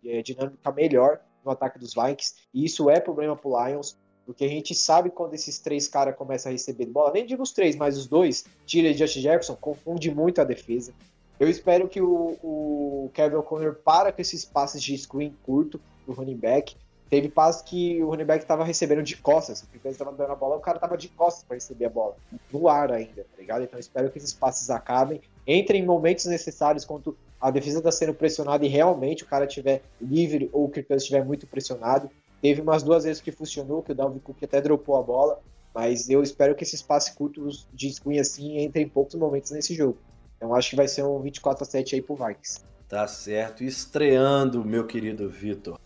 é, 0.04 0.22
dinâmica 0.22 0.72
melhor 0.72 1.20
no 1.44 1.50
ataque 1.50 1.78
dos 1.78 1.94
Vikings. 1.94 2.34
E 2.52 2.64
isso 2.64 2.88
é 2.88 3.00
problema 3.00 3.36
pro 3.36 3.52
Lions, 3.66 3.96
porque 4.26 4.44
a 4.44 4.48
gente 4.48 4.74
sabe 4.74 5.10
quando 5.10 5.34
esses 5.34 5.58
três 5.58 5.88
caras 5.88 6.16
começam 6.16 6.50
a 6.50 6.52
receber 6.52 6.86
bola, 6.86 7.12
nem 7.12 7.26
digo 7.26 7.42
os 7.42 7.52
três, 7.52 7.76
mas 7.76 7.96
os 7.96 8.06
dois, 8.06 8.44
Tira 8.66 8.88
e 8.88 8.94
Justin 8.94 9.20
Jefferson, 9.20 9.56
confunde 9.56 10.14
muito 10.14 10.40
a 10.40 10.44
defesa. 10.44 10.92
Eu 11.38 11.48
espero 11.48 11.88
que 11.88 12.00
o, 12.00 12.38
o 12.42 13.10
Kevin 13.12 13.36
O'Connor 13.36 13.76
para 13.84 14.12
com 14.12 14.20
esses 14.20 14.44
passes 14.44 14.82
de 14.82 14.96
screen 14.96 15.34
curto 15.44 15.80
do 16.06 16.12
running 16.12 16.36
back 16.36 16.76
teve 17.08 17.28
passos 17.28 17.62
que 17.62 18.02
o 18.02 18.10
running 18.10 18.24
back 18.24 18.44
tava 18.44 18.64
recebendo 18.64 19.02
de 19.02 19.16
costas. 19.16 19.62
O 19.62 19.66
Kirk 19.66 19.88
estava 19.88 20.12
dando 20.12 20.32
a 20.32 20.34
bola, 20.34 20.56
o 20.56 20.60
cara 20.60 20.78
tava 20.78 20.96
de 20.96 21.08
costas 21.08 21.44
para 21.44 21.54
receber 21.54 21.84
a 21.86 21.90
bola. 21.90 22.16
No 22.52 22.68
ar 22.68 22.92
ainda, 22.92 23.22
tá 23.22 23.38
ligado? 23.38 23.62
Então 23.64 23.78
espero 23.78 24.10
que 24.10 24.18
esses 24.18 24.32
passes 24.32 24.70
acabem. 24.70 25.20
Entrem 25.46 25.82
em 25.82 25.86
momentos 25.86 26.24
necessários 26.26 26.84
quando 26.84 27.16
a 27.40 27.50
defesa 27.50 27.78
está 27.78 27.92
sendo 27.92 28.14
pressionada 28.14 28.64
e 28.64 28.68
realmente 28.68 29.22
o 29.22 29.26
cara 29.26 29.44
estiver 29.44 29.82
livre 30.00 30.48
ou 30.52 30.64
o 30.64 30.68
Kirk 30.70 30.92
estiver 30.94 31.24
muito 31.24 31.46
pressionado. 31.46 32.10
Teve 32.40 32.60
umas 32.60 32.82
duas 32.82 33.04
vezes 33.04 33.22
que 33.22 33.32
funcionou, 33.32 33.82
que 33.82 33.92
o 33.92 33.94
Dalvin 33.94 34.18
Cook 34.18 34.42
até 34.42 34.60
dropou 34.60 34.96
a 34.96 35.02
bola, 35.02 35.40
mas 35.74 36.08
eu 36.08 36.22
espero 36.22 36.54
que 36.54 36.64
esses 36.64 36.82
passes 36.82 37.14
curtos 37.14 37.66
de 37.72 37.92
screen 37.92 38.18
assim 38.18 38.58
entrem 38.60 38.84
em 38.84 38.88
poucos 38.88 39.14
momentos 39.14 39.50
nesse 39.50 39.74
jogo. 39.74 39.98
Então 40.36 40.54
acho 40.54 40.70
que 40.70 40.76
vai 40.76 40.88
ser 40.88 41.04
um 41.04 41.20
24 41.20 41.62
a 41.62 41.66
7 41.66 41.94
aí 41.94 42.02
pro 42.02 42.16
Vikings. 42.16 42.60
Tá 42.88 43.06
certo. 43.06 43.64
Estreando, 43.64 44.64
meu 44.64 44.86
querido 44.86 45.28
Vitor. 45.28 45.78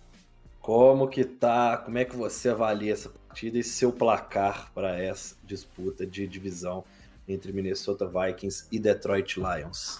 Como 0.68 1.08
que 1.08 1.24
tá? 1.24 1.78
Como 1.78 1.96
é 1.96 2.04
que 2.04 2.14
você 2.14 2.50
avalia 2.50 2.92
essa 2.92 3.08
partida 3.08 3.58
e 3.58 3.64
seu 3.64 3.90
placar 3.90 4.70
para 4.74 5.02
essa 5.02 5.34
disputa 5.42 6.06
de 6.06 6.26
divisão 6.26 6.84
entre 7.26 7.54
Minnesota 7.54 8.06
Vikings 8.06 8.66
e 8.70 8.78
Detroit 8.78 9.36
Lions? 9.38 9.98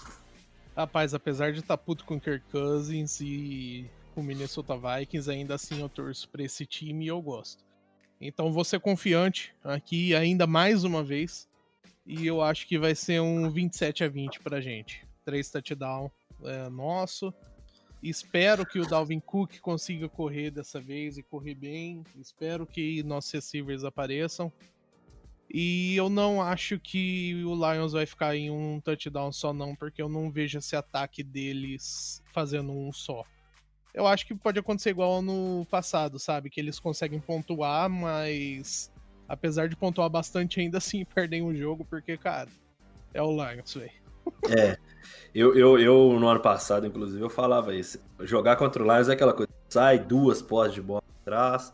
Rapaz, 0.77 1.15
apesar 1.15 1.55
de 1.55 1.61
estar 1.61 1.79
tá 1.79 1.83
puto 1.83 2.05
com 2.05 2.21
Kirk 2.21 2.45
Cousins 2.53 3.19
e 3.23 3.91
com 4.15 4.23
Minnesota 4.23 4.75
Vikings, 4.77 5.31
ainda 5.31 5.55
assim 5.55 5.81
eu 5.81 5.89
torço 5.89 6.29
para 6.29 6.43
esse 6.43 6.67
time 6.67 7.07
e 7.07 7.09
eu 7.09 7.23
gosto. 7.23 7.65
Então 8.21 8.53
vou 8.53 8.63
ser 8.63 8.79
confiante 8.79 9.55
aqui 9.65 10.15
ainda 10.15 10.47
mais 10.47 10.85
uma 10.85 11.03
vez. 11.03 11.49
E 12.05 12.27
eu 12.27 12.43
acho 12.43 12.67
que 12.67 12.79
vai 12.79 12.95
ser 12.95 13.23
um 13.23 13.49
27 13.49 14.05
a 14.05 14.09
20 14.09 14.41
pra 14.41 14.61
gente. 14.61 15.09
Três 15.25 15.51
touchdown 15.51 16.11
é, 16.45 16.69
nosso. 16.69 17.33
Espero 18.03 18.65
que 18.65 18.79
o 18.79 18.87
Dalvin 18.87 19.21
Cook 19.21 19.59
consiga 19.61 20.09
correr 20.09 20.51
dessa 20.51 20.81
vez 20.81 21.19
e 21.19 21.23
correr 21.23 21.55
bem. 21.55 22.05
Espero 22.21 22.67
que 22.67 23.03
nossos 23.03 23.33
receivers 23.33 23.85
apareçam. 23.85 24.53
E 25.51 25.97
eu 25.97 26.09
não 26.11 26.43
acho 26.43 26.79
que 26.79 27.43
o 27.45 27.55
Lions 27.55 27.93
vai 27.93 28.05
ficar 28.05 28.37
em 28.37 28.51
um 28.51 28.81
touchdown 28.81 29.33
só, 29.33 29.53
não, 29.53 29.75
porque 29.75 30.01
eu 30.01 30.09
não 30.09 30.31
vejo 30.31 30.59
esse 30.59 30.77
ataque 30.77 31.23
deles 31.23 32.23
fazendo 32.33 32.71
um 32.71 32.93
só. 32.93 33.25
Eu 33.95 34.07
acho 34.07 34.27
que 34.27 34.35
pode 34.35 34.59
acontecer 34.59 34.91
igual 34.91 35.23
no 35.23 35.67
passado, 35.71 36.19
sabe? 36.19 36.51
Que 36.51 36.61
eles 36.61 36.79
conseguem 36.79 37.19
pontuar, 37.19 37.89
mas 37.89 38.93
apesar 39.27 39.69
de 39.69 39.77
pontuar 39.77 40.11
bastante, 40.11 40.61
ainda 40.61 40.79
assim 40.79 41.05
perdem 41.15 41.43
o 41.43 41.55
jogo, 41.55 41.85
porque, 41.85 42.17
cara, 42.17 42.51
é 43.15 43.23
o 43.23 43.33
Lions, 43.33 43.75
velho. 43.75 43.91
É. 44.51 44.79
Eu, 45.35 45.55
eu, 45.55 45.79
eu, 45.79 46.19
no 46.19 46.29
ano 46.29 46.41
passado, 46.41 46.87
inclusive, 46.87 47.21
eu 47.21 47.31
falava 47.31 47.75
isso. 47.75 47.99
Jogar 48.21 48.57
contra 48.57 48.83
o 48.83 48.87
Lions 48.87 49.09
é 49.09 49.13
aquela 49.13 49.33
coisa. 49.33 49.49
Sai 49.69 49.99
duas 49.99 50.41
pós 50.41 50.73
de 50.73 50.81
bola 50.81 51.03
atrás, 51.23 51.73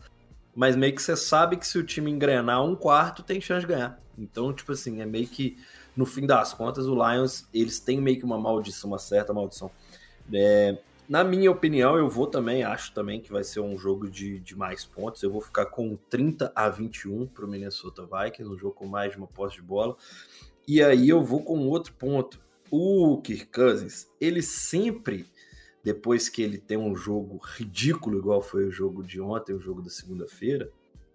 mas 0.54 0.76
meio 0.76 0.94
que 0.94 1.02
você 1.02 1.16
sabe 1.16 1.56
que 1.56 1.66
se 1.66 1.78
o 1.78 1.84
time 1.84 2.10
engrenar 2.10 2.64
um 2.64 2.74
quarto, 2.74 3.22
tem 3.22 3.40
chance 3.40 3.66
de 3.66 3.72
ganhar. 3.72 4.00
Então, 4.18 4.52
tipo 4.52 4.72
assim, 4.72 5.00
é 5.00 5.06
meio 5.06 5.26
que, 5.26 5.56
no 5.96 6.04
fim 6.06 6.26
das 6.26 6.52
contas, 6.52 6.86
o 6.86 6.94
Lions, 6.94 7.48
eles 7.52 7.78
têm 7.78 8.00
meio 8.00 8.18
que 8.18 8.24
uma 8.24 8.38
maldição, 8.38 8.90
uma 8.90 8.98
certa 8.98 9.32
maldição. 9.32 9.70
É, 10.32 10.78
na 11.08 11.22
minha 11.22 11.50
opinião, 11.50 11.98
eu 11.98 12.08
vou 12.08 12.26
também, 12.26 12.64
acho 12.64 12.92
também 12.94 13.20
que 13.20 13.30
vai 13.30 13.44
ser 13.44 13.60
um 13.60 13.76
jogo 13.76 14.08
de, 14.08 14.38
de 14.40 14.56
mais 14.56 14.84
pontos. 14.84 15.22
Eu 15.22 15.30
vou 15.30 15.40
ficar 15.40 15.66
com 15.66 15.96
30 16.08 16.50
a 16.54 16.68
21 16.68 17.26
para 17.26 17.44
o 17.44 17.48
Minnesota 17.48 18.02
Vikings, 18.02 18.50
um 18.50 18.58
jogo 18.58 18.74
com 18.74 18.86
mais 18.86 19.12
de 19.12 19.18
uma 19.18 19.26
posse 19.26 19.56
de 19.56 19.62
bola. 19.62 19.96
E 20.66 20.82
aí 20.82 21.08
eu 21.08 21.22
vou 21.22 21.42
com 21.42 21.58
outro 21.68 21.92
ponto. 21.92 22.40
O 22.76 23.22
Kirk 23.22 23.46
Cousins, 23.52 24.08
ele 24.20 24.42
sempre, 24.42 25.30
depois 25.84 26.28
que 26.28 26.42
ele 26.42 26.58
tem 26.58 26.76
um 26.76 26.96
jogo 26.96 27.38
ridículo, 27.40 28.18
igual 28.18 28.42
foi 28.42 28.64
o 28.66 28.72
jogo 28.72 29.00
de 29.00 29.20
ontem, 29.20 29.54
o 29.54 29.60
jogo 29.60 29.80
da 29.80 29.88
segunda-feira, 29.88 30.68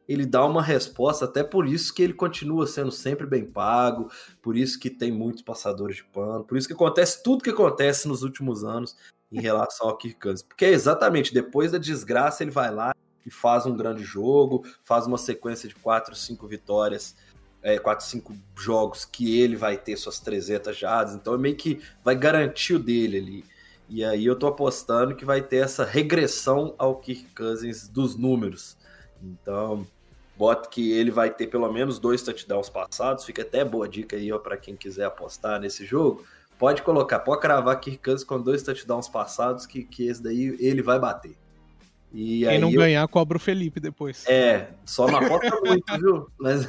ele 0.07 0.26
dá 0.26 0.45
uma 0.45 0.64
resposta, 0.64 1.26
até 1.26 1.43
por 1.43 1.68
isso 1.68 1.93
que 1.93 2.01
ele 2.01 2.14
continua 2.14 2.66
sendo 2.66 2.93
sempre 2.93 3.28
bem 3.28 3.45
pago, 3.45 4.10
por 4.41 4.55
isso 4.55 4.80
que 4.80 4.89
tem 4.89 5.12
muitos 5.12 5.41
passadores 5.41 5.97
de 5.97 6.05
pano, 6.05 6.45
por 6.45 6.57
isso 6.57 6.66
que 6.66 6.74
acontece 6.74 7.22
tudo 7.22 7.43
que 7.43 7.49
acontece 7.49 8.07
nos 8.07 8.24
últimos 8.24 8.64
anos 8.64 8.95
em 9.30 9.41
relação 9.41 9.89
ao 9.89 9.97
Kirk 9.97 10.18
Cousins. 10.18 10.43
Porque 10.43 10.64
é 10.64 10.70
exatamente 10.70 11.34
depois 11.34 11.74
da 11.74 11.78
desgraça 11.78 12.41
ele 12.41 12.51
vai 12.51 12.74
lá 12.74 12.95
e 13.26 13.30
faz 13.30 13.66
um 13.66 13.76
grande 13.76 14.05
jogo, 14.05 14.66
faz 14.86 15.05
uma 15.05 15.18
sequência 15.18 15.68
de 15.68 15.76
4, 15.76 16.16
5 16.16 16.47
vitórias, 16.47 17.18
é, 17.62 17.78
4, 17.78 18.05
5 18.05 18.34
jogos 18.57 19.05
que 19.05 19.39
ele 19.39 19.55
vai 19.55 19.78
ter 19.78 19.97
suas 19.97 20.20
300 20.20 20.78
jardas, 20.78 21.16
então 21.16 21.34
é 21.34 21.38
meio 21.38 21.55
que 21.55 21.82
vai 22.03 22.16
garantir 22.16 22.76
o 22.76 22.80
dele 22.80 23.18
ali. 23.18 23.45
E 23.89 24.03
aí 24.03 24.26
eu 24.26 24.36
tô 24.36 24.47
apostando 24.47 25.16
que 25.16 25.26
vai 25.26 25.41
ter 25.41 25.57
essa 25.57 25.84
regressão 25.84 26.76
ao 26.78 26.95
Kirk 26.95 27.26
Cousins 27.36 27.88
dos 27.88 28.16
números. 28.16 28.78
Então, 29.22 29.86
boto 30.38 30.70
que 30.70 30.91
ele 30.91 31.12
vai 31.12 31.30
ter 31.30 31.47
pelo 31.47 31.72
menos 31.72 31.99
dois 31.99 32.22
touchdowns 32.22 32.70
passados, 32.70 33.26
fica 33.26 33.41
até 33.41 33.66
boa 33.66 33.89
dica 33.89 34.16
aí 34.16 34.30
para 34.39 34.57
quem 34.57 34.76
quiser 34.76 35.05
apostar 35.05 35.60
nesse 35.60 35.86
jogo 35.86 36.24
Pode 36.60 36.82
colocar, 36.84 37.20
pode 37.20 37.39
cravar 37.39 37.80
Kirk 37.80 38.03
Cousins 38.03 38.26
com 38.26 38.38
dois 38.38 38.62
touchdowns 38.62 39.07
passados, 39.07 39.66
que, 39.66 39.82
que 39.82 40.07
esse 40.07 40.22
daí 40.22 40.57
ele 40.60 40.82
vai 40.82 40.99
bater. 40.99 41.38
E 42.12 42.43
Quem 42.43 42.60
não 42.60 42.72
eu... 42.72 42.80
ganhar, 42.80 43.07
cobra 43.07 43.38
o 43.38 43.39
Felipe 43.39 43.80
depois. 43.80 44.26
É, 44.28 44.70
só 44.84 45.07
não 45.07 45.20
aposta 45.20 45.62
muito, 45.64 45.97
viu? 45.99 46.28
Mas 46.39 46.68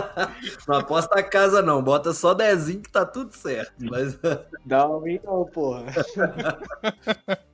não 0.66 0.76
aposta 0.76 1.18
a 1.18 1.22
casa, 1.22 1.60
não. 1.60 1.82
Bota 1.82 2.14
só 2.14 2.32
dezinho 2.32 2.80
que 2.80 2.90
tá 2.90 3.04
tudo 3.04 3.34
certo. 3.34 3.74
Mas... 3.78 4.18
Dá 4.64 4.88
um 4.88 5.02
não, 5.22 5.44
porra. 5.44 5.84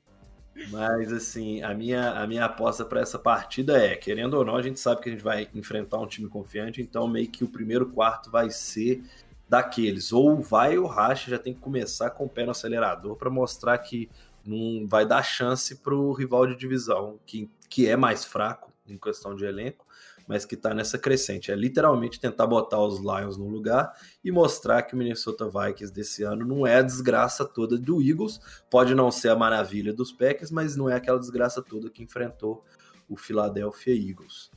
Mas 0.70 1.12
assim, 1.12 1.62
a 1.62 1.74
minha, 1.74 2.12
a 2.12 2.26
minha 2.26 2.44
aposta 2.44 2.84
para 2.84 3.00
essa 3.00 3.18
partida 3.18 3.76
é, 3.76 3.94
querendo 3.94 4.34
ou 4.34 4.44
não, 4.44 4.56
a 4.56 4.62
gente 4.62 4.80
sabe 4.80 5.02
que 5.02 5.08
a 5.08 5.12
gente 5.12 5.22
vai 5.22 5.48
enfrentar 5.54 5.98
um 5.98 6.06
time 6.06 6.28
confiante, 6.28 6.80
então 6.80 7.06
meio 7.06 7.28
que 7.28 7.44
o 7.44 7.48
primeiro 7.48 7.86
quarto 7.86 8.30
vai 8.30 8.50
ser 8.50 9.02
daqueles. 9.48 10.12
Ou 10.12 10.40
vai 10.40 10.78
o 10.78 10.86
Racha 10.86 11.30
já 11.30 11.38
tem 11.38 11.52
que 11.52 11.60
começar 11.60 12.10
com 12.10 12.24
o 12.24 12.28
pé 12.28 12.44
no 12.44 12.52
acelerador 12.52 13.16
para 13.16 13.28
mostrar 13.28 13.76
que 13.78 14.08
não 14.47 14.86
vai 14.86 15.07
dar 15.07 15.22
chance 15.22 15.76
para 15.76 15.94
o 15.94 16.12
rival 16.12 16.47
de 16.47 16.57
divisão, 16.57 17.18
que, 17.26 17.51
que 17.68 17.88
é 17.88 17.97
mais 17.97 18.24
fraco 18.24 18.72
em 18.88 18.97
questão 18.97 19.34
de 19.34 19.44
elenco, 19.44 19.84
mas 20.26 20.44
que 20.44 20.55
está 20.55 20.74
nessa 20.74 20.99
crescente. 20.99 21.53
É 21.53 21.55
literalmente 21.55 22.20
tentar 22.20 22.47
botar 22.47 22.80
os 22.80 22.99
Lions 22.99 23.36
no 23.36 23.49
lugar 23.49 23.92
e 24.24 24.30
mostrar 24.30 24.82
que 24.82 24.94
o 24.94 24.97
Minnesota 24.97 25.49
Vikings 25.49 25.92
desse 25.92 26.22
ano 26.22 26.44
não 26.44 26.66
é 26.66 26.76
a 26.76 26.82
desgraça 26.82 27.44
toda 27.44 27.78
do 27.78 28.03
Eagles. 28.03 28.40
Pode 28.70 28.94
não 28.94 29.11
ser 29.11 29.30
a 29.30 29.36
maravilha 29.36 29.92
dos 29.92 30.12
Packers, 30.12 30.51
mas 30.51 30.76
não 30.76 30.88
é 30.88 30.94
aquela 30.94 31.18
desgraça 31.18 31.62
toda 31.62 31.90
que 31.90 32.03
enfrentou 32.03 32.64
o 33.09 33.16
Philadelphia 33.16 33.94
Eagles. 33.94 34.51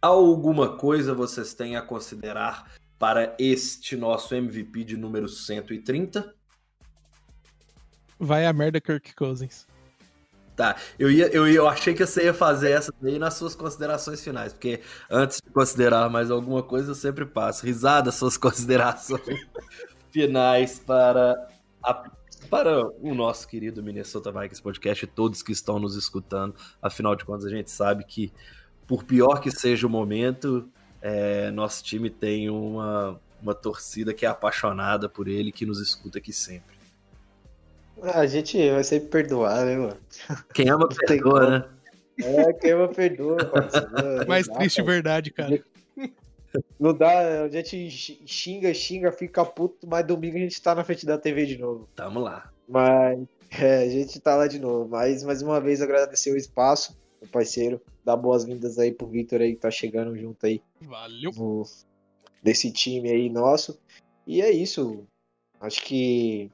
Alguma 0.00 0.76
coisa 0.76 1.14
vocês 1.14 1.52
têm 1.54 1.76
a 1.76 1.82
considerar 1.82 2.72
para 2.98 3.34
este 3.38 3.96
nosso 3.96 4.34
MVP 4.34 4.84
de 4.84 4.96
número 4.96 5.28
130? 5.28 6.35
Vai 8.18 8.46
a 8.46 8.52
merda, 8.52 8.80
Kirk 8.80 9.14
Cousins. 9.14 9.66
Tá, 10.56 10.74
eu, 10.98 11.10
ia, 11.10 11.28
eu, 11.28 11.46
eu 11.46 11.68
achei 11.68 11.92
que 11.92 12.04
você 12.04 12.24
ia 12.24 12.32
fazer 12.32 12.70
essa 12.70 12.90
daí 12.98 13.18
nas 13.18 13.34
suas 13.34 13.54
considerações 13.54 14.24
finais, 14.24 14.54
porque 14.54 14.80
antes 15.10 15.38
de 15.44 15.52
considerar 15.52 16.08
mais 16.08 16.30
alguma 16.30 16.62
coisa, 16.62 16.92
eu 16.92 16.94
sempre 16.94 17.26
passo. 17.26 17.66
Risada 17.66 18.10
suas 18.10 18.38
considerações 18.38 19.46
finais 20.10 20.78
para, 20.78 21.34
a, 21.82 22.10
para 22.48 22.88
o 23.02 23.14
nosso 23.14 23.46
querido 23.46 23.82
Minnesota 23.82 24.32
Vikings 24.32 24.62
Podcast 24.62 25.04
e 25.04 25.08
todos 25.08 25.42
que 25.42 25.52
estão 25.52 25.78
nos 25.78 25.94
escutando. 25.94 26.54
Afinal 26.80 27.14
de 27.14 27.26
contas, 27.26 27.44
a 27.44 27.50
gente 27.50 27.70
sabe 27.70 28.04
que, 28.04 28.32
por 28.86 29.04
pior 29.04 29.40
que 29.40 29.50
seja 29.50 29.86
o 29.86 29.90
momento, 29.90 30.66
é, 31.02 31.50
nosso 31.50 31.84
time 31.84 32.08
tem 32.08 32.48
uma, 32.48 33.20
uma 33.42 33.54
torcida 33.54 34.14
que 34.14 34.24
é 34.24 34.28
apaixonada 34.28 35.06
por 35.06 35.28
ele, 35.28 35.52
que 35.52 35.66
nos 35.66 35.82
escuta 35.82 36.16
aqui 36.16 36.32
sempre. 36.32 36.75
A 38.02 38.26
gente 38.26 38.70
vai 38.70 38.84
sempre 38.84 39.08
perdoar, 39.08 39.64
né, 39.64 39.76
mano? 39.76 39.96
Quem 40.52 40.68
ama 40.68 40.88
perdoa, 41.06 41.50
né? 41.50 41.68
É, 42.18 42.52
quem 42.54 42.72
ama 42.72 42.88
perdoa, 42.88 43.36
Mais 44.26 44.46
triste 44.46 44.82
verdade, 44.82 45.30
cara. 45.30 45.62
Não 46.78 46.94
dá, 46.94 47.44
a 47.44 47.48
gente 47.48 47.90
xinga, 47.90 48.72
xinga, 48.72 49.12
fica 49.12 49.44
puto, 49.44 49.86
mas 49.86 50.06
domingo 50.06 50.36
a 50.36 50.40
gente 50.40 50.60
tá 50.60 50.74
na 50.74 50.84
frente 50.84 51.04
da 51.04 51.18
TV 51.18 51.44
de 51.44 51.58
novo. 51.58 51.88
Tamo 51.94 52.20
lá. 52.20 52.50
Mas 52.68 53.20
é, 53.50 53.82
a 53.82 53.88
gente 53.88 54.18
tá 54.20 54.36
lá 54.36 54.46
de 54.46 54.58
novo. 54.58 54.88
Mas 54.88 55.22
mais 55.22 55.42
uma 55.42 55.60
vez 55.60 55.82
agradecer 55.82 56.32
o 56.32 56.36
espaço, 56.36 56.96
o 57.20 57.28
parceiro 57.28 57.80
dar 58.06 58.16
boas-vindas 58.16 58.78
aí 58.78 58.92
pro 58.92 59.08
Vitor 59.08 59.40
aí 59.40 59.54
que 59.54 59.60
tá 59.60 59.70
chegando 59.70 60.16
junto 60.16 60.46
aí. 60.46 60.62
Valeu. 60.80 61.32
No, 61.36 61.64
desse 62.40 62.70
time 62.70 63.10
aí 63.10 63.28
nosso. 63.28 63.78
E 64.24 64.40
é 64.40 64.50
isso. 64.50 65.04
Acho 65.60 65.82
que 65.82 66.50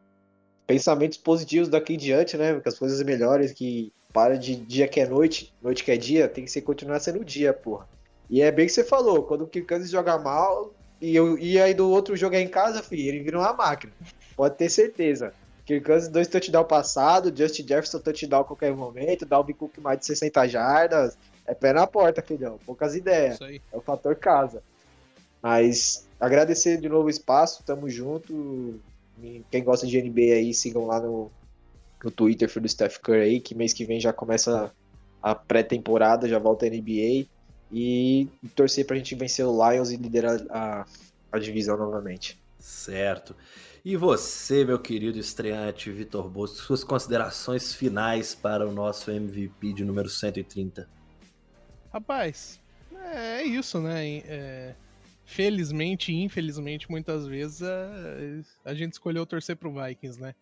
pensamentos 0.67 1.19
positivos 1.19 1.69
daqui 1.69 1.95
em 1.95 1.99
diante, 1.99 2.37
né? 2.37 2.59
Que 2.61 2.69
as 2.69 2.79
coisas 2.79 3.03
melhores, 3.03 3.53
que 3.53 3.93
para 4.13 4.37
de 4.37 4.57
dia 4.57 4.87
que 4.87 5.01
é 5.01 5.07
noite, 5.07 5.53
noite 5.63 5.85
que 5.85 5.91
é 5.91 5.97
dia, 5.97 6.29
tem 6.29 6.45
que 6.45 6.51
ser 6.51 6.63
continuar 6.63 7.01
sendo 7.01 7.25
dia, 7.25 7.53
porra. 7.53 7.89
E 8.29 8.43
é 8.43 8.51
bem 8.51 8.67
que 8.67 8.73
você 8.73 8.85
falou, 8.85 9.23
quando 9.25 9.43
o 9.43 9.47
Kirkanes 9.47 9.91
joga 9.91 10.19
mal, 10.19 10.73
e, 11.01 11.15
eu, 11.15 11.39
e 11.39 11.61
aí 11.61 11.75
do 11.75 11.91
outro 11.91 12.17
jogo 12.17 12.37
é 12.37 12.41
em 12.41 12.49
casa, 12.49 12.83
filho, 12.83 13.09
ele 13.09 13.23
vira 13.23 13.39
uma 13.39 13.53
máquina. 13.53 13.93
Pode 14.37 14.57
ter 14.57 14.69
certeza. 14.69 15.35
Kirk 15.65 15.85
Cousins, 15.85 16.09
dois 16.09 16.29
touchdowns 16.29 16.67
passado, 16.67 17.33
Justin 17.37 17.63
Jefferson 17.63 18.01
touchdown 18.01 18.41
a 18.41 18.45
qualquer 18.45 18.75
momento, 18.75 19.25
Dalvin 19.25 19.53
Cook 19.53 19.79
mais 19.79 19.99
de 20.01 20.07
60 20.07 20.49
jardas. 20.49 21.17
É 21.47 21.55
pé 21.55 21.73
na 21.73 21.87
porta, 21.87 22.23
filhão. 22.23 22.59
Poucas 22.65 22.95
ideias. 22.95 23.35
Isso 23.35 23.45
aí. 23.45 23.61
É 23.73 23.77
o 23.77 23.81
fator 23.81 24.15
casa. 24.17 24.63
Mas 25.43 26.07
agradecer 26.21 26.79
de 26.79 26.89
novo 26.89 27.07
o 27.07 27.11
espaço, 27.11 27.65
tamo 27.65 27.89
junto. 27.89 28.81
Quem 29.51 29.63
gosta 29.63 29.87
de 29.87 30.01
NBA 30.01 30.35
aí, 30.35 30.55
sigam 30.55 30.87
lá 30.87 31.01
no, 31.01 31.31
no 32.03 32.11
Twitter 32.11 32.49
do 32.61 32.69
Steph 32.69 32.99
Curry 32.99 33.21
aí, 33.21 33.41
que 33.41 33.55
mês 33.55 33.73
que 33.73 33.85
vem 33.85 34.01
já 34.01 34.13
começa 34.13 34.73
a 35.23 35.35
pré-temporada, 35.35 36.29
já 36.29 36.39
volta 36.39 36.67
a 36.67 36.69
NBA. 36.69 37.27
E 37.75 38.29
torcer 38.55 38.87
pra 38.87 38.97
gente 38.97 39.15
vencer 39.15 39.47
o 39.47 39.71
Lions 39.71 39.91
e 39.91 39.97
liderar 39.97 40.39
a, 40.51 40.85
a 41.31 41.39
divisão 41.39 41.77
novamente. 41.77 42.39
Certo. 42.59 43.35
E 43.85 43.97
você, 43.97 44.65
meu 44.65 44.79
querido 44.79 45.19
estreante 45.19 45.91
Vitor 45.91 46.29
Bosco, 46.29 46.59
suas 46.59 46.85
considerações 46.85 47.75
finais 47.75 48.35
para 48.35 48.69
o 48.69 48.71
nosso 48.71 49.11
MVP 49.11 49.73
de 49.73 49.85
número 49.85 50.09
130? 50.09 50.89
Rapaz, 51.93 52.61
é, 52.95 53.41
é 53.41 53.43
isso, 53.43 53.81
né? 53.81 54.19
É, 54.19 54.75
felizmente 55.33 56.13
e 56.13 56.23
infelizmente, 56.23 56.91
muitas 56.91 57.27
vezes 57.27 57.63
é, 57.63 58.43
a 58.65 58.75
gente 58.75 58.93
escolheu 58.93 59.25
torcer 59.25 59.57
pro 59.57 59.73
Vikings, 59.73 60.21
né? 60.21 60.35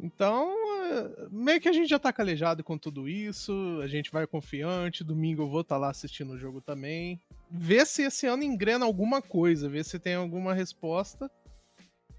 Então, 0.00 0.52
é, 0.86 1.28
meio 1.30 1.60
que 1.60 1.68
a 1.68 1.72
gente 1.72 1.88
já 1.88 1.98
tá 1.98 2.12
calejado 2.12 2.64
com 2.64 2.76
tudo 2.76 3.08
isso, 3.08 3.52
a 3.82 3.86
gente 3.86 4.10
vai 4.10 4.26
confiante, 4.26 5.04
domingo 5.04 5.42
eu 5.42 5.48
vou 5.48 5.60
estar 5.60 5.76
lá 5.76 5.90
assistindo 5.90 6.32
o 6.32 6.38
jogo 6.38 6.60
também. 6.60 7.20
Ver 7.48 7.86
se 7.86 8.02
esse 8.02 8.26
ano 8.26 8.42
engrena 8.42 8.84
alguma 8.84 9.22
coisa, 9.22 9.68
ver 9.68 9.84
se 9.84 9.98
tem 9.98 10.14
alguma 10.14 10.52
resposta 10.52 11.30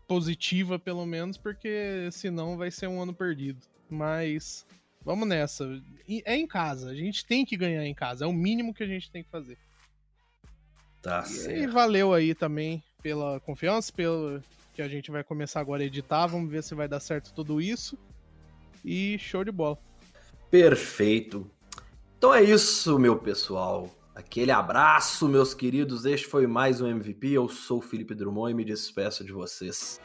positiva, 0.08 0.80
pelo 0.80 1.06
menos, 1.06 1.38
porque 1.38 2.10
senão 2.12 2.58
vai 2.58 2.72
ser 2.72 2.88
um 2.88 3.02
ano 3.02 3.14
perdido. 3.14 3.60
Mas 3.89 4.66
vamos 5.04 5.28
nessa. 5.28 5.66
É 6.26 6.36
em 6.36 6.47
casa, 6.47 6.91
a 6.91 6.95
gente 6.95 7.26
tem 7.26 7.45
que 7.45 7.58
ganhar 7.58 7.86
em 7.86 7.93
casa, 7.93 8.24
é 8.24 8.28
o 8.28 8.34
mínimo 8.34 8.74
que 8.74 8.84
a 8.84 8.88
gente 8.88 9.12
tem 9.12 9.22
que 9.22 9.30
fazer. 9.30 9.58
Tá 11.02 11.22
E 11.24 11.30
certo. 11.30 11.72
valeu 11.72 12.14
aí 12.14 12.36
também 12.36 12.84
pela 13.02 13.39
confiança, 13.39 13.91
pelo 13.93 14.41
que 14.74 14.82
a 14.82 14.88
gente 14.88 15.10
vai 15.12 15.24
começar 15.24 15.60
agora 15.60 15.82
a 15.84 15.86
editar, 15.86 16.28
vamos 16.28 16.50
ver 16.52 16.64
se 16.64 16.76
vai 16.76 16.88
dar 16.88 17.00
certo 17.00 17.34
tudo 17.34 17.62
isso. 17.62 17.97
E 18.84 19.18
show 19.20 19.43
de 19.43 19.52
bola. 19.52 19.78
Perfeito. 20.50 21.50
Então 22.18 22.34
é 22.34 22.43
isso, 22.43 22.97
meu 23.00 23.18
pessoal. 23.18 23.89
Aquele 24.16 24.52
abraço, 24.52 25.28
meus 25.30 25.54
queridos. 25.54 26.06
Este 26.06 26.28
foi 26.28 26.45
mais 26.47 26.82
um 26.82 26.88
MVP. 26.88 27.30
Eu 27.30 27.47
sou 27.47 27.78
o 27.78 27.82
Felipe 27.82 28.14
Drummond 28.14 28.52
e 28.52 28.54
me 28.56 28.66
despeço 28.66 29.24
de 29.24 29.32
vocês. 29.32 30.02